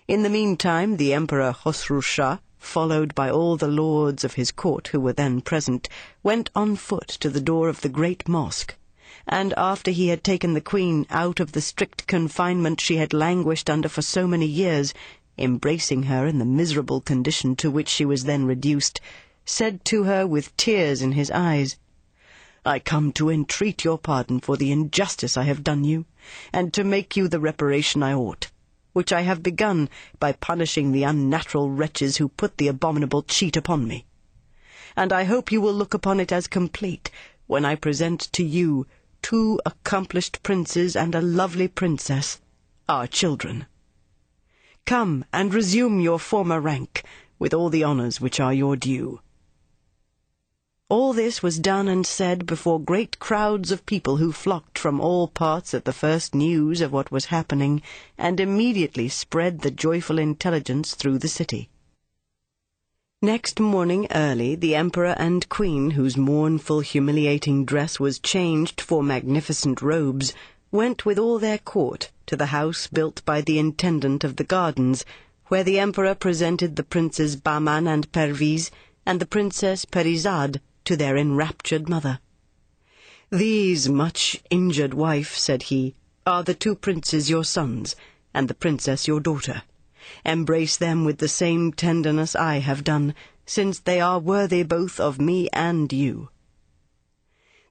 In 0.06 0.22
the 0.22 0.30
meantime, 0.30 0.96
the 0.96 1.12
Emperor 1.12 1.52
Khosru 1.52 2.02
Shah, 2.02 2.38
followed 2.58 3.14
by 3.14 3.30
all 3.30 3.56
the 3.56 3.68
lords 3.68 4.24
of 4.24 4.34
his 4.34 4.50
court 4.50 4.88
who 4.88 5.00
were 5.00 5.12
then 5.12 5.40
present, 5.40 5.88
went 6.22 6.50
on 6.54 6.76
foot 6.76 7.08
to 7.20 7.30
the 7.30 7.40
door 7.40 7.68
of 7.68 7.80
the 7.80 7.88
great 7.88 8.28
mosque 8.28 8.76
and 9.26 9.54
after 9.56 9.90
he 9.90 10.08
had 10.08 10.22
taken 10.22 10.52
the 10.52 10.60
Queen 10.60 11.06
out 11.08 11.40
of 11.40 11.52
the 11.52 11.60
strict 11.60 12.06
confinement 12.06 12.80
she 12.80 12.96
had 12.96 13.14
languished 13.14 13.70
under 13.70 13.88
for 13.88 14.02
so 14.02 14.26
many 14.26 14.46
years, 14.46 14.92
embracing 15.38 16.04
her 16.04 16.26
in 16.26 16.38
the 16.38 16.44
miserable 16.44 17.00
condition 17.00 17.56
to 17.56 17.70
which 17.70 17.88
she 17.88 18.04
was 18.04 18.24
then 18.24 18.44
reduced, 18.44 19.00
said 19.46 19.82
to 19.84 20.04
her 20.04 20.26
with 20.26 20.54
tears 20.56 21.00
in 21.00 21.12
his 21.12 21.30
eyes, 21.30 21.76
I 22.66 22.78
come 22.78 23.12
to 23.12 23.28
entreat 23.28 23.84
your 23.84 23.98
pardon 23.98 24.40
for 24.40 24.56
the 24.56 24.72
injustice 24.72 25.36
I 25.36 25.42
have 25.42 25.62
done 25.62 25.84
you, 25.84 26.06
and 26.50 26.72
to 26.72 26.82
make 26.82 27.14
you 27.14 27.28
the 27.28 27.38
reparation 27.38 28.02
I 28.02 28.14
ought, 28.14 28.50
which 28.94 29.12
I 29.12 29.20
have 29.20 29.42
begun 29.42 29.90
by 30.18 30.32
punishing 30.32 30.90
the 30.90 31.02
unnatural 31.02 31.68
wretches 31.68 32.16
who 32.16 32.28
put 32.28 32.56
the 32.56 32.68
abominable 32.68 33.22
cheat 33.22 33.56
upon 33.56 33.86
me. 33.86 34.06
And 34.96 35.12
I 35.12 35.24
hope 35.24 35.52
you 35.52 35.60
will 35.60 35.74
look 35.74 35.92
upon 35.92 36.20
it 36.20 36.32
as 36.32 36.46
complete 36.46 37.10
when 37.46 37.66
I 37.66 37.74
present 37.74 38.32
to 38.32 38.42
you 38.42 38.86
two 39.20 39.60
accomplished 39.66 40.42
princes 40.42 40.96
and 40.96 41.14
a 41.14 41.20
lovely 41.20 41.68
princess, 41.68 42.40
our 42.88 43.06
children. 43.06 43.66
Come 44.86 45.26
and 45.32 45.52
resume 45.52 46.00
your 46.00 46.18
former 46.18 46.60
rank, 46.60 47.02
with 47.38 47.52
all 47.52 47.68
the 47.68 47.84
honours 47.84 48.22
which 48.22 48.40
are 48.40 48.54
your 48.54 48.76
due. 48.76 49.20
All 50.90 51.14
this 51.14 51.42
was 51.42 51.58
done 51.58 51.88
and 51.88 52.06
said 52.06 52.44
before 52.44 52.78
great 52.78 53.18
crowds 53.18 53.72
of 53.72 53.86
people 53.86 54.18
who 54.18 54.32
flocked 54.32 54.78
from 54.78 55.00
all 55.00 55.26
parts 55.26 55.72
at 55.72 55.86
the 55.86 55.94
first 55.94 56.34
news 56.34 56.82
of 56.82 56.92
what 56.92 57.10
was 57.10 57.24
happening, 57.26 57.80
and 58.18 58.38
immediately 58.38 59.08
spread 59.08 59.62
the 59.62 59.70
joyful 59.70 60.18
intelligence 60.18 60.94
through 60.94 61.18
the 61.18 61.26
city. 61.26 61.70
Next 63.22 63.58
morning 63.58 64.06
early, 64.10 64.54
the 64.54 64.74
Emperor 64.74 65.16
and 65.18 65.48
Queen, 65.48 65.92
whose 65.92 66.18
mournful, 66.18 66.80
humiliating 66.80 67.64
dress 67.64 67.98
was 67.98 68.18
changed 68.18 68.78
for 68.80 69.02
magnificent 69.02 69.80
robes, 69.80 70.34
went 70.70 71.06
with 71.06 71.18
all 71.18 71.38
their 71.38 71.58
court 71.58 72.10
to 72.26 72.36
the 72.36 72.46
house 72.46 72.88
built 72.88 73.24
by 73.24 73.40
the 73.40 73.58
intendant 73.58 74.22
of 74.22 74.36
the 74.36 74.44
gardens, 74.44 75.06
where 75.46 75.64
the 75.64 75.78
Emperor 75.78 76.14
presented 76.14 76.76
the 76.76 76.84
Princes 76.84 77.36
Bahman 77.36 77.88
and 77.88 78.12
Perviz 78.12 78.70
and 79.06 79.18
the 79.18 79.26
Princess 79.26 79.86
Parizade 79.86 80.60
to 80.84 80.96
their 80.96 81.16
enraptured 81.16 81.88
mother. 81.88 82.20
These, 83.30 83.88
much 83.88 84.42
injured 84.50 84.94
wife, 84.94 85.36
said 85.36 85.64
he, 85.64 85.94
are 86.26 86.42
the 86.42 86.54
two 86.54 86.74
princes 86.74 87.28
your 87.28 87.44
sons, 87.44 87.96
and 88.32 88.48
the 88.48 88.54
princess 88.54 89.08
your 89.08 89.20
daughter. 89.20 89.62
Embrace 90.24 90.76
them 90.76 91.04
with 91.04 91.18
the 91.18 91.28
same 91.28 91.72
tenderness 91.72 92.36
I 92.36 92.58
have 92.58 92.84
done, 92.84 93.14
since 93.46 93.78
they 93.78 94.00
are 94.00 94.18
worthy 94.18 94.62
both 94.62 95.00
of 95.00 95.20
me 95.20 95.48
and 95.52 95.92
you. 95.92 96.28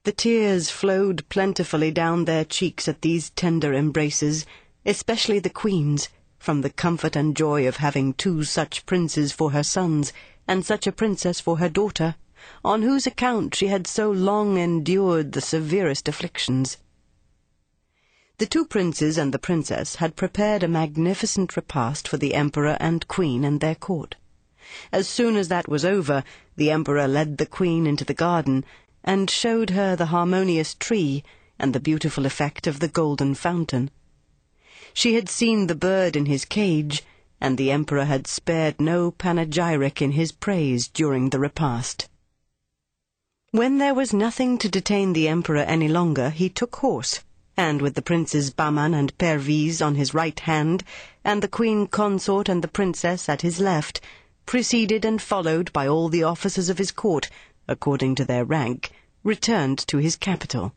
The 0.04 0.12
tears 0.12 0.68
flowed 0.68 1.28
plentifully 1.28 1.90
down 1.90 2.24
their 2.26 2.44
cheeks 2.44 2.88
at 2.88 3.00
these 3.00 3.30
tender 3.30 3.72
embraces, 3.72 4.44
especially 4.84 5.38
the 5.38 5.48
Queen's, 5.48 6.08
from 6.38 6.60
the 6.60 6.70
comfort 6.70 7.16
and 7.16 7.34
joy 7.34 7.66
of 7.66 7.78
having 7.78 8.12
two 8.12 8.44
such 8.44 8.84
princes 8.84 9.32
for 9.32 9.52
her 9.52 9.62
sons, 9.62 10.12
and 10.46 10.66
such 10.66 10.86
a 10.86 10.92
princess 10.92 11.40
for 11.40 11.56
her 11.58 11.70
daughter, 11.70 12.16
on 12.64 12.82
whose 12.82 13.06
account 13.06 13.54
she 13.54 13.68
had 13.68 13.86
so 13.86 14.10
long 14.10 14.58
endured 14.58 15.32
the 15.32 15.40
severest 15.40 16.08
afflictions. 16.08 16.76
The 18.38 18.46
two 18.46 18.66
princes 18.66 19.16
and 19.16 19.32
the 19.32 19.38
princess 19.38 19.94
had 19.96 20.16
prepared 20.16 20.62
a 20.62 20.68
magnificent 20.68 21.56
repast 21.56 22.08
for 22.08 22.16
the 22.16 22.34
emperor 22.34 22.76
and 22.80 23.06
queen 23.06 23.44
and 23.44 23.60
their 23.60 23.74
court. 23.74 24.16
As 24.90 25.06
soon 25.06 25.36
as 25.36 25.48
that 25.48 25.68
was 25.68 25.84
over, 25.84 26.24
the 26.56 26.70
emperor 26.70 27.06
led 27.06 27.38
the 27.38 27.46
queen 27.46 27.86
into 27.86 28.04
the 28.04 28.12
garden, 28.12 28.64
and 29.04 29.30
showed 29.30 29.70
her 29.70 29.94
the 29.94 30.06
harmonious 30.06 30.74
tree 30.74 31.22
and 31.58 31.72
the 31.72 31.80
beautiful 31.80 32.26
effect 32.26 32.66
of 32.66 32.80
the 32.80 32.88
golden 32.88 33.34
fountain. 33.34 33.90
She 34.92 35.14
had 35.14 35.28
seen 35.28 35.66
the 35.66 35.74
bird 35.74 36.16
in 36.16 36.26
his 36.26 36.44
cage, 36.44 37.02
and 37.40 37.58
the 37.58 37.70
emperor 37.70 38.04
had 38.04 38.26
spared 38.26 38.80
no 38.80 39.10
panegyric 39.10 40.00
in 40.00 40.12
his 40.12 40.32
praise 40.32 40.88
during 40.88 41.30
the 41.30 41.38
repast. 41.38 42.08
When 43.54 43.78
there 43.78 43.94
was 43.94 44.12
nothing 44.12 44.58
to 44.58 44.68
detain 44.68 45.12
the 45.12 45.28
emperor 45.28 45.58
any 45.60 45.86
longer, 45.86 46.30
he 46.30 46.48
took 46.48 46.74
horse 46.74 47.20
and 47.56 47.80
with 47.80 47.94
the 47.94 48.02
princes 48.02 48.50
Bahman 48.50 48.94
and 48.94 49.16
Perviz 49.16 49.80
on 49.80 49.94
his 49.94 50.12
right 50.12 50.40
hand, 50.40 50.82
and 51.24 51.40
the 51.40 51.46
queen 51.46 51.86
consort 51.86 52.48
and 52.48 52.64
the 52.64 52.66
princess 52.66 53.28
at 53.28 53.42
his 53.42 53.60
left, 53.60 54.00
preceded 54.44 55.04
and 55.04 55.22
followed 55.22 55.72
by 55.72 55.86
all 55.86 56.08
the 56.08 56.24
officers 56.24 56.68
of 56.68 56.78
his 56.78 56.90
court, 56.90 57.30
according 57.68 58.16
to 58.16 58.24
their 58.24 58.44
rank, 58.44 58.90
returned 59.22 59.78
to 59.86 59.98
his 59.98 60.16
capital. 60.16 60.74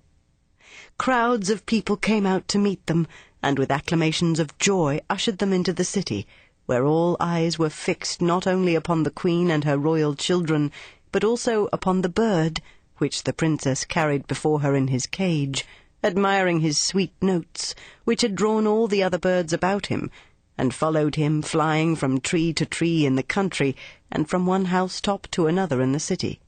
Crowds 0.99 1.49
of 1.49 1.65
people 1.65 1.97
came 1.97 2.28
out 2.28 2.47
to 2.49 2.59
meet 2.59 2.86
them, 2.86 3.07
and 3.41 3.57
with 3.57 3.71
acclamations 3.71 4.39
of 4.39 4.55
joy 4.59 5.01
ushered 5.09 5.39
them 5.39 5.51
into 5.51 5.73
the 5.73 5.84
city, 5.84 6.28
where 6.67 6.86
all 6.86 7.17
eyes 7.19 7.57
were 7.57 7.71
fixed 7.71 8.21
not 8.21 8.45
only 8.45 8.75
upon 8.75 9.01
the 9.01 9.09
queen 9.09 9.49
and 9.49 9.63
her 9.63 9.80
royal 9.80 10.13
children, 10.13 10.71
but 11.11 11.23
also 11.23 11.69
upon 11.71 12.01
the 12.01 12.09
bird, 12.09 12.61
which 12.97 13.23
the 13.23 13.33
princess 13.33 13.85
carried 13.85 14.27
before 14.27 14.61
her 14.61 14.75
in 14.75 14.87
his 14.87 15.05
cage, 15.05 15.65
admiring 16.03 16.59
his 16.59 16.77
sweet 16.77 17.13
notes, 17.21 17.73
which 18.03 18.21
had 18.21 18.35
drawn 18.35 18.67
all 18.67 18.87
the 18.87 19.01
other 19.01 19.17
birds 19.17 19.53
about 19.53 19.87
him, 19.87 20.11
and 20.57 20.73
followed 20.73 21.15
him 21.15 21.41
flying 21.41 21.95
from 21.95 22.19
tree 22.19 22.51
to 22.51 22.65
tree 22.65 23.05
in 23.05 23.15
the 23.15 23.23
country, 23.23 23.75
and 24.11 24.29
from 24.29 24.45
one 24.45 24.65
housetop 24.65 25.27
to 25.31 25.47
another 25.47 25.81
in 25.81 25.91
the 25.91 25.99
city. 25.99 26.39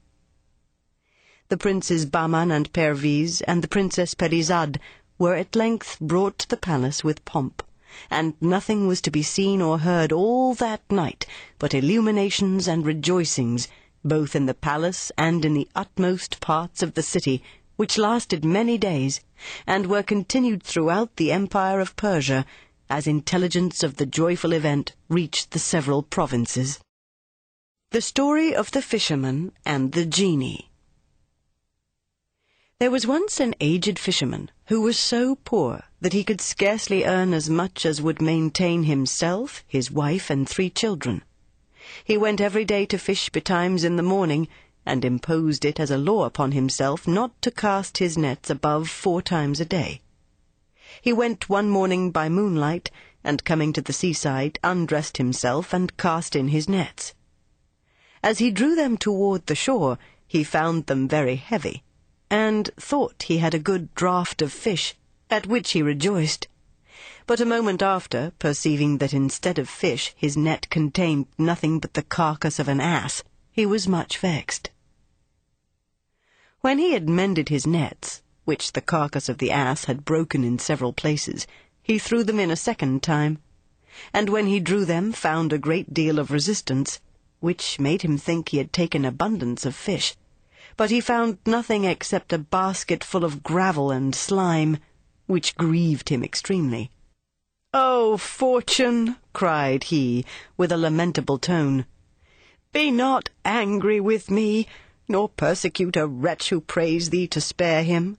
The 1.50 1.58
princes 1.58 2.06
Bahman 2.06 2.52
and 2.52 2.72
Perviz 2.74 3.42
and 3.48 3.64
the 3.64 3.68
princess 3.68 4.14
Parizade, 4.14 4.80
were 5.18 5.36
at 5.36 5.56
length 5.56 6.00
brought 6.00 6.40
to 6.40 6.48
the 6.48 6.58
palace 6.58 7.04
with 7.04 7.26
pomp, 7.26 7.64
and 8.10 8.34
nothing 8.40 8.88
was 8.88 9.02
to 9.02 9.12
be 9.12 9.24
seen 9.24 9.62
or 9.62 9.80
heard 9.80 10.12
all 10.12 10.54
that 10.54 10.82
night 10.92 11.26
but 11.58 11.74
illuminations 11.74 12.68
and 12.68 12.86
rejoicings, 12.86 13.68
both 14.04 14.36
in 14.36 14.46
the 14.46 14.54
palace 14.54 15.12
and 15.18 15.44
in 15.44 15.54
the 15.54 15.68
utmost 15.76 16.40
parts 16.40 16.82
of 16.82 16.94
the 16.94 17.04
city, 17.04 17.44
which 17.76 17.98
lasted 17.98 18.44
many 18.44 18.78
days, 18.78 19.22
and 19.66 19.88
were 19.88 20.04
continued 20.04 20.64
throughout 20.64 21.16
the 21.16 21.32
empire 21.32 21.80
of 21.80 21.96
Persia, 21.96 22.46
as 22.90 23.08
intelligence 23.08 23.84
of 23.84 23.98
the 23.98 24.06
joyful 24.06 24.52
event 24.52 24.94
reached 25.08 25.52
the 25.52 25.60
several 25.60 26.02
provinces. 26.04 26.80
The 27.92 28.02
Story 28.02 28.54
of 28.54 28.72
the 28.72 28.82
Fisherman 28.82 29.52
and 29.66 29.94
the 29.94 30.06
Genie 30.06 30.70
There 32.80 32.92
was 32.92 33.08
once 33.08 33.40
an 33.40 33.56
aged 33.60 33.98
fisherman 33.98 34.52
who 34.68 34.82
was 34.82 34.98
so 34.98 35.36
poor 35.36 35.84
that 36.02 36.14
he 36.14 36.24
could 36.24 36.40
scarcely 36.40 37.04
earn 37.04 37.34
as 37.34 37.50
much 37.50 37.86
as 37.86 38.02
would 38.02 38.22
maintain 38.22 38.84
himself, 38.84 39.64
his 39.68 39.92
wife, 39.92 40.30
and 40.30 40.48
three 40.48 40.70
children. 40.70 41.24
He 42.04 42.18
went 42.18 42.40
every 42.40 42.66
day 42.66 42.86
to 42.86 43.00
fish 43.00 43.30
betimes 43.30 43.84
in 43.84 43.96
the 43.96 44.04
morning, 44.04 44.48
and 44.86 45.04
imposed 45.04 45.66
it 45.66 45.80
as 45.80 45.90
a 45.90 45.98
law 45.98 46.26
upon 46.26 46.52
himself 46.52 47.08
not 47.08 47.42
to 47.42 47.50
cast 47.50 47.98
his 47.98 48.18
nets 48.18 48.50
above 48.52 48.90
four 48.90 49.24
times 49.24 49.60
a 49.60 49.66
day. 49.66 50.02
He 51.02 51.12
went 51.12 51.50
one 51.50 51.70
morning 51.70 52.12
by 52.12 52.30
moonlight, 52.30 52.92
and 53.24 53.44
coming 53.44 53.74
to 53.74 53.82
the 53.82 53.94
seaside, 53.94 54.60
undressed 54.64 55.18
himself 55.18 55.74
and 55.74 55.96
cast 55.98 56.36
in 56.36 56.50
his 56.50 56.70
nets. 56.70 57.14
As 58.22 58.40
he 58.40 58.52
drew 58.52 58.76
them 58.76 58.98
toward 58.98 59.48
the 59.48 59.56
shore, 59.56 59.98
he 60.28 60.44
found 60.44 60.86
them 60.86 61.08
very 61.08 61.38
heavy 61.38 61.84
and 62.30 62.70
thought 62.78 63.24
he 63.24 63.40
had 63.40 63.54
a 63.56 63.60
good 63.60 63.96
draught 63.96 64.42
of 64.44 64.54
fish, 64.54 64.94
at 65.32 65.48
which 65.48 65.72
he 65.72 65.82
rejoiced. 65.82 66.48
But 67.30 67.40
a 67.40 67.46
moment 67.46 67.84
after, 67.84 68.34
perceiving 68.40 68.98
that 68.98 69.14
instead 69.14 69.60
of 69.60 69.70
fish 69.70 70.16
his 70.18 70.36
net 70.36 70.68
contained 70.72 71.28
nothing 71.38 71.78
but 71.78 71.94
the 71.94 72.02
carcass 72.02 72.58
of 72.58 72.68
an 72.68 72.82
ass, 72.82 73.22
he 73.52 73.68
was 73.68 73.88
much 73.88 74.18
vexed. 74.18 74.72
When 76.62 76.80
he 76.80 76.94
had 76.94 77.08
mended 77.08 77.50
his 77.50 77.68
nets, 77.68 78.24
which 78.46 78.72
the 78.72 78.82
carcass 78.82 79.30
of 79.30 79.38
the 79.38 79.52
ass 79.52 79.84
had 79.86 80.06
broken 80.06 80.44
in 80.44 80.58
several 80.58 80.92
places, 80.92 81.46
he 81.84 82.00
threw 82.00 82.24
them 82.24 82.40
in 82.40 82.50
a 82.50 82.56
second 82.56 83.04
time, 83.04 83.38
and 84.12 84.30
when 84.30 84.48
he 84.48 84.60
drew 84.60 84.84
them 84.84 85.12
found 85.12 85.54
a 85.54 85.60
great 85.60 85.94
deal 85.94 86.18
of 86.18 86.32
resistance, 86.32 87.00
which 87.42 87.80
made 87.80 88.02
him 88.02 88.18
think 88.18 88.50
he 88.50 88.58
had 88.58 88.74
taken 88.74 89.06
abundance 89.06 89.68
of 89.68 89.76
fish 89.76 90.16
but 90.78 90.90
he 90.90 91.00
found 91.00 91.38
nothing 91.46 91.86
except 91.86 92.34
a 92.34 92.40
basket 92.40 93.04
full 93.04 93.24
of 93.24 93.44
gravel 93.44 93.92
and 93.92 94.16
slime, 94.16 94.80
which 95.28 95.56
grieved 95.56 96.10
him 96.10 96.24
extremely. 96.24 96.90
Oh, 97.72 98.18
fortune, 98.18 99.18
cried 99.32 99.84
he, 99.84 100.26
with 100.58 100.72
a 100.72 100.78
lamentable 100.78 101.38
tone, 101.38 101.86
be 102.74 102.90
not 102.90 103.30
angry 103.46 104.00
with 104.00 104.32
me, 104.32 104.66
nor 105.08 105.30
persecute 105.30 105.96
a 105.96 106.08
wretch 106.08 106.50
who 106.50 106.62
prays 106.62 107.12
thee 107.12 107.28
to 107.28 107.40
spare 107.40 107.84
him. 107.84 108.18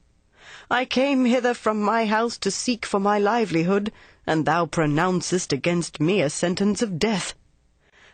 I 0.70 0.84
came 0.84 1.24
hither 1.24 1.52
from 1.52 1.82
my 1.82 2.06
house 2.06 2.38
to 2.38 2.52
seek 2.52 2.86
for 2.86 3.00
my 3.00 3.18
livelihood, 3.18 3.90
and 4.24 4.46
thou 4.46 4.66
pronouncest 4.66 5.52
against 5.52 5.98
me 5.98 6.20
a 6.20 6.30
sentence 6.30 6.80
of 6.80 7.00
death. 7.00 7.34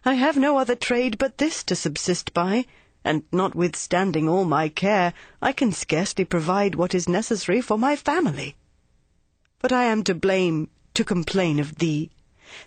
I 0.06 0.14
have 0.14 0.38
no 0.38 0.56
other 0.56 0.74
trade 0.74 1.18
but 1.18 1.36
this 1.36 1.62
to 1.64 1.76
subsist 1.76 2.32
by, 2.32 2.64
and 3.04 3.24
notwithstanding 3.30 4.26
all 4.26 4.46
my 4.46 4.70
care, 4.70 5.12
I 5.42 5.52
can 5.52 5.72
scarcely 5.72 6.24
provide 6.24 6.76
what 6.76 6.94
is 6.94 7.06
necessary 7.06 7.60
for 7.60 7.76
my 7.76 7.94
family. 7.94 8.56
But 9.60 9.72
I 9.72 9.84
am 9.84 10.02
to 10.04 10.14
blame 10.14 10.70
to 10.96 11.04
complain 11.04 11.60
of 11.60 11.76
thee. 11.76 12.10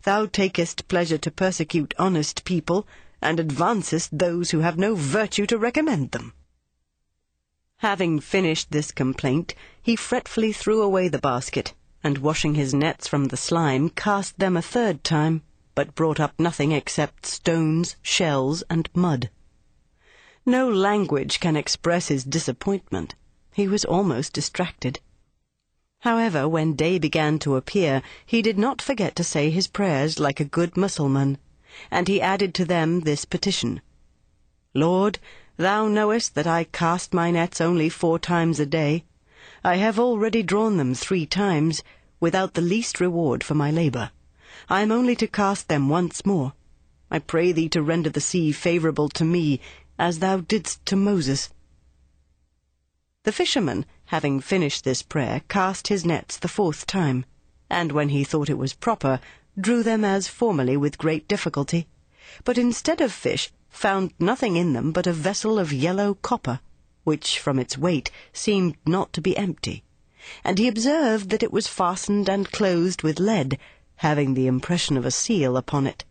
Thou 0.04 0.28
takest 0.28 0.88
pleasure 0.88 1.18
to 1.18 1.32
persecute 1.32 1.94
honest 1.98 2.46
people, 2.46 2.88
and 3.22 3.40
advancest 3.40 4.18
those 4.18 4.52
who 4.52 4.60
have 4.60 4.78
no 4.78 4.96
virtue 4.96 5.46
to 5.48 5.58
recommend 5.58 6.12
them. 6.12 6.34
Having 7.78 8.20
finished 8.20 8.72
this 8.72 8.92
complaint, 8.92 9.56
he 9.82 9.96
fretfully 9.96 10.54
threw 10.54 10.82
away 10.82 11.08
the 11.08 11.18
basket, 11.18 11.74
and 12.04 12.20
washing 12.20 12.56
his 12.56 12.74
nets 12.74 13.08
from 13.08 13.26
the 13.26 13.38
slime, 13.38 13.90
cast 13.90 14.38
them 14.38 14.56
a 14.56 14.62
third 14.62 15.04
time, 15.04 15.42
but 15.74 15.96
brought 15.96 16.20
up 16.20 16.34
nothing 16.38 16.72
except 16.72 17.26
stones, 17.26 17.96
shells, 18.02 18.64
and 18.70 18.90
mud. 18.94 19.30
No 20.46 20.70
language 20.70 21.40
can 21.40 21.56
express 21.56 22.10
his 22.10 22.24
disappointment. 22.24 23.16
He 23.54 23.68
was 23.68 23.86
almost 23.86 24.34
distracted. 24.34 25.00
However, 26.04 26.48
when 26.48 26.76
day 26.76 26.98
began 26.98 27.40
to 27.40 27.58
appear, 27.58 28.02
he 28.26 28.42
did 28.42 28.58
not 28.58 28.82
forget 28.82 29.18
to 29.18 29.24
say 29.24 29.50
his 29.50 29.68
prayers 29.68 30.18
like 30.18 30.40
a 30.40 30.46
good 30.46 30.78
Mussulman, 30.78 31.38
and 31.92 32.08
he 32.08 32.22
added 32.22 32.54
to 32.54 32.66
them 32.66 33.02
this 33.02 33.26
petition 33.26 33.82
Lord, 34.74 35.20
thou 35.58 35.90
knowest 35.90 36.36
that 36.36 36.48
I 36.48 36.64
cast 36.64 37.14
my 37.14 37.32
nets 37.32 37.60
only 37.60 37.90
four 37.90 38.18
times 38.18 38.62
a 38.62 38.66
day. 38.66 39.04
I 39.62 39.76
have 39.76 40.00
already 40.00 40.42
drawn 40.42 40.78
them 40.78 40.94
three 40.94 41.26
times, 41.26 41.84
without 42.22 42.54
the 42.54 42.62
least 42.62 43.02
reward 43.02 43.44
for 43.44 43.56
my 43.56 43.70
labour. 43.70 44.12
I 44.70 44.82
am 44.82 44.94
only 44.94 45.18
to 45.18 45.28
cast 45.28 45.68
them 45.68 45.90
once 45.90 46.26
more. 46.26 46.54
I 47.12 47.20
pray 47.20 47.52
thee 47.52 47.68
to 47.70 47.82
render 47.82 48.10
the 48.10 48.22
sea 48.22 48.54
favourable 48.54 49.10
to 49.10 49.26
me, 49.26 49.60
as 49.98 50.20
thou 50.20 50.38
didst 50.38 50.86
to 50.86 50.96
Moses. 50.96 51.50
The 53.24 53.34
fisherman, 53.34 53.86
having 54.10 54.40
finished 54.40 54.84
this 54.84 55.04
prayer, 55.04 55.40
cast 55.50 55.88
his 55.88 56.04
nets 56.04 56.36
the 56.38 56.48
fourth 56.48 56.88
time, 56.88 57.24
and 57.70 57.92
when 57.92 58.10
he 58.10 58.24
thought 58.24 58.50
it 58.50 58.58
was 58.58 58.74
proper, 58.74 59.20
drew 59.60 59.84
them 59.84 60.04
as 60.04 60.28
formerly 60.28 60.76
with 60.76 60.98
great 60.98 61.28
difficulty, 61.28 61.88
but 62.44 62.58
instead 62.58 63.02
of 63.02 63.12
fish, 63.14 63.52
found 63.70 64.12
nothing 64.18 64.56
in 64.56 64.74
them 64.74 64.92
but 64.92 65.06
a 65.06 65.14
vessel 65.14 65.60
of 65.60 65.72
yellow 65.72 66.16
copper, 66.16 66.60
which 67.04 67.38
from 67.38 67.60
its 67.60 67.78
weight 67.78 68.10
seemed 68.34 68.76
not 68.84 69.14
to 69.14 69.22
be 69.22 69.38
empty, 69.38 69.84
and 70.44 70.58
he 70.58 70.68
observed 70.68 71.30
that 71.30 71.44
it 71.44 71.54
was 71.54 71.68
fastened 71.68 72.28
and 72.28 72.52
closed 72.52 73.04
with 73.04 73.20
lead, 73.20 73.60
having 73.98 74.34
the 74.34 74.48
impression 74.48 74.98
of 74.98 75.06
a 75.06 75.12
seal 75.12 75.56
upon 75.56 75.86
it. 75.86 76.04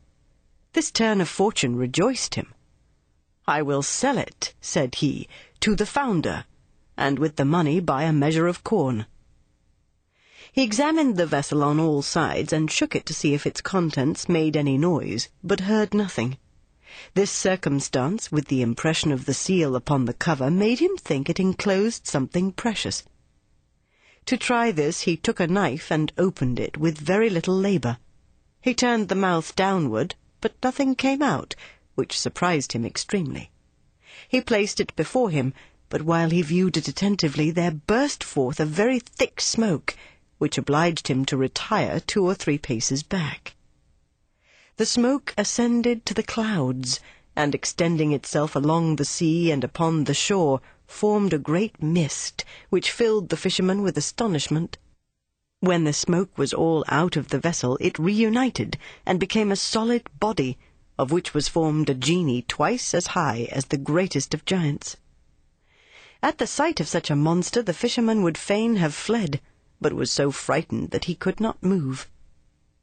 This 0.73 0.93
turn 0.93 1.21
of 1.21 1.29
fortune 1.29 1.75
rejoiced 1.75 2.37
him, 2.37 2.55
I 3.49 3.61
will 3.61 3.83
sell 3.83 4.19
it, 4.19 4.55
said 4.61 4.95
he, 4.97 5.27
to 5.59 5.75
the 5.75 5.87
founder, 5.87 6.45
and 6.99 7.19
with 7.19 7.37
the 7.37 7.45
money 7.45 7.81
buy 7.81 8.03
a 8.03 8.13
measure 8.13 8.49
of 8.49 8.65
corn. 8.65 9.07
He 10.53 10.65
examined 10.65 11.17
the 11.17 11.27
vessel 11.27 11.63
on 11.63 11.79
all 11.79 12.03
sides, 12.03 12.53
and 12.53 12.71
shook 12.71 12.97
it 12.97 13.07
to 13.07 13.15
see 13.15 13.33
if 13.33 13.47
its 13.47 13.61
contents 13.61 14.29
made 14.29 14.57
any 14.57 14.77
noise, 14.77 15.29
but 15.43 15.61
heard 15.61 15.95
nothing. 15.95 16.37
This 17.15 17.31
circumstance, 17.31 18.33
with 18.33 18.49
the 18.49 18.63
impression 18.63 19.13
of 19.13 19.27
the 19.27 19.35
seal 19.35 19.77
upon 19.77 20.07
the 20.07 20.13
cover, 20.13 20.51
made 20.51 20.81
him 20.81 20.97
think 20.97 21.31
it 21.31 21.39
enclosed 21.39 22.07
something 22.07 22.51
precious. 22.51 23.05
To 24.27 24.37
try 24.37 24.73
this, 24.73 25.03
he 25.03 25.17
took 25.17 25.39
a 25.39 25.47
knife 25.47 25.93
and 25.93 26.13
opened 26.19 26.59
it 26.59 26.77
with 26.77 26.99
very 26.99 27.31
little 27.31 27.57
labour. 27.57 27.99
He 28.61 28.75
turned 28.75 29.09
the 29.09 29.15
mouth 29.15 29.55
downward, 29.55 30.17
but 30.41 30.55
nothing 30.63 30.97
came 30.97 31.23
out, 31.23 31.55
which 31.95 32.19
surprised 32.19 32.73
him 32.73 32.85
extremely. 32.85 33.51
He 34.29 34.41
placed 34.41 34.81
it 34.81 34.97
before 34.97 35.31
him, 35.31 35.55
but 35.91 36.03
while 36.03 36.29
he 36.29 36.43
viewed 36.43 36.77
it 36.77 36.87
attentively, 36.87 37.51
there 37.51 37.71
burst 37.71 38.23
forth 38.23 38.61
a 38.61 38.67
very 38.67 38.99
thick 38.99 39.41
smoke, 39.41 39.97
which 40.37 40.59
obliged 40.59 41.09
him 41.09 41.25
to 41.25 41.37
retire 41.37 41.99
two 42.01 42.23
or 42.25 42.35
three 42.35 42.59
paces 42.59 43.03
back. 43.03 43.55
The 44.77 44.85
smoke 44.85 45.35
ascended 45.39 46.05
to 46.05 46.13
the 46.13 46.23
clouds, 46.23 47.01
and 47.35 47.55
extending 47.55 48.13
itself 48.13 48.55
along 48.55 48.97
the 48.97 49.05
sea 49.05 49.51
and 49.51 49.65
upon 49.65 50.05
the 50.05 50.13
shore, 50.13 50.61
formed 50.87 51.33
a 51.33 51.39
great 51.39 51.83
mist, 51.83 52.45
which 52.69 52.91
filled 52.91 53.31
the 53.31 53.37
fisherman 53.37 53.81
with 53.83 53.97
astonishment. 53.97 54.77
When 55.61 55.85
the 55.85 55.93
smoke 55.93 56.37
was 56.37 56.53
all 56.53 56.85
out 56.89 57.17
of 57.17 57.29
the 57.29 57.39
vessel, 57.39 57.79
it 57.81 57.99
reunited, 57.99 58.77
and 59.07 59.19
became 59.19 59.51
a 59.51 59.57
solid 59.57 60.03
body, 60.21 60.59
of 60.99 61.11
which 61.13 61.33
was 61.33 61.49
formed 61.49 61.89
a 61.89 61.95
genie 61.95 62.43
twice 62.43 62.93
as 62.93 63.09
high 63.09 63.49
as 63.51 63.67
the 63.67 63.79
greatest 63.79 64.35
of 64.35 64.45
giants. 64.45 64.97
At 66.23 66.39
the 66.39 66.47
sight 66.47 66.81
of 66.81 66.89
such 66.89 67.11
a 67.11 67.17
monster 67.17 67.63
the 67.63 67.73
fisherman 67.73 68.23
would 68.23 68.37
fain 68.37 68.77
have 68.77 68.95
fled, 68.95 69.41
but 69.81 69.93
was 69.93 70.11
so 70.11 70.31
frightened 70.31 70.91
that 70.91 71.05
he 71.05 71.15
could 71.15 71.39
not 71.39 71.63
move. 71.63 72.09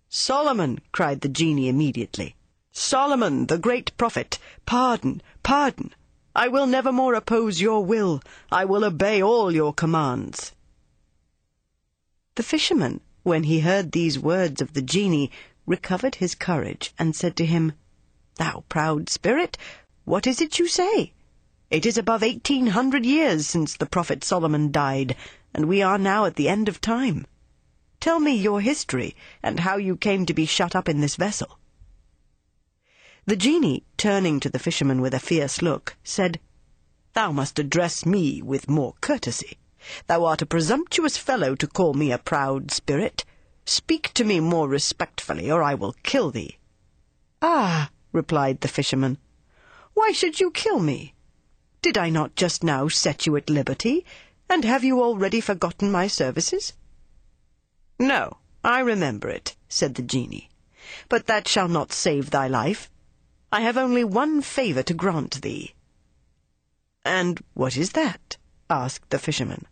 Solomon, 0.08 0.80
cried 0.92 1.22
the 1.22 1.28
genie 1.28 1.68
immediately, 1.68 2.36
Solomon, 2.72 3.48
the 3.48 3.58
great 3.58 3.96
prophet, 3.98 4.38
pardon, 4.66 5.22
pardon. 5.44 5.94
I 6.36 6.50
will 6.50 6.68
never 6.68 6.92
more 6.92 7.14
oppose 7.14 7.62
your 7.62 7.86
will. 7.86 8.22
I 8.52 8.66
will 8.66 8.84
obey 8.84 9.24
all 9.24 9.54
your 9.54 9.74
commands. 9.74 10.54
The 12.36 12.44
fisherman, 12.44 13.00
when 13.24 13.44
he 13.44 13.62
heard 13.62 13.92
these 13.92 14.20
words 14.20 14.62
of 14.62 14.74
the 14.74 14.82
genie, 14.82 15.32
recovered 15.66 16.16
his 16.16 16.36
courage, 16.36 16.94
and 17.00 17.16
said 17.16 17.38
to 17.38 17.46
him, 17.46 17.74
Thou 18.36 18.66
proud 18.68 19.10
spirit, 19.10 19.58
what 20.04 20.28
is 20.28 20.42
it 20.42 20.60
you 20.60 20.68
say? 20.68 21.14
It 21.72 21.86
is 21.86 21.97
above 21.97 22.22
eighteen 22.22 22.68
hundred 22.68 23.07
years 23.07 23.47
since 23.47 23.76
the 23.76 23.88
prophet 23.88 24.24
Solomon 24.24 24.72
died, 24.72 25.16
and 25.51 25.66
we 25.66 25.82
are 25.82 25.97
now 25.97 26.26
at 26.26 26.36
the 26.36 26.47
end 26.47 26.70
of 26.70 26.80
time. 26.80 27.26
Tell 27.99 28.20
me 28.20 28.36
your 28.36 28.61
history, 28.61 29.16
and 29.41 29.61
how 29.61 29.78
you 29.78 29.97
came 29.97 30.28
to 30.28 30.34
be 30.34 30.45
shut 30.45 30.76
up 30.76 30.88
in 30.88 31.01
this 31.01 31.16
vessel. 31.16 31.57
The 33.26 33.36
genie, 33.36 33.84
turning 33.97 34.39
to 34.41 34.49
the 34.51 34.59
fisherman 34.59 35.01
with 35.01 35.16
a 35.16 35.20
fierce 35.20 35.63
look, 35.63 35.95
said, 36.03 36.39
Thou 37.13 37.32
must 37.32 37.57
address 37.57 38.05
me 38.05 38.43
with 38.43 38.70
more 38.70 38.93
courtesy. 39.01 39.57
Thou 40.05 40.26
art 40.26 40.43
a 40.43 40.45
presumptuous 40.45 41.18
fellow 41.18 41.55
to 41.55 41.66
call 41.66 41.95
me 41.95 42.11
a 42.11 42.20
proud 42.20 42.70
spirit. 42.70 43.26
Speak 43.66 44.13
to 44.13 44.24
me 44.24 44.39
more 44.39 44.70
respectfully, 44.70 45.49
or 45.49 45.63
I 45.63 45.74
will 45.74 45.95
kill 46.03 46.30
thee. 46.30 46.59
Ah, 47.41 47.89
replied 48.11 48.61
the 48.61 48.68
fisherman. 48.68 49.18
Why 49.95 50.11
should 50.11 50.39
you 50.39 50.51
kill 50.51 50.80
me? 50.80 51.14
Did 51.86 52.00
I 52.00 52.10
not 52.10 52.34
just 52.34 52.64
now 52.64 52.88
set 52.88 53.28
you 53.28 53.36
at 53.36 53.48
liberty? 53.48 54.08
And 54.50 54.66
have 54.66 54.84
you 54.84 55.04
already 55.04 55.40
forgotten 55.40 55.92
my 55.92 56.08
services? 56.08 56.74
No, 58.00 58.38
I 58.64 58.80
remember 58.80 59.30
it, 59.30 59.56
said 59.70 59.94
the 59.94 60.02
genie. 60.02 60.50
But 61.10 61.28
that 61.28 61.48
shall 61.48 61.68
not 61.68 61.94
save 61.94 62.32
thy 62.32 62.48
life. 62.48 62.90
I 63.52 63.62
have 63.62 63.78
only 63.78 64.04
one 64.04 64.42
favour 64.42 64.82
to 64.82 64.96
grant 64.96 65.44
thee. 65.44 65.76
And 67.04 67.44
what 67.54 67.78
is 67.78 67.92
that? 67.92 68.38
asked 68.68 69.12
the 69.12 69.20
fisherman. 69.20 69.68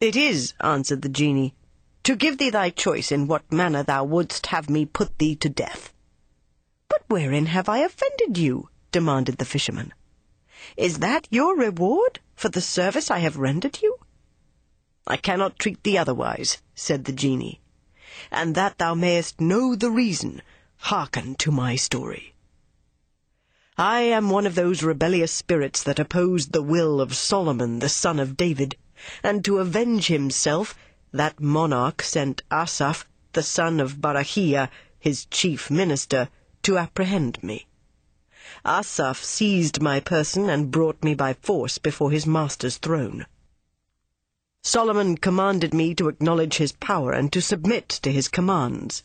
It 0.00 0.14
is, 0.14 0.52
answered 0.60 1.00
the 1.00 1.08
genie, 1.08 1.54
to 2.02 2.14
give 2.14 2.36
thee 2.36 2.50
thy 2.50 2.68
choice 2.68 3.10
in 3.10 3.26
what 3.26 3.50
manner 3.50 3.82
thou 3.82 4.04
wouldst 4.04 4.48
have 4.48 4.68
me 4.68 4.84
put 4.84 5.16
thee 5.16 5.36
to 5.36 5.48
death. 5.48 5.94
But 6.90 7.04
wherein 7.08 7.46
have 7.46 7.70
I 7.70 7.78
offended 7.78 8.36
you? 8.36 8.68
demanded 8.90 9.38
the 9.38 9.46
fisherman. 9.46 9.94
Is 10.76 11.00
that 11.00 11.26
your 11.28 11.56
reward 11.56 12.20
for 12.36 12.48
the 12.48 12.60
service 12.60 13.10
I 13.10 13.18
have 13.18 13.36
rendered 13.36 13.82
you? 13.82 13.98
I 15.08 15.16
cannot 15.16 15.58
treat 15.58 15.82
thee 15.82 15.98
otherwise, 15.98 16.62
said 16.72 17.04
the 17.04 17.12
genie, 17.12 17.60
and 18.30 18.54
that 18.54 18.78
thou 18.78 18.94
mayest 18.94 19.40
know 19.40 19.74
the 19.74 19.90
reason, 19.90 20.40
hearken 20.76 21.34
to 21.36 21.50
my 21.50 21.74
story. 21.74 22.34
I 23.76 24.02
am 24.02 24.30
one 24.30 24.46
of 24.46 24.54
those 24.54 24.84
rebellious 24.84 25.32
spirits 25.32 25.82
that 25.82 25.98
opposed 25.98 26.52
the 26.52 26.62
will 26.62 27.00
of 27.00 27.16
Solomon 27.16 27.80
the 27.80 27.88
son 27.88 28.20
of 28.20 28.36
David, 28.36 28.76
and 29.24 29.44
to 29.44 29.58
avenge 29.58 30.06
himself 30.06 30.76
that 31.10 31.40
monarch 31.40 32.02
sent 32.02 32.42
Asaph, 32.52 33.04
the 33.32 33.42
son 33.42 33.80
of 33.80 33.96
Barachiah, 34.00 34.70
his 35.00 35.24
chief 35.26 35.70
minister, 35.70 36.28
to 36.62 36.78
apprehend 36.78 37.42
me. 37.42 37.66
Asaph 38.64 39.24
seized 39.24 39.82
my 39.82 39.98
person 39.98 40.48
and 40.48 40.70
brought 40.70 41.02
me 41.02 41.14
by 41.14 41.32
force 41.34 41.78
before 41.78 42.12
his 42.12 42.26
master's 42.26 42.76
throne. 42.76 43.26
Solomon 44.62 45.16
commanded 45.16 45.74
me 45.74 45.96
to 45.96 46.08
acknowledge 46.08 46.58
his 46.58 46.70
power 46.70 47.10
and 47.12 47.32
to 47.32 47.42
submit 47.42 47.88
to 47.88 48.12
his 48.12 48.28
commands. 48.28 49.02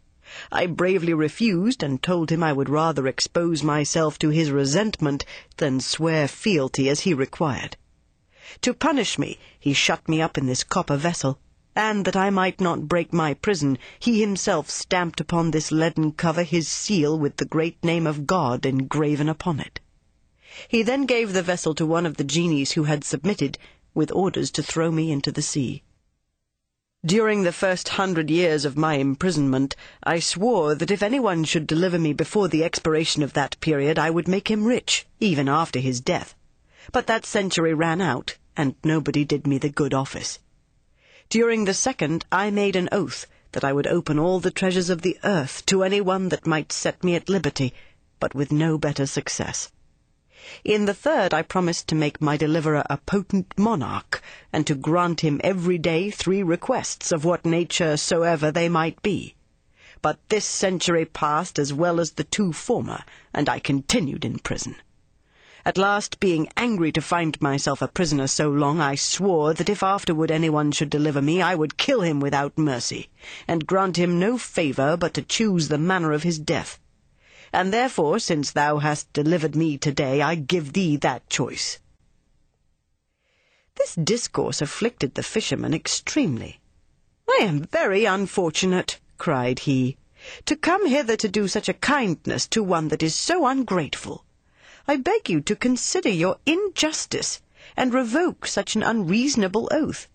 I 0.51 0.67
bravely 0.67 1.13
refused 1.13 1.81
and 1.81 2.03
told 2.03 2.29
him 2.29 2.43
I 2.43 2.53
would 2.53 2.69
rather 2.69 3.07
expose 3.07 3.63
myself 3.63 4.19
to 4.19 4.29
his 4.29 4.51
resentment 4.51 5.25
than 5.55 5.79
swear 5.79 6.27
fealty 6.27 6.87
as 6.87 6.99
he 6.99 7.15
required. 7.15 7.77
To 8.61 8.75
punish 8.75 9.17
me, 9.17 9.39
he 9.59 9.73
shut 9.73 10.07
me 10.07 10.21
up 10.21 10.37
in 10.37 10.45
this 10.45 10.63
copper 10.63 10.97
vessel, 10.97 11.39
and 11.77 12.05
that 12.05 12.15
I 12.15 12.31
might 12.31 12.59
not 12.59 12.87
break 12.87 13.13
my 13.13 13.35
prison, 13.35 13.77
he 13.99 14.19
himself 14.19 14.67
stamped 14.67 15.21
upon 15.21 15.51
this 15.51 15.71
leaden 15.71 16.11
cover 16.11 16.41
his 16.41 16.67
seal 16.67 17.19
with 17.19 17.37
the 17.37 17.45
great 17.45 17.83
name 17.83 18.07
of 18.07 18.25
God 18.25 18.65
engraven 18.65 19.29
upon 19.29 19.59
it. 19.59 19.79
He 20.67 20.81
then 20.81 21.05
gave 21.05 21.33
the 21.33 21.43
vessel 21.43 21.75
to 21.75 21.85
one 21.85 22.07
of 22.07 22.17
the 22.17 22.23
genies 22.23 22.71
who 22.71 22.85
had 22.85 23.03
submitted, 23.03 23.59
with 23.93 24.11
orders 24.11 24.49
to 24.51 24.63
throw 24.63 24.91
me 24.91 25.11
into 25.11 25.31
the 25.31 25.43
sea. 25.43 25.83
During 27.05 27.43
the 27.43 27.51
first 27.53 27.89
hundred 27.89 28.31
years 28.31 28.65
of 28.65 28.75
my 28.75 28.95
imprisonment, 28.95 29.75
I 30.01 30.19
swore 30.19 30.73
that 30.73 30.89
if 30.89 31.03
anyone 31.03 31.43
should 31.43 31.67
deliver 31.67 31.99
me 31.99 32.11
before 32.11 32.47
the 32.47 32.63
expiration 32.63 33.21
of 33.21 33.33
that 33.33 33.59
period, 33.59 33.99
I 33.99 34.09
would 34.09 34.27
make 34.27 34.49
him 34.49 34.65
rich, 34.65 35.05
even 35.19 35.47
after 35.47 35.77
his 35.77 36.01
death. 36.01 36.33
But 36.91 37.05
that 37.05 37.23
century 37.23 37.75
ran 37.75 38.01
out, 38.01 38.35
and 38.55 38.73
nobody 38.83 39.23
did 39.23 39.45
me 39.45 39.59
the 39.59 39.69
good 39.69 39.93
office. 39.93 40.39
During 41.29 41.65
the 41.65 41.73
second 41.73 42.25
I 42.31 42.51
made 42.51 42.77
an 42.77 42.87
oath 42.89 43.27
that 43.51 43.65
I 43.65 43.73
would 43.73 43.85
open 43.85 44.17
all 44.17 44.39
the 44.39 44.49
treasures 44.49 44.89
of 44.89 45.01
the 45.01 45.17
earth 45.25 45.65
to 45.65 45.83
any 45.83 45.99
one 45.99 46.29
that 46.29 46.47
might 46.47 46.71
set 46.71 47.03
me 47.03 47.15
at 47.15 47.27
liberty, 47.27 47.73
but 48.17 48.33
with 48.33 48.49
no 48.49 48.77
better 48.77 49.05
success. 49.05 49.69
In 50.63 50.85
the 50.85 50.93
third 50.93 51.33
I 51.33 51.41
promised 51.41 51.89
to 51.89 51.95
make 51.95 52.21
my 52.21 52.37
deliverer 52.37 52.85
a 52.89 52.95
potent 52.95 53.53
monarch, 53.57 54.21
and 54.53 54.65
to 54.67 54.75
grant 54.75 55.19
him 55.19 55.41
every 55.43 55.77
day 55.77 56.11
three 56.11 56.43
requests 56.43 57.11
of 57.11 57.25
what 57.25 57.45
nature 57.45 57.97
soever 57.97 58.49
they 58.49 58.69
might 58.69 59.01
be. 59.01 59.35
But 60.01 60.19
this 60.29 60.45
century 60.45 61.03
passed 61.03 61.59
as 61.59 61.73
well 61.73 61.99
as 61.99 62.11
the 62.11 62.23
two 62.23 62.53
former, 62.53 63.03
and 63.33 63.49
I 63.49 63.59
continued 63.59 64.23
in 64.23 64.39
prison. 64.39 64.77
At 65.67 65.77
last, 65.77 66.21
being 66.21 66.47
angry 66.55 66.93
to 66.93 67.01
find 67.01 67.41
myself 67.41 67.81
a 67.81 67.89
prisoner 67.89 68.27
so 68.27 68.49
long, 68.49 68.79
I 68.79 68.95
swore 68.95 69.53
that 69.53 69.67
if 69.67 69.83
afterward 69.83 70.31
anyone 70.31 70.71
should 70.71 70.89
deliver 70.89 71.21
me, 71.21 71.41
I 71.41 71.55
would 71.55 71.75
kill 71.75 71.99
him 71.99 72.21
without 72.21 72.57
mercy, 72.57 73.09
and 73.49 73.67
grant 73.67 73.97
him 73.97 74.17
no 74.17 74.37
favour 74.37 74.95
but 74.95 75.13
to 75.15 75.21
choose 75.21 75.67
the 75.67 75.77
manner 75.77 76.13
of 76.13 76.23
his 76.23 76.39
death. 76.39 76.79
And 77.51 77.73
therefore, 77.73 78.19
since 78.19 78.49
thou 78.49 78.77
hast 78.77 79.11
delivered 79.11 79.57
me 79.57 79.77
today, 79.77 80.21
I 80.21 80.35
give 80.35 80.71
thee 80.71 80.95
that 80.95 81.29
choice. 81.29 81.79
This 83.75 83.95
discourse 83.95 84.61
afflicted 84.61 85.15
the 85.15 85.21
fisherman 85.21 85.73
extremely. 85.73 86.61
I 87.29 87.39
am 87.41 87.63
very 87.63 88.05
unfortunate, 88.05 89.01
cried 89.17 89.59
he, 89.67 89.97
to 90.45 90.55
come 90.55 90.87
hither 90.87 91.17
to 91.17 91.27
do 91.27 91.49
such 91.49 91.67
a 91.67 91.73
kindness 91.73 92.47
to 92.47 92.63
one 92.63 92.87
that 92.87 93.03
is 93.03 93.15
so 93.15 93.45
ungrateful. 93.45 94.23
I 94.89 94.95
beg 94.95 95.29
you 95.29 95.41
to 95.41 95.55
consider 95.55 96.09
your 96.09 96.37
injustice, 96.45 97.41
and 97.75 97.93
revoke 97.93 98.47
such 98.47 98.75
an 98.75 98.83
unreasonable 98.83 99.67
oath. 99.69 100.07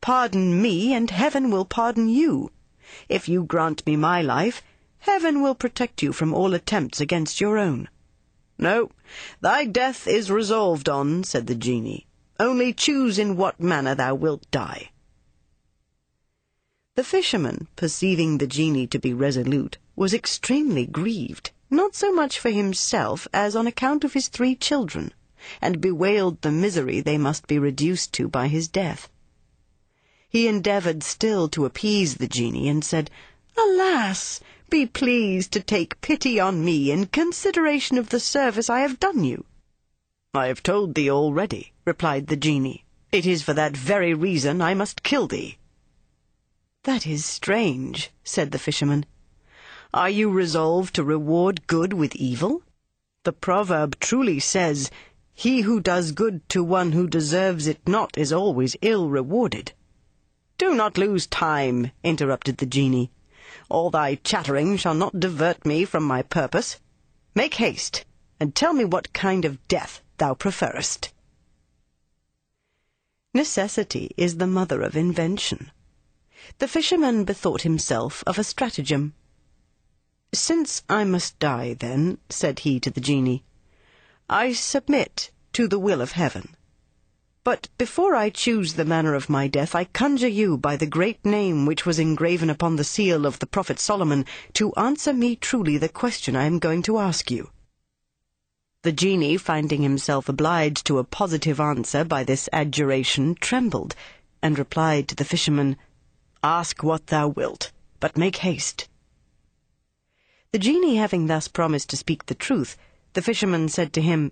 Pardon 0.00 0.62
me, 0.62 0.94
and 0.94 1.10
heaven 1.10 1.50
will 1.50 1.64
pardon 1.64 2.08
you. 2.08 2.52
If 3.08 3.28
you 3.28 3.42
grant 3.42 3.84
me 3.86 3.96
my 3.96 4.22
life, 4.22 4.62
heaven 5.00 5.42
will 5.42 5.56
protect 5.56 6.00
you 6.00 6.12
from 6.12 6.32
all 6.32 6.54
attempts 6.54 7.00
against 7.00 7.40
your 7.40 7.58
own. 7.58 7.88
No, 8.56 8.92
thy 9.40 9.64
death 9.64 10.06
is 10.06 10.30
resolved 10.30 10.88
on, 10.88 11.24
said 11.24 11.48
the 11.48 11.56
genie. 11.56 12.06
Only 12.38 12.72
choose 12.72 13.18
in 13.18 13.36
what 13.36 13.58
manner 13.58 13.96
thou 13.96 14.14
wilt 14.14 14.48
die. 14.52 14.92
The 16.94 17.02
fisherman, 17.02 17.66
perceiving 17.74 18.38
the 18.38 18.46
genie 18.46 18.86
to 18.86 19.00
be 19.00 19.12
resolute, 19.12 19.78
was 19.96 20.14
extremely 20.14 20.86
grieved 20.86 21.50
not 21.74 21.94
so 21.94 22.12
much 22.12 22.38
for 22.38 22.50
himself 22.50 23.28
as 23.32 23.54
on 23.54 23.66
account 23.66 24.04
of 24.04 24.12
his 24.12 24.28
three 24.28 24.54
children, 24.54 25.12
and 25.60 25.80
bewailed 25.80 26.40
the 26.40 26.50
misery 26.50 27.00
they 27.00 27.18
must 27.18 27.46
be 27.46 27.58
reduced 27.58 28.12
to 28.14 28.28
by 28.28 28.48
his 28.48 28.68
death. 28.68 29.08
He 30.28 30.48
endeavoured 30.48 31.02
still 31.02 31.48
to 31.50 31.64
appease 31.64 32.16
the 32.16 32.26
genie, 32.26 32.68
and 32.68 32.84
said, 32.84 33.10
Alas! 33.56 34.40
Be 34.70 34.86
pleased 34.86 35.52
to 35.52 35.60
take 35.60 36.00
pity 36.00 36.40
on 36.40 36.64
me 36.64 36.90
in 36.90 37.06
consideration 37.06 37.98
of 37.98 38.08
the 38.08 38.18
service 38.18 38.68
I 38.68 38.80
have 38.80 38.98
done 38.98 39.22
you. 39.22 39.44
I 40.34 40.48
have 40.48 40.62
told 40.62 40.94
thee 40.94 41.10
already, 41.10 41.72
replied 41.84 42.26
the 42.26 42.36
genie. 42.36 42.84
It 43.12 43.26
is 43.26 43.42
for 43.42 43.52
that 43.52 43.76
very 43.76 44.14
reason 44.14 44.60
I 44.60 44.74
must 44.74 45.04
kill 45.04 45.28
thee. 45.28 45.58
That 46.82 47.06
is 47.06 47.24
strange, 47.24 48.10
said 48.24 48.50
the 48.50 48.58
fisherman. 48.58 49.06
Are 49.94 50.10
you 50.10 50.28
resolved 50.28 50.96
to 50.96 51.04
reward 51.04 51.68
good 51.68 51.92
with 51.92 52.16
evil? 52.16 52.64
The 53.22 53.32
proverb 53.32 54.00
truly 54.00 54.40
says, 54.40 54.90
He 55.34 55.60
who 55.60 55.78
does 55.78 56.10
good 56.10 56.48
to 56.48 56.64
one 56.64 56.90
who 56.90 57.06
deserves 57.06 57.68
it 57.68 57.78
not 57.86 58.18
is 58.18 58.32
always 58.32 58.74
ill 58.82 59.08
rewarded. 59.08 59.72
Do 60.58 60.74
not 60.74 60.98
lose 60.98 61.28
time, 61.28 61.92
interrupted 62.02 62.56
the 62.56 62.66
genie. 62.66 63.12
All 63.68 63.88
thy 63.88 64.16
chattering 64.16 64.76
shall 64.76 64.94
not 64.94 65.20
divert 65.20 65.64
me 65.64 65.84
from 65.84 66.02
my 66.02 66.22
purpose. 66.22 66.80
Make 67.36 67.54
haste, 67.54 68.04
and 68.40 68.52
tell 68.52 68.72
me 68.72 68.84
what 68.84 69.12
kind 69.12 69.44
of 69.44 69.64
death 69.68 70.02
thou 70.18 70.34
preferest. 70.34 71.12
Necessity 73.32 74.10
is 74.16 74.38
the 74.38 74.48
mother 74.48 74.82
of 74.82 74.96
invention. 74.96 75.70
The 76.58 76.66
fisherman 76.66 77.24
bethought 77.24 77.62
himself 77.62 78.24
of 78.26 78.40
a 78.40 78.42
stratagem. 78.42 79.14
Since 80.36 80.82
I 80.88 81.04
must 81.04 81.38
die, 81.38 81.74
then, 81.74 82.18
said 82.28 82.58
he 82.58 82.80
to 82.80 82.90
the 82.90 83.00
genie, 83.00 83.44
I 84.28 84.52
submit 84.52 85.30
to 85.52 85.68
the 85.68 85.78
will 85.78 86.00
of 86.00 86.12
heaven. 86.12 86.56
But 87.44 87.68
before 87.78 88.16
I 88.16 88.30
choose 88.30 88.74
the 88.74 88.84
manner 88.84 89.14
of 89.14 89.30
my 89.30 89.46
death, 89.46 89.76
I 89.76 89.84
conjure 89.84 90.26
you 90.26 90.58
by 90.58 90.76
the 90.76 90.86
great 90.86 91.24
name 91.24 91.66
which 91.66 91.86
was 91.86 92.00
engraven 92.00 92.50
upon 92.50 92.74
the 92.74 92.82
seal 92.82 93.26
of 93.26 93.38
the 93.38 93.46
prophet 93.46 93.78
Solomon 93.78 94.26
to 94.54 94.74
answer 94.74 95.12
me 95.12 95.36
truly 95.36 95.78
the 95.78 95.88
question 95.88 96.34
I 96.34 96.46
am 96.46 96.58
going 96.58 96.82
to 96.82 96.98
ask 96.98 97.30
you. 97.30 97.50
The 98.82 98.90
genie, 98.90 99.36
finding 99.36 99.82
himself 99.82 100.28
obliged 100.28 100.84
to 100.86 100.98
a 100.98 101.04
positive 101.04 101.60
answer 101.60 102.02
by 102.02 102.24
this 102.24 102.48
adjuration, 102.52 103.36
trembled, 103.36 103.94
and 104.42 104.58
replied 104.58 105.06
to 105.08 105.14
the 105.14 105.24
fisherman, 105.24 105.76
Ask 106.42 106.82
what 106.82 107.06
thou 107.06 107.28
wilt, 107.28 107.70
but 108.00 108.18
make 108.18 108.38
haste. 108.38 108.88
The 110.54 110.60
genie 110.60 110.98
having 110.98 111.26
thus 111.26 111.48
promised 111.48 111.90
to 111.90 111.96
speak 111.96 112.26
the 112.26 112.34
truth, 112.36 112.76
the 113.14 113.22
fisherman 113.22 113.68
said 113.68 113.92
to 113.94 114.00
him, 114.00 114.30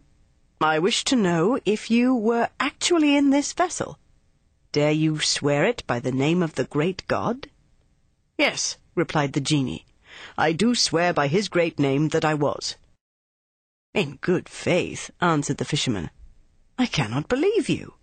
I 0.61 0.79
wish 0.79 1.03
to 1.07 1.17
know 1.17 1.59
if 1.65 1.91
you 1.91 2.15
were 2.15 2.49
actually 2.61 3.17
in 3.17 3.31
this 3.31 3.53
vessel. 3.53 3.99
Dare 4.71 4.93
you 4.93 5.19
swear 5.19 5.65
it 5.65 5.85
by 5.89 5.99
the 5.99 6.13
name 6.13 6.41
of 6.41 6.55
the 6.55 6.63
great 6.63 7.05
God? 7.09 7.49
Yes, 8.39 8.77
replied 8.95 9.33
the 9.33 9.41
genie. 9.41 9.85
I 10.39 10.53
do 10.53 10.77
swear 10.77 11.13
by 11.13 11.27
his 11.27 11.49
great 11.49 11.81
name 11.81 12.11
that 12.11 12.25
I 12.25 12.35
was. 12.35 12.77
In 13.93 14.19
good 14.21 14.49
faith, 14.49 15.11
answered 15.21 15.57
the 15.57 15.65
fisherman, 15.65 16.09
I 16.79 16.87
cannot 16.87 17.27
believe 17.27 17.69
you. 17.69 17.95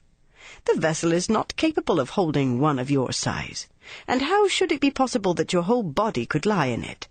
The 0.65 0.78
vessel 0.78 1.13
is 1.13 1.30
not 1.30 1.55
capable 1.55 2.01
of 2.01 2.09
holding 2.09 2.59
one 2.59 2.80
of 2.80 2.91
your 2.91 3.13
size, 3.13 3.70
and 4.09 4.24
how 4.24 4.49
should 4.49 4.74
it 4.74 4.82
be 4.82 4.91
possible 4.91 5.34
that 5.36 5.53
your 5.53 5.63
whole 5.63 5.84
body 5.84 6.26
could 6.26 6.45
lie 6.45 6.65
in 6.65 6.84
it? 6.84 7.07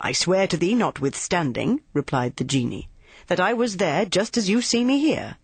I 0.00 0.12
swear 0.12 0.46
to 0.48 0.56
thee, 0.56 0.74
notwithstanding, 0.74 1.80
replied 1.92 2.36
the 2.36 2.44
genie, 2.44 2.88
that 3.28 3.40
I 3.40 3.52
was 3.52 3.76
there 3.76 4.04
just 4.04 4.36
as 4.36 4.48
you 4.48 4.60
see 4.60 4.84
me 4.84 4.98
here. 4.98 5.36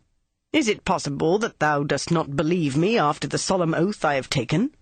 Is 0.53 0.67
it 0.67 0.85
possible 0.85 1.39
that 1.39 1.61
thou 1.61 1.85
dost 1.85 2.11
not 2.11 2.35
believe 2.35 2.77
me 2.77 2.99
after 2.99 3.29
the 3.29 3.39
solemn 3.39 3.75
oath 3.75 4.05
I 4.05 4.15
have 4.15 4.29
taken? 4.29 4.75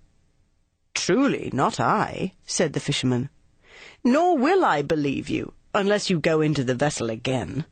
Truly, 0.95 1.51
not 1.53 1.79
I, 1.79 2.33
said 2.47 2.73
the 2.73 2.81
fisherman. 2.81 3.29
Nor 4.03 4.39
will 4.39 4.65
I 4.65 4.81
believe 4.81 5.29
you, 5.29 5.53
unless 5.75 6.09
you 6.09 6.19
go 6.19 6.41
into 6.41 6.65
the 6.65 6.75
vessel 6.75 7.11
again. 7.11 7.67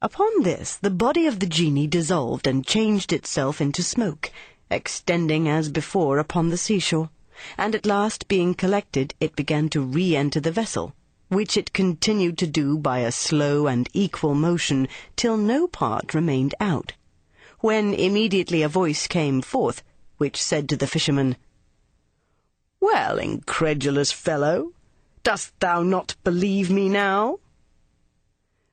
Upon 0.00 0.42
this, 0.42 0.76
the 0.76 0.90
body 0.90 1.26
of 1.26 1.40
the 1.40 1.46
genie 1.46 1.86
dissolved 1.86 2.46
and 2.46 2.66
changed 2.66 3.12
itself 3.12 3.60
into 3.60 3.82
smoke, 3.82 4.32
extending 4.70 5.46
as 5.46 5.68
before 5.68 6.18
upon 6.18 6.48
the 6.48 6.56
seashore, 6.56 7.10
and 7.56 7.74
at 7.74 7.86
last 7.86 8.28
being 8.28 8.54
collected, 8.54 9.14
it 9.20 9.36
began 9.36 9.68
to 9.70 9.80
re-enter 9.80 10.40
the 10.40 10.52
vessel, 10.52 10.94
which 11.28 11.56
it 11.56 11.72
continued 11.72 12.36
to 12.38 12.46
do 12.46 12.76
by 12.76 12.98
a 12.98 13.12
slow 13.12 13.66
and 13.66 13.88
equal 13.92 14.34
motion 14.34 14.88
till 15.16 15.36
no 15.36 15.68
part 15.68 16.12
remained 16.12 16.54
out, 16.60 16.92
when 17.60 17.94
immediately 17.94 18.62
a 18.62 18.68
voice 18.68 19.06
came 19.06 19.40
forth, 19.40 19.82
which 20.18 20.42
said 20.42 20.68
to 20.68 20.76
the 20.76 20.86
fisherman, 20.86 21.36
Well, 22.80 23.18
incredulous 23.18 24.12
fellow, 24.12 24.72
dost 25.22 25.58
thou 25.60 25.82
not 25.82 26.16
believe 26.24 26.70
me 26.70 26.88
now? 26.88 27.38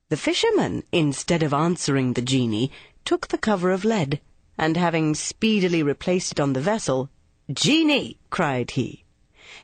The 0.09 0.17
fisherman, 0.17 0.83
instead 0.91 1.43
of 1.43 1.53
answering 1.53 2.13
the 2.13 2.21
genie, 2.21 2.71
took 3.05 3.27
the 3.27 3.37
cover 3.37 3.71
of 3.71 3.85
lead, 3.85 4.19
and 4.57 4.77
having 4.77 5.13
speedily 5.13 5.83
replaced 5.83 6.33
it 6.33 6.39
on 6.39 6.53
the 6.53 6.61
vessel, 6.61 7.09
Genie, 7.51 8.17
cried 8.29 8.71
he, 8.71 9.05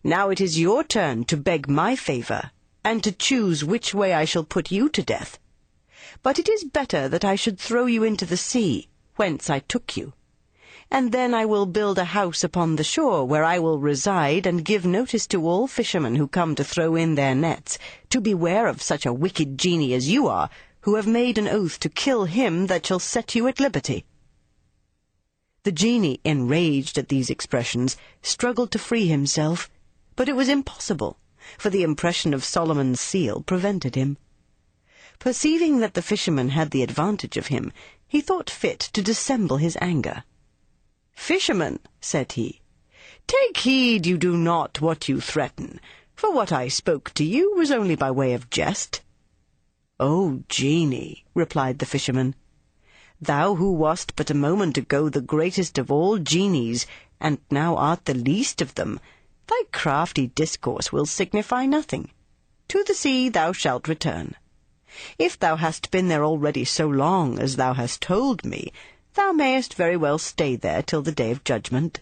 now 0.04 0.30
it 0.30 0.40
is 0.40 0.60
your 0.60 0.84
turn 0.84 1.26
to 1.26 1.36
beg 1.38 1.68
my 1.68 1.96
favour, 1.96 2.52
and 2.84 3.04
to 3.04 3.12
choose 3.12 3.64
which 3.64 3.94
way 3.94 4.14
I 4.14 4.26
shall 4.26 4.44
put 4.44 4.72
you 4.72 4.90
to 4.90 5.04
death. 5.04 5.40
But 6.22 6.40
it 6.40 6.48
is 6.48 6.64
better 6.64 7.10
that 7.10 7.26
I 7.26 7.36
should 7.36 7.60
throw 7.60 7.86
you 7.86 8.04
into 8.04 8.26
the 8.26 8.38
sea, 8.38 8.88
whence 9.16 9.50
I 9.50 9.60
took 9.60 9.98
you 9.98 10.14
and 10.94 11.12
then 11.12 11.34
I 11.34 11.44
will 11.44 11.66
build 11.66 11.98
a 11.98 12.06
house 12.06 12.44
upon 12.44 12.76
the 12.76 12.84
shore, 12.84 13.26
where 13.26 13.44
I 13.44 13.58
will 13.58 13.80
reside, 13.80 14.46
and 14.46 14.64
give 14.64 14.86
notice 14.86 15.26
to 15.28 15.48
all 15.48 15.66
fishermen 15.66 16.18
who 16.18 16.28
come 16.28 16.54
to 16.54 16.64
throw 16.64 16.96
in 16.96 17.16
their 17.16 17.34
nets, 17.34 17.80
to 18.12 18.22
beware 18.22 18.68
of 18.68 18.80
such 18.80 19.04
a 19.04 19.12
wicked 19.12 19.58
genie 19.58 19.96
as 19.96 20.08
you 20.08 20.28
are, 20.28 20.52
who 20.82 20.94
have 20.94 21.08
made 21.08 21.40
an 21.40 21.48
oath 21.48 21.80
to 21.80 21.90
kill 21.90 22.26
him 22.26 22.68
that 22.68 22.86
shall 22.86 23.00
set 23.00 23.34
you 23.34 23.48
at 23.48 23.60
liberty. 23.60 24.06
The 25.64 25.72
genie, 25.72 26.20
enraged 26.26 26.98
at 26.98 27.08
these 27.08 27.30
expressions, 27.30 27.96
struggled 28.22 28.72
to 28.72 28.80
free 28.80 29.08
himself, 29.08 29.70
but 30.18 30.28
it 30.28 30.36
was 30.36 30.50
impossible, 30.50 31.18
for 31.58 31.70
the 31.70 31.84
impression 31.84 32.34
of 32.34 32.44
Solomon's 32.44 33.00
seal 33.00 33.42
prevented 33.42 33.96
him. 33.96 34.18
Perceiving 35.20 35.80
that 35.80 35.94
the 35.94 36.02
fisherman 36.02 36.50
had 36.50 36.72
the 36.72 36.84
advantage 36.84 37.38
of 37.38 37.48
him, 37.48 37.72
he 38.06 38.20
thought 38.20 38.50
fit 38.50 38.80
to 38.92 39.02
dissemble 39.02 39.56
his 39.56 39.78
anger. 39.80 40.26
Fisherman, 41.14 41.80
said 42.02 42.34
he, 42.34 42.62
take 43.26 43.58
heed 43.58 44.06
you 44.06 44.18
do 44.18 44.36
not 44.36 44.82
what 44.82 45.08
you 45.08 45.22
threaten, 45.22 45.80
for 46.14 46.34
what 46.34 46.52
I 46.52 46.68
spoke 46.68 47.14
to 47.14 47.24
you 47.24 47.56
was 47.56 47.72
only 47.72 47.96
by 47.96 48.12
way 48.12 48.34
of 48.34 48.50
jest. 48.50 49.02
O 49.98 50.44
genie, 50.50 51.24
replied 51.34 51.80
the 51.80 51.86
fisherman, 51.86 52.36
thou 53.22 53.56
who 53.56 53.72
wast 53.72 54.16
but 54.16 54.30
a 54.30 54.34
moment 54.34 54.78
ago 54.78 55.10
the 55.10 55.22
greatest 55.22 55.78
of 55.78 55.92
all 55.92 56.18
genies, 56.18 56.86
and 57.20 57.38
now 57.52 57.76
art 57.76 58.06
the 58.06 58.14
least 58.14 58.62
of 58.62 58.76
them, 58.76 59.00
thy 59.48 59.62
crafty 59.72 60.28
discourse 60.28 60.92
will 60.92 61.06
signify 61.06 61.66
nothing. 61.66 62.10
To 62.70 62.84
the 62.84 62.94
sea 62.94 63.30
thou 63.30 63.52
shalt 63.52 63.88
return. 63.88 64.36
If 65.20 65.38
thou 65.38 65.56
hast 65.56 65.92
been 65.92 66.08
there 66.08 66.24
already 66.24 66.66
so 66.66 66.88
long 66.88 67.40
as 67.40 67.56
thou 67.56 67.74
hast 67.74 68.02
told 68.02 68.46
me, 68.46 68.72
thou 69.14 69.32
mayest 69.32 69.74
very 69.74 69.98
well 69.98 70.18
stay 70.18 70.56
there 70.56 70.82
till 70.82 71.02
the 71.02 71.12
day 71.12 71.32
of 71.32 71.44
judgment. 71.44 72.02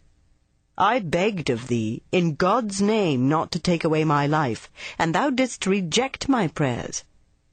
I 0.78 1.00
begged 1.00 1.50
of 1.50 1.68
thee, 1.68 2.04
in 2.12 2.36
God's 2.36 2.82
name, 2.82 3.28
not 3.28 3.52
to 3.52 3.60
take 3.60 3.84
away 3.84 4.04
my 4.04 4.26
life, 4.28 4.70
and 4.98 5.14
thou 5.14 5.30
didst 5.30 5.66
reject 5.68 6.30
my 6.30 6.48
prayers. 6.48 7.04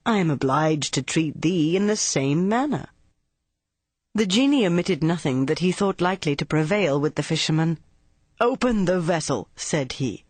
I 0.06 0.18
am 0.18 0.30
obliged 0.30 0.94
to 0.94 1.02
treat 1.02 1.42
thee 1.42 1.76
in 1.76 1.88
the 1.88 1.96
same 1.96 2.48
manner. 2.48 2.88
The 4.14 4.26
genie 4.26 4.66
omitted 4.66 5.02
nothing 5.02 5.46
that 5.46 5.60
he 5.60 5.70
thought 5.70 6.00
likely 6.00 6.34
to 6.36 6.46
prevail 6.46 7.00
with 7.00 7.14
the 7.14 7.22
fisherman. 7.22 7.78
Open 8.40 8.84
the 8.84 9.00
vessel, 9.00 9.48
said 9.54 9.92
he. 9.92 10.24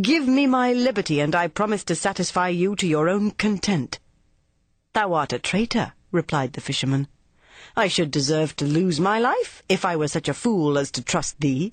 Give 0.00 0.26
me 0.26 0.46
my 0.46 0.72
liberty, 0.72 1.20
and 1.20 1.34
I 1.34 1.48
promise 1.48 1.84
to 1.84 1.94
satisfy 1.94 2.48
you 2.48 2.74
to 2.76 2.86
your 2.86 3.08
own 3.08 3.30
content. 3.30 3.98
Thou 4.94 5.12
art 5.12 5.32
a 5.32 5.38
traitor, 5.38 5.92
replied 6.10 6.54
the 6.54 6.60
fisherman. 6.60 7.08
I 7.76 7.86
should 7.86 8.10
deserve 8.10 8.56
to 8.56 8.64
lose 8.64 8.98
my 8.98 9.18
life 9.18 9.62
if 9.68 9.84
I 9.84 9.94
were 9.96 10.08
such 10.08 10.28
a 10.28 10.34
fool 10.34 10.76
as 10.76 10.90
to 10.92 11.02
trust 11.02 11.38
thee. 11.40 11.72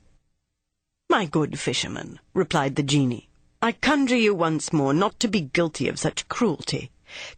My 1.10 1.26
good 1.26 1.60
fisherman, 1.60 2.20
replied 2.34 2.76
the 2.76 2.84
genie, 2.84 3.30
I 3.62 3.72
conjure 3.72 4.16
you 4.16 4.36
once 4.36 4.72
more 4.72 4.94
not 4.94 5.20
to 5.22 5.28
be 5.28 5.42
guilty 5.42 5.88
of 5.88 5.98
such 5.98 6.28
cruelty. 6.28 6.92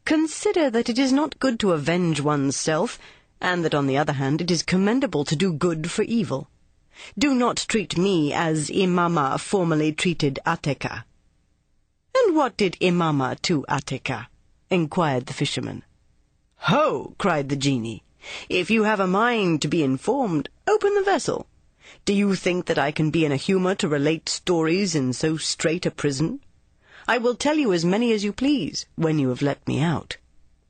Consider 0.04 0.70
that 0.72 0.90
it 0.90 1.00
is 1.00 1.14
not 1.14 1.40
good 1.40 1.60
to 1.62 1.72
avenge 1.72 2.20
one's 2.20 2.58
self, 2.58 3.00
and 3.42 3.64
that 3.64 3.74
on 3.74 3.88
the 3.88 3.98
other 3.98 4.14
hand 4.14 4.42
it 4.42 4.52
is 4.52 4.64
commendable 4.64 5.24
to 5.26 5.36
do 5.36 5.54
good 5.54 5.90
for 5.90 6.04
evil. 6.04 6.50
Do 7.18 7.34
not 7.34 7.66
treat 7.68 7.98
me 7.98 8.34
as 8.34 8.70
Imama 8.70 9.40
formerly 9.40 9.94
treated 9.94 10.40
Ateka. 10.46 11.06
And 12.16 12.36
what 12.36 12.58
did 12.58 12.78
Imama 12.82 13.42
to 13.44 13.66
Ateka? 13.70 14.28
inquired 14.70 15.28
the 15.28 15.34
fisherman. 15.34 15.84
Ho! 16.64 17.16
cried 17.18 17.50
the 17.50 17.56
genie. 17.56 18.04
If 18.50 18.70
you 18.70 18.84
have 18.84 19.00
a 19.00 19.08
mind 19.08 19.62
to 19.62 19.70
be 19.70 19.82
informed, 19.82 20.50
open 20.68 20.94
the 20.94 21.04
vessel. 21.04 21.48
Do 22.04 22.14
you 22.14 22.36
think 22.36 22.66
that 22.66 22.78
I 22.78 22.92
can 22.92 23.10
be 23.12 23.24
in 23.24 23.32
a 23.32 23.38
humour 23.38 23.76
to 23.76 23.88
relate 23.88 24.28
stories 24.28 24.94
in 24.94 25.14
so 25.14 25.38
strait 25.38 25.86
a 25.86 25.92
prison? 25.92 26.42
I 27.08 27.18
will 27.18 27.36
tell 27.36 27.56
you 27.58 27.72
as 27.72 27.86
many 27.86 28.12
as 28.12 28.24
you 28.26 28.34
please, 28.34 28.86
when 28.96 29.18
you 29.18 29.30
have 29.30 29.42
let 29.42 29.66
me 29.68 29.82
out. 29.82 30.18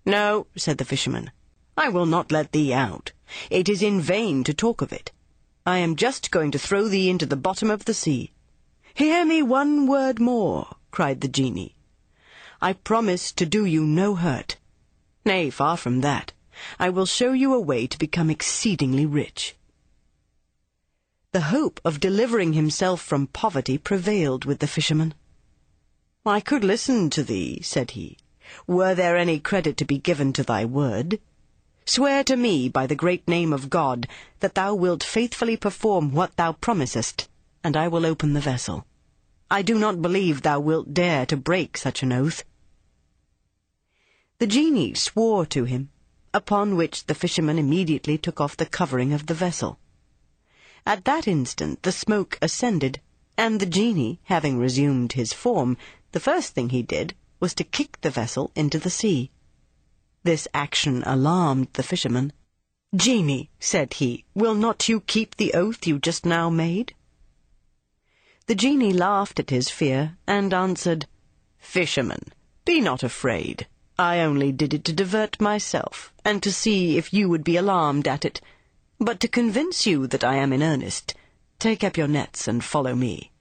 No, 0.05 0.45
said 0.55 0.77
the 0.77 0.85
fisherman, 0.85 1.31
I 1.81 1.87
will 1.87 2.05
not 2.05 2.29
let 2.29 2.51
thee 2.51 2.73
out. 2.73 3.13
It 3.49 3.69
is 3.69 3.81
in 3.81 4.01
vain 4.01 4.43
to 4.43 4.53
talk 4.53 4.81
of 4.81 4.91
it. 4.91 5.13
I 5.65 5.77
am 5.77 5.95
just 5.95 6.29
going 6.29 6.51
to 6.51 6.59
throw 6.59 6.89
thee 6.89 7.09
into 7.09 7.25
the 7.25 7.37
bottom 7.37 7.71
of 7.71 7.85
the 7.85 7.93
sea. 7.93 8.33
Hear 8.93 9.23
me 9.23 9.41
one 9.41 9.87
word 9.87 10.19
more, 10.19 10.75
cried 10.91 11.21
the 11.21 11.29
genie. 11.29 11.77
I 12.61 12.73
promise 12.73 13.31
to 13.31 13.45
do 13.45 13.63
you 13.63 13.85
no 13.85 14.15
hurt. 14.15 14.57
Nay, 15.23 15.49
far 15.49 15.77
from 15.77 16.01
that. 16.01 16.33
I 16.77 16.89
will 16.89 17.05
show 17.05 17.31
you 17.31 17.53
a 17.53 17.61
way 17.61 17.87
to 17.87 17.97
become 17.97 18.29
exceedingly 18.29 19.05
rich. 19.05 19.55
The 21.31 21.47
hope 21.55 21.79
of 21.85 22.01
delivering 22.01 22.51
himself 22.51 22.99
from 22.99 23.27
poverty 23.27 23.77
prevailed 23.77 24.43
with 24.43 24.59
the 24.59 24.67
fisherman. 24.67 25.13
I 26.25 26.41
could 26.41 26.65
listen 26.65 27.09
to 27.11 27.23
thee, 27.23 27.61
said 27.61 27.91
he, 27.91 28.17
were 28.67 28.95
there 28.95 29.15
any 29.15 29.39
credit 29.39 29.77
to 29.77 29.85
be 29.85 29.97
given 29.97 30.33
to 30.33 30.43
thy 30.43 30.65
word. 30.65 31.21
Swear 31.91 32.23
to 32.25 32.37
me 32.37 32.69
by 32.69 32.85
the 32.85 32.93
great 32.93 33.27
name 33.27 33.51
of 33.51 33.71
God 33.71 34.07
that 34.41 34.53
thou 34.53 34.75
wilt 34.75 35.03
faithfully 35.03 35.57
perform 35.57 36.11
what 36.13 36.35
thou 36.35 36.51
promisest, 36.51 37.27
and 37.63 37.75
I 37.75 37.87
will 37.87 38.05
open 38.05 38.33
the 38.33 38.39
vessel. 38.39 38.85
I 39.49 39.63
do 39.63 39.73
not 39.73 39.99
believe 39.99 40.43
thou 40.43 40.59
wilt 40.59 40.93
dare 40.93 41.25
to 41.25 41.35
break 41.35 41.77
such 41.77 42.03
an 42.03 42.13
oath. 42.13 42.43
The 44.37 44.45
genie 44.45 44.93
swore 44.93 45.47
to 45.47 45.63
him, 45.63 45.89
upon 46.31 46.75
which 46.75 47.07
the 47.07 47.15
fisherman 47.15 47.57
immediately 47.57 48.19
took 48.19 48.39
off 48.39 48.55
the 48.55 48.67
covering 48.67 49.11
of 49.11 49.25
the 49.25 49.33
vessel. 49.33 49.79
At 50.85 51.05
that 51.05 51.27
instant 51.27 51.81
the 51.81 51.91
smoke 51.91 52.37
ascended, 52.39 53.01
and 53.35 53.59
the 53.59 53.65
genie, 53.65 54.19
having 54.25 54.59
resumed 54.59 55.13
his 55.13 55.33
form, 55.33 55.75
the 56.11 56.19
first 56.19 56.53
thing 56.53 56.69
he 56.69 56.83
did 56.83 57.15
was 57.39 57.55
to 57.55 57.63
kick 57.63 57.99
the 58.01 58.11
vessel 58.11 58.51
into 58.53 58.77
the 58.77 58.91
sea. 58.91 59.31
This 60.29 60.47
action 60.53 61.01
alarmed 61.07 61.69
the 61.73 61.81
fisherman. 61.81 62.33
Genie, 62.95 63.49
said 63.59 63.95
he, 63.95 64.25
will 64.35 64.53
not 64.53 64.87
you 64.87 65.01
keep 65.01 65.35
the 65.35 65.55
oath 65.55 65.87
you 65.87 65.97
just 65.97 66.23
now 66.23 66.51
made? 66.51 66.93
The 68.45 68.53
genie 68.53 68.93
laughed 68.93 69.39
at 69.39 69.49
his 69.49 69.71
fear, 69.71 70.19
and 70.27 70.53
answered, 70.53 71.07
Fisherman, 71.57 72.31
be 72.63 72.79
not 72.79 73.01
afraid. 73.01 73.65
I 73.97 74.19
only 74.19 74.51
did 74.51 74.75
it 74.75 74.85
to 74.85 74.93
divert 74.93 75.41
myself, 75.41 76.13
and 76.23 76.43
to 76.43 76.53
see 76.53 76.95
if 76.95 77.11
you 77.11 77.27
would 77.27 77.43
be 77.43 77.57
alarmed 77.57 78.07
at 78.07 78.23
it. 78.23 78.39
But 78.99 79.19
to 79.21 79.27
convince 79.27 79.87
you 79.87 80.05
that 80.05 80.23
I 80.23 80.35
am 80.35 80.53
in 80.53 80.61
earnest, 80.61 81.15
take 81.57 81.83
up 81.83 81.97
your 81.97 82.07
nets 82.07 82.47
and 82.47 82.63
follow 82.63 82.93
me. 82.93 83.31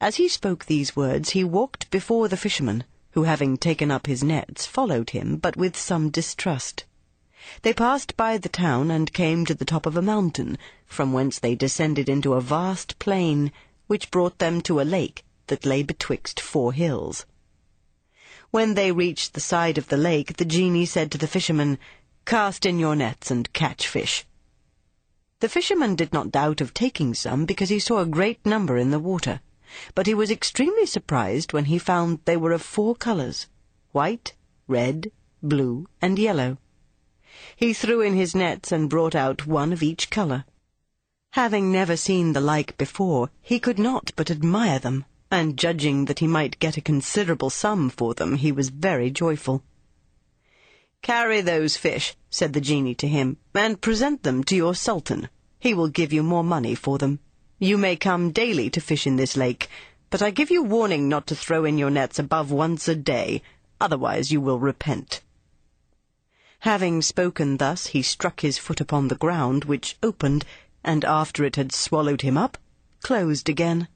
As 0.00 0.16
he 0.16 0.26
spoke 0.26 0.64
these 0.64 0.96
words, 0.96 1.30
he 1.30 1.44
walked 1.44 1.88
before 1.92 2.26
the 2.26 2.36
fisherman, 2.36 2.82
who 3.14 3.22
having 3.22 3.56
taken 3.56 3.90
up 3.92 4.06
his 4.06 4.24
nets, 4.24 4.66
followed 4.66 5.10
him, 5.10 5.36
but 5.36 5.56
with 5.56 5.76
some 5.76 6.10
distrust. 6.10 6.84
They 7.62 7.72
passed 7.72 8.16
by 8.16 8.38
the 8.38 8.48
town 8.48 8.90
and 8.90 9.12
came 9.12 9.46
to 9.46 9.54
the 9.54 9.64
top 9.64 9.86
of 9.86 9.96
a 9.96 10.02
mountain, 10.02 10.58
from 10.84 11.12
whence 11.12 11.38
they 11.38 11.54
descended 11.54 12.08
into 12.08 12.34
a 12.34 12.40
vast 12.40 12.98
plain, 12.98 13.52
which 13.86 14.10
brought 14.10 14.38
them 14.38 14.60
to 14.62 14.80
a 14.80 14.82
lake 14.82 15.24
that 15.46 15.64
lay 15.64 15.84
betwixt 15.84 16.40
four 16.40 16.72
hills. 16.72 17.24
When 18.50 18.74
they 18.74 18.90
reached 18.90 19.34
the 19.34 19.40
side 19.40 19.78
of 19.78 19.88
the 19.88 19.96
lake, 19.96 20.36
the 20.36 20.44
genie 20.44 20.86
said 20.86 21.12
to 21.12 21.18
the 21.18 21.28
fishermen, 21.28 21.78
Cast 22.24 22.66
in 22.66 22.80
your 22.80 22.96
nets 22.96 23.30
and 23.30 23.52
catch 23.52 23.86
fish. 23.86 24.24
The 25.38 25.48
fisherman 25.48 25.94
did 25.94 26.12
not 26.12 26.32
doubt 26.32 26.60
of 26.60 26.74
taking 26.74 27.14
some, 27.14 27.44
because 27.44 27.68
he 27.68 27.78
saw 27.78 28.00
a 28.00 28.06
great 28.06 28.44
number 28.44 28.76
in 28.76 28.90
the 28.90 28.98
water. 28.98 29.40
But 29.94 30.06
he 30.06 30.14
was 30.14 30.30
extremely 30.30 30.86
surprised 30.86 31.52
when 31.52 31.64
he 31.64 31.78
found 31.78 32.20
they 32.24 32.36
were 32.36 32.52
of 32.52 32.62
four 32.62 32.94
colours, 32.94 33.48
white, 33.90 34.34
red, 34.68 35.10
blue, 35.42 35.88
and 36.00 36.18
yellow. 36.18 36.58
He 37.56 37.72
threw 37.72 38.00
in 38.00 38.14
his 38.14 38.34
nets 38.34 38.70
and 38.70 38.88
brought 38.88 39.16
out 39.16 39.48
one 39.48 39.72
of 39.72 39.82
each 39.82 40.10
colour. 40.10 40.44
Having 41.32 41.72
never 41.72 41.96
seen 41.96 42.32
the 42.32 42.40
like 42.40 42.78
before, 42.78 43.30
he 43.42 43.58
could 43.58 43.78
not 43.78 44.12
but 44.14 44.30
admire 44.30 44.78
them, 44.78 45.04
and 45.30 45.58
judging 45.58 46.04
that 46.04 46.20
he 46.20 46.28
might 46.28 46.60
get 46.60 46.76
a 46.76 46.80
considerable 46.80 47.50
sum 47.50 47.90
for 47.90 48.14
them, 48.14 48.36
he 48.36 48.52
was 48.52 48.68
very 48.68 49.10
joyful. 49.10 49.64
Carry 51.02 51.40
those 51.40 51.76
fish, 51.76 52.14
said 52.30 52.52
the 52.52 52.60
genie 52.60 52.94
to 52.94 53.08
him, 53.08 53.38
and 53.52 53.80
present 53.80 54.22
them 54.22 54.44
to 54.44 54.54
your 54.54 54.76
sultan. 54.76 55.28
He 55.58 55.74
will 55.74 55.88
give 55.88 56.12
you 56.12 56.22
more 56.22 56.44
money 56.44 56.76
for 56.76 56.98
them. 56.98 57.18
You 57.60 57.78
may 57.78 57.94
come 57.96 58.32
daily 58.32 58.68
to 58.70 58.80
fish 58.80 59.06
in 59.06 59.16
this 59.16 59.36
lake, 59.36 59.70
but 60.10 60.20
I 60.20 60.30
give 60.30 60.50
you 60.50 60.62
warning 60.62 61.08
not 61.08 61.26
to 61.28 61.36
throw 61.36 61.64
in 61.64 61.78
your 61.78 61.88
nets 61.88 62.18
above 62.18 62.50
once 62.50 62.88
a 62.88 62.96
day, 62.96 63.42
otherwise 63.80 64.32
you 64.32 64.40
will 64.40 64.58
repent. 64.58 65.22
Having 66.58 67.02
spoken 67.02 67.58
thus, 67.58 67.86
he 67.86 68.02
struck 68.02 68.40
his 68.40 68.58
foot 68.58 68.80
upon 68.80 69.06
the 69.06 69.14
ground, 69.14 69.64
which 69.64 69.96
opened, 70.02 70.44
and 70.82 71.04
after 71.04 71.44
it 71.44 71.54
had 71.54 71.72
swallowed 71.72 72.22
him 72.22 72.36
up, 72.36 72.58
closed 73.02 73.48
again. 73.48 73.86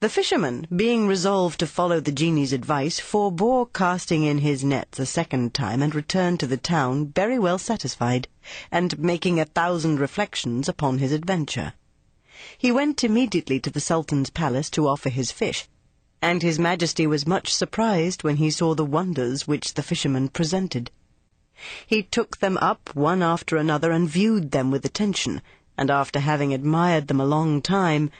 The 0.00 0.10
fisherman, 0.10 0.66
being 0.76 1.06
resolved 1.08 1.58
to 1.60 1.66
follow 1.66 1.98
the 1.98 2.12
genie's 2.12 2.52
advice, 2.52 3.00
forbore 3.00 3.72
casting 3.72 4.22
in 4.22 4.38
his 4.38 4.62
nets 4.62 5.00
a 5.00 5.06
second 5.06 5.54
time, 5.54 5.82
and 5.82 5.94
returned 5.94 6.40
to 6.40 6.46
the 6.46 6.58
town 6.58 7.06
very 7.14 7.38
well 7.38 7.58
satisfied, 7.58 8.28
and 8.70 8.98
making 8.98 9.40
a 9.40 9.46
thousand 9.46 9.98
reflections 9.98 10.68
upon 10.68 10.98
his 10.98 11.10
adventure. 11.12 11.72
He 12.58 12.70
went 12.70 13.02
immediately 13.02 13.58
to 13.60 13.70
the 13.70 13.80
Sultan's 13.80 14.30
palace 14.30 14.68
to 14.70 14.86
offer 14.86 15.08
his 15.08 15.30
fish, 15.30 15.68
and 16.20 16.42
his 16.42 16.58
majesty 16.58 17.06
was 17.06 17.26
much 17.26 17.54
surprised 17.54 18.24
when 18.24 18.36
he 18.36 18.50
saw 18.50 18.74
the 18.74 18.84
wonders 18.84 19.48
which 19.48 19.74
the 19.74 19.82
fisherman 19.82 20.28
presented. 20.28 20.90
He 21.86 22.02
took 22.02 22.38
them 22.38 22.58
up 22.58 22.90
one 22.94 23.22
after 23.22 23.56
another 23.56 23.90
and 23.90 24.08
viewed 24.08 24.50
them 24.50 24.70
with 24.70 24.84
attention, 24.84 25.40
and 25.78 25.90
after 25.90 26.20
having 26.20 26.52
admired 26.52 27.08
them 27.08 27.20
a 27.20 27.24
long 27.24 27.62
time, 27.62 28.10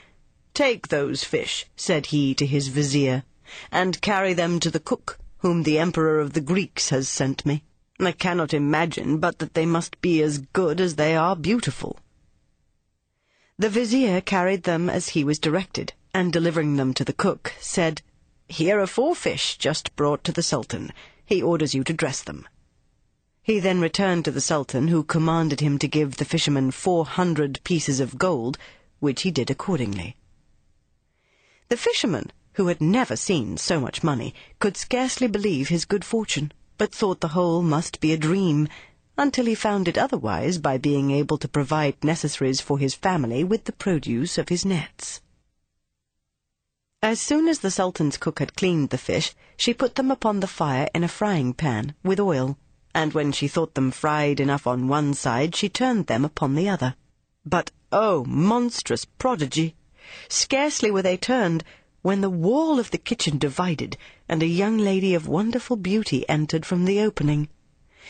Take 0.55 0.87
those 0.87 1.23
fish, 1.23 1.67
said 1.75 2.07
he 2.07 2.33
to 2.33 2.45
his 2.47 2.69
vizier, 2.69 3.23
and 3.71 4.01
carry 4.01 4.33
them 4.33 4.59
to 4.61 4.71
the 4.71 4.79
cook, 4.79 5.19
whom 5.37 5.61
the 5.61 5.77
Emperor 5.77 6.19
of 6.19 6.33
the 6.33 6.41
Greeks 6.41 6.89
has 6.89 7.07
sent 7.07 7.45
me. 7.45 7.63
I 7.99 8.11
cannot 8.11 8.55
imagine 8.55 9.19
but 9.19 9.37
that 9.37 9.53
they 9.53 9.67
must 9.67 10.01
be 10.01 10.23
as 10.23 10.39
good 10.53 10.81
as 10.81 10.95
they 10.95 11.15
are 11.15 11.35
beautiful. 11.35 11.99
The 13.59 13.69
vizier 13.69 14.21
carried 14.21 14.63
them 14.63 14.87
as 14.87 15.09
he 15.09 15.23
was 15.23 15.39
directed, 15.39 15.93
and 16.13 16.31
delivering 16.31 16.75
them 16.75 16.93
to 16.93 17.03
the 17.03 17.11
cook, 17.13 17.53
said, 17.59 18.03
Here 18.47 18.79
are 18.79 18.85
four 18.85 19.15
fish 19.15 19.57
just 19.57 19.95
brought 19.95 20.23
to 20.25 20.31
the 20.31 20.43
Sultan. 20.43 20.93
He 21.25 21.41
orders 21.41 21.73
you 21.73 21.83
to 21.85 21.93
dress 21.93 22.21
them. 22.21 22.47
He 23.41 23.59
then 23.59 23.81
returned 23.81 24.25
to 24.25 24.31
the 24.31 24.41
Sultan, 24.41 24.89
who 24.89 25.03
commanded 25.03 25.59
him 25.59 25.79
to 25.79 25.87
give 25.87 26.17
the 26.17 26.25
fisherman 26.25 26.69
four 26.69 27.05
hundred 27.07 27.59
pieces 27.63 27.99
of 27.99 28.19
gold, 28.19 28.59
which 28.99 29.23
he 29.23 29.31
did 29.31 29.49
accordingly. 29.49 30.15
The 31.69 31.77
fisherman, 31.77 32.31
who 32.53 32.67
had 32.67 32.79
never 32.79 33.15
seen 33.15 33.57
so 33.57 33.79
much 33.79 34.03
money, 34.03 34.35
could 34.59 34.77
scarcely 34.77 35.27
believe 35.27 35.69
his 35.69 35.85
good 35.85 36.05
fortune, 36.05 36.51
but 36.77 36.93
thought 36.93 37.21
the 37.21 37.29
whole 37.29 37.63
must 37.63 37.99
be 38.01 38.13
a 38.13 38.17
dream, 38.17 38.67
until 39.17 39.45
he 39.45 39.55
found 39.55 39.87
it 39.87 39.97
otherwise 39.97 40.57
by 40.57 40.77
being 40.77 41.11
able 41.11 41.37
to 41.37 41.47
provide 41.47 42.03
necessaries 42.03 42.61
for 42.61 42.77
his 42.77 42.93
family 42.93 43.43
with 43.43 43.63
the 43.65 43.71
produce 43.73 44.37
of 44.37 44.49
his 44.49 44.63
nets. 44.63 45.21
As 47.01 47.19
soon 47.19 47.47
as 47.47 47.59
the 47.59 47.71
Sultan's 47.71 48.17
cook 48.17 48.39
had 48.39 48.55
cleaned 48.55 48.89
the 48.89 48.97
fish, 48.97 49.33
she 49.55 49.73
put 49.73 49.95
them 49.95 50.11
upon 50.11 50.39
the 50.39 50.47
fire 50.47 50.89
in 50.93 51.03
a 51.03 51.07
frying 51.07 51.53
pan, 51.53 51.95
with 52.03 52.19
oil, 52.19 52.57
and 52.93 53.13
when 53.13 53.31
she 53.31 53.47
thought 53.47 53.75
them 53.75 53.91
fried 53.91 54.39
enough 54.39 54.65
on 54.65 54.87
one 54.87 55.13
side, 55.13 55.55
she 55.55 55.69
turned 55.69 56.07
them 56.07 56.25
upon 56.25 56.55
the 56.55 56.67
other. 56.67 56.95
But, 57.45 57.71
oh, 57.91 58.25
monstrous 58.25 59.05
prodigy! 59.05 59.75
Scarcely 60.27 60.89
were 60.89 61.03
they 61.03 61.17
turned, 61.17 61.63
when 62.01 62.21
the 62.21 62.29
wall 62.29 62.79
of 62.79 62.91
the 62.91 62.97
kitchen 62.97 63.37
divided, 63.37 63.97
and 64.27 64.41
a 64.41 64.47
young 64.47 64.77
lady 64.77 65.13
of 65.13 65.27
wonderful 65.27 65.75
beauty 65.75 66.27
entered 66.27 66.65
from 66.65 66.85
the 66.85 66.99
opening. 67.01 67.49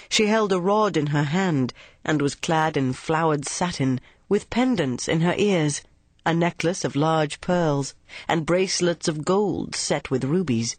She 0.09 0.27
held 0.27 0.51
a 0.53 0.61
rod 0.61 0.95
in 0.95 1.07
her 1.07 1.23
hand, 1.23 1.73
and 2.05 2.21
was 2.21 2.35
clad 2.35 2.77
in 2.77 2.93
flowered 2.93 3.47
satin, 3.47 3.99
with 4.29 4.47
pendants 4.51 5.07
in 5.07 5.21
her 5.21 5.33
ears 5.39 5.81
a 6.23 6.35
necklace 6.35 6.85
of 6.85 6.95
large 6.95 7.41
pearls, 7.41 7.95
and 8.27 8.45
bracelets 8.45 9.07
of 9.07 9.25
gold 9.25 9.75
set 9.75 10.11
with 10.11 10.23
rubies. 10.23 10.77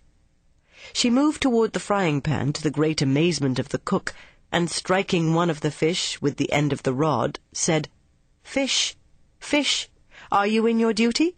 She 0.92 1.10
moved 1.10 1.42
toward 1.42 1.72
the 1.72 1.80
frying 1.80 2.20
pan 2.20 2.52
to 2.52 2.62
the 2.62 2.70
great 2.70 3.02
amazement 3.02 3.58
of 3.58 3.70
the 3.70 3.78
cook, 3.80 4.14
and 4.52 4.70
striking 4.70 5.34
one 5.34 5.50
of 5.50 5.62
the 5.62 5.72
fish 5.72 6.22
with 6.22 6.36
the 6.36 6.52
end 6.52 6.72
of 6.72 6.84
the 6.84 6.94
rod, 6.94 7.40
said, 7.52 7.88
Fish, 8.44 8.94
fish, 9.40 9.88
are 10.30 10.46
you 10.46 10.64
in 10.64 10.78
your 10.78 10.92
duty? 10.92 11.34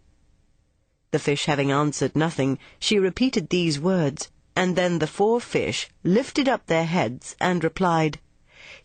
The 1.09 1.17
fish 1.17 1.45
having 1.45 1.71
answered 1.71 2.15
nothing, 2.15 2.59
she 2.79 2.99
repeated 2.99 3.49
these 3.49 3.79
words, 3.79 4.29
and 4.55 4.75
then 4.75 4.99
the 4.99 5.07
four 5.07 5.39
fish 5.39 5.89
lifted 6.03 6.47
up 6.47 6.65
their 6.65 6.85
heads 6.85 7.35
and 7.39 7.63
replied, 7.63 8.19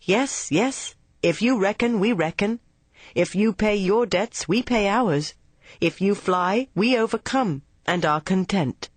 Yes, 0.01 0.51
yes, 0.51 0.95
if 1.21 1.41
you 1.41 1.57
reckon, 1.57 1.99
we 1.99 2.13
reckon. 2.13 2.59
If 3.15 3.35
you 3.35 3.53
pay 3.53 3.75
your 3.75 4.05
debts, 4.05 4.47
we 4.47 4.61
pay 4.63 4.87
ours. 4.87 5.33
If 5.81 5.99
you 5.99 6.15
fly, 6.15 6.67
we 6.75 6.97
overcome, 6.97 7.63
and 7.85 8.05
are 8.05 8.21
content. 8.21 8.89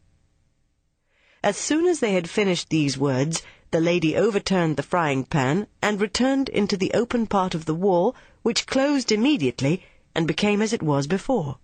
As 1.43 1.57
soon 1.57 1.87
as 1.87 2.01
they 2.01 2.13
had 2.13 2.29
finished 2.29 2.69
these 2.69 2.99
words, 2.99 3.43
the 3.71 3.81
lady 3.81 4.17
overturned 4.17 4.77
the 4.77 4.83
frying 4.83 5.25
pan, 5.25 5.67
and 5.81 6.01
returned 6.01 6.49
into 6.49 6.77
the 6.77 6.93
open 6.93 7.27
part 7.27 7.55
of 7.55 7.65
the 7.65 7.75
wall, 7.75 8.15
which 8.43 8.67
closed 8.67 9.11
immediately, 9.11 9.83
and 10.15 10.27
became 10.27 10.61
as 10.61 10.73
it 10.73 10.83
was 10.83 11.07
before. 11.07 11.59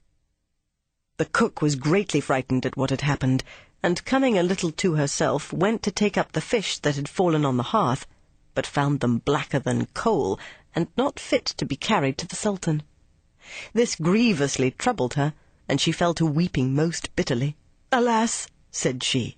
The 1.18 1.24
cook 1.24 1.62
was 1.62 1.76
greatly 1.76 2.20
frightened 2.20 2.64
at 2.64 2.76
what 2.76 2.90
had 2.90 3.00
happened, 3.00 3.42
and 3.82 4.04
coming 4.04 4.38
a 4.38 4.42
little 4.42 4.72
to 4.72 4.94
herself, 4.94 5.52
went 5.52 5.82
to 5.82 5.90
take 5.90 6.16
up 6.16 6.32
the 6.32 6.40
fish 6.40 6.78
that 6.78 6.96
had 6.96 7.08
fallen 7.08 7.44
on 7.44 7.56
the 7.56 7.62
hearth, 7.74 8.06
but 8.54 8.66
found 8.66 9.00
them 9.00 9.18
blacker 9.18 9.58
than 9.58 9.86
coal, 9.86 10.38
and 10.74 10.88
not 10.96 11.20
fit 11.20 11.44
to 11.44 11.64
be 11.64 11.76
carried 11.76 12.18
to 12.18 12.26
the 12.26 12.36
Sultan. 12.36 12.82
This 13.72 13.94
grievously 13.94 14.70
troubled 14.72 15.14
her, 15.14 15.34
and 15.68 15.80
she 15.80 15.92
fell 15.92 16.14
to 16.14 16.26
weeping 16.26 16.74
most 16.74 17.14
bitterly. 17.16 17.56
Alas, 17.92 18.48
said 18.70 19.02
she, 19.02 19.36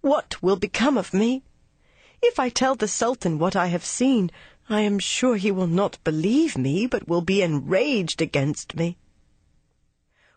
what 0.00 0.42
will 0.42 0.56
become 0.56 0.98
of 0.98 1.14
me? 1.14 1.42
If 2.20 2.38
I 2.38 2.48
tell 2.48 2.74
the 2.74 2.88
Sultan 2.88 3.38
what 3.38 3.56
I 3.56 3.66
have 3.68 3.84
seen, 3.84 4.30
I 4.68 4.80
am 4.80 4.98
sure 4.98 5.36
he 5.36 5.50
will 5.50 5.66
not 5.66 5.98
believe 6.04 6.58
me, 6.58 6.86
but 6.86 7.08
will 7.08 7.20
be 7.20 7.42
enraged 7.42 8.20
against 8.20 8.76
me. 8.76 8.96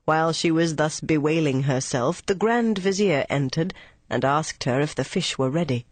While 0.05 0.33
she 0.33 0.51
was 0.51 0.75
thus 0.75 0.99
bewailing 1.01 1.63
herself, 1.63 2.23
the 2.23 2.35
Grand 2.35 2.77
Vizier 2.77 3.25
entered, 3.27 3.73
and 4.07 4.23
asked 4.23 4.65
her 4.65 4.79
if 4.79 4.93
the 4.93 5.03
fish 5.03 5.35
were 5.35 5.49
ready. 5.49 5.87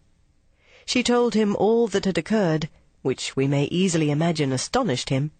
She 0.85 1.01
told 1.01 1.33
him 1.33 1.55
all 1.55 1.87
that 1.87 2.05
had 2.05 2.19
occurred, 2.19 2.69
which 3.01 3.35
we 3.35 3.47
may 3.47 3.63
easily 3.65 4.11
imagine 4.11 4.51
astonished 4.51 5.09
him. 5.09 5.31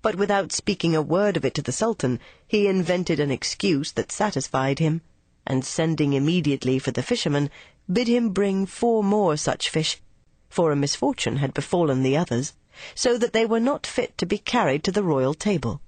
But 0.00 0.14
without 0.14 0.52
speaking 0.52 0.96
a 0.96 1.02
word 1.02 1.36
of 1.36 1.44
it 1.44 1.52
to 1.54 1.62
the 1.62 1.70
Sultan, 1.70 2.18
he 2.48 2.66
invented 2.66 3.20
an 3.20 3.30
excuse 3.30 3.92
that 3.92 4.10
satisfied 4.10 4.78
him, 4.78 5.02
and 5.46 5.62
sending 5.62 6.14
immediately 6.14 6.78
for 6.78 6.92
the 6.92 7.02
fisherman, 7.02 7.50
bid 7.92 8.08
him 8.08 8.30
bring 8.30 8.64
four 8.64 9.04
more 9.04 9.36
such 9.36 9.68
fish, 9.68 10.00
for 10.48 10.72
a 10.72 10.76
misfortune 10.76 11.36
had 11.36 11.52
befallen 11.52 12.02
the 12.02 12.16
others, 12.16 12.54
so 12.94 13.18
that 13.18 13.34
they 13.34 13.44
were 13.44 13.60
not 13.60 13.86
fit 13.86 14.16
to 14.16 14.24
be 14.24 14.38
carried 14.38 14.82
to 14.84 14.92
the 14.92 15.02
royal 15.02 15.34
table. 15.34 15.82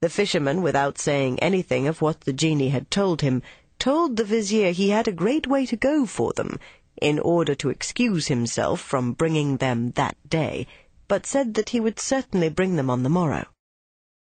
The 0.00 0.10
fisherman, 0.10 0.60
without 0.60 0.98
saying 0.98 1.38
anything 1.40 1.88
of 1.88 2.02
what 2.02 2.20
the 2.22 2.32
genie 2.32 2.68
had 2.68 2.90
told 2.90 3.22
him, 3.22 3.42
told 3.78 4.16
the 4.16 4.24
vizier 4.24 4.70
he 4.72 4.90
had 4.90 5.08
a 5.08 5.12
great 5.12 5.46
way 5.46 5.64
to 5.66 5.76
go 5.76 6.04
for 6.04 6.32
them, 6.34 6.58
in 7.00 7.18
order 7.18 7.54
to 7.54 7.70
excuse 7.70 8.26
himself 8.28 8.80
from 8.80 9.12
bringing 9.12 9.56
them 9.56 9.92
that 9.92 10.16
day, 10.28 10.66
but 11.08 11.26
said 11.26 11.54
that 11.54 11.70
he 11.70 11.80
would 11.80 11.98
certainly 11.98 12.48
bring 12.48 12.76
them 12.76 12.90
on 12.90 13.02
the 13.02 13.08
morrow. 13.08 13.46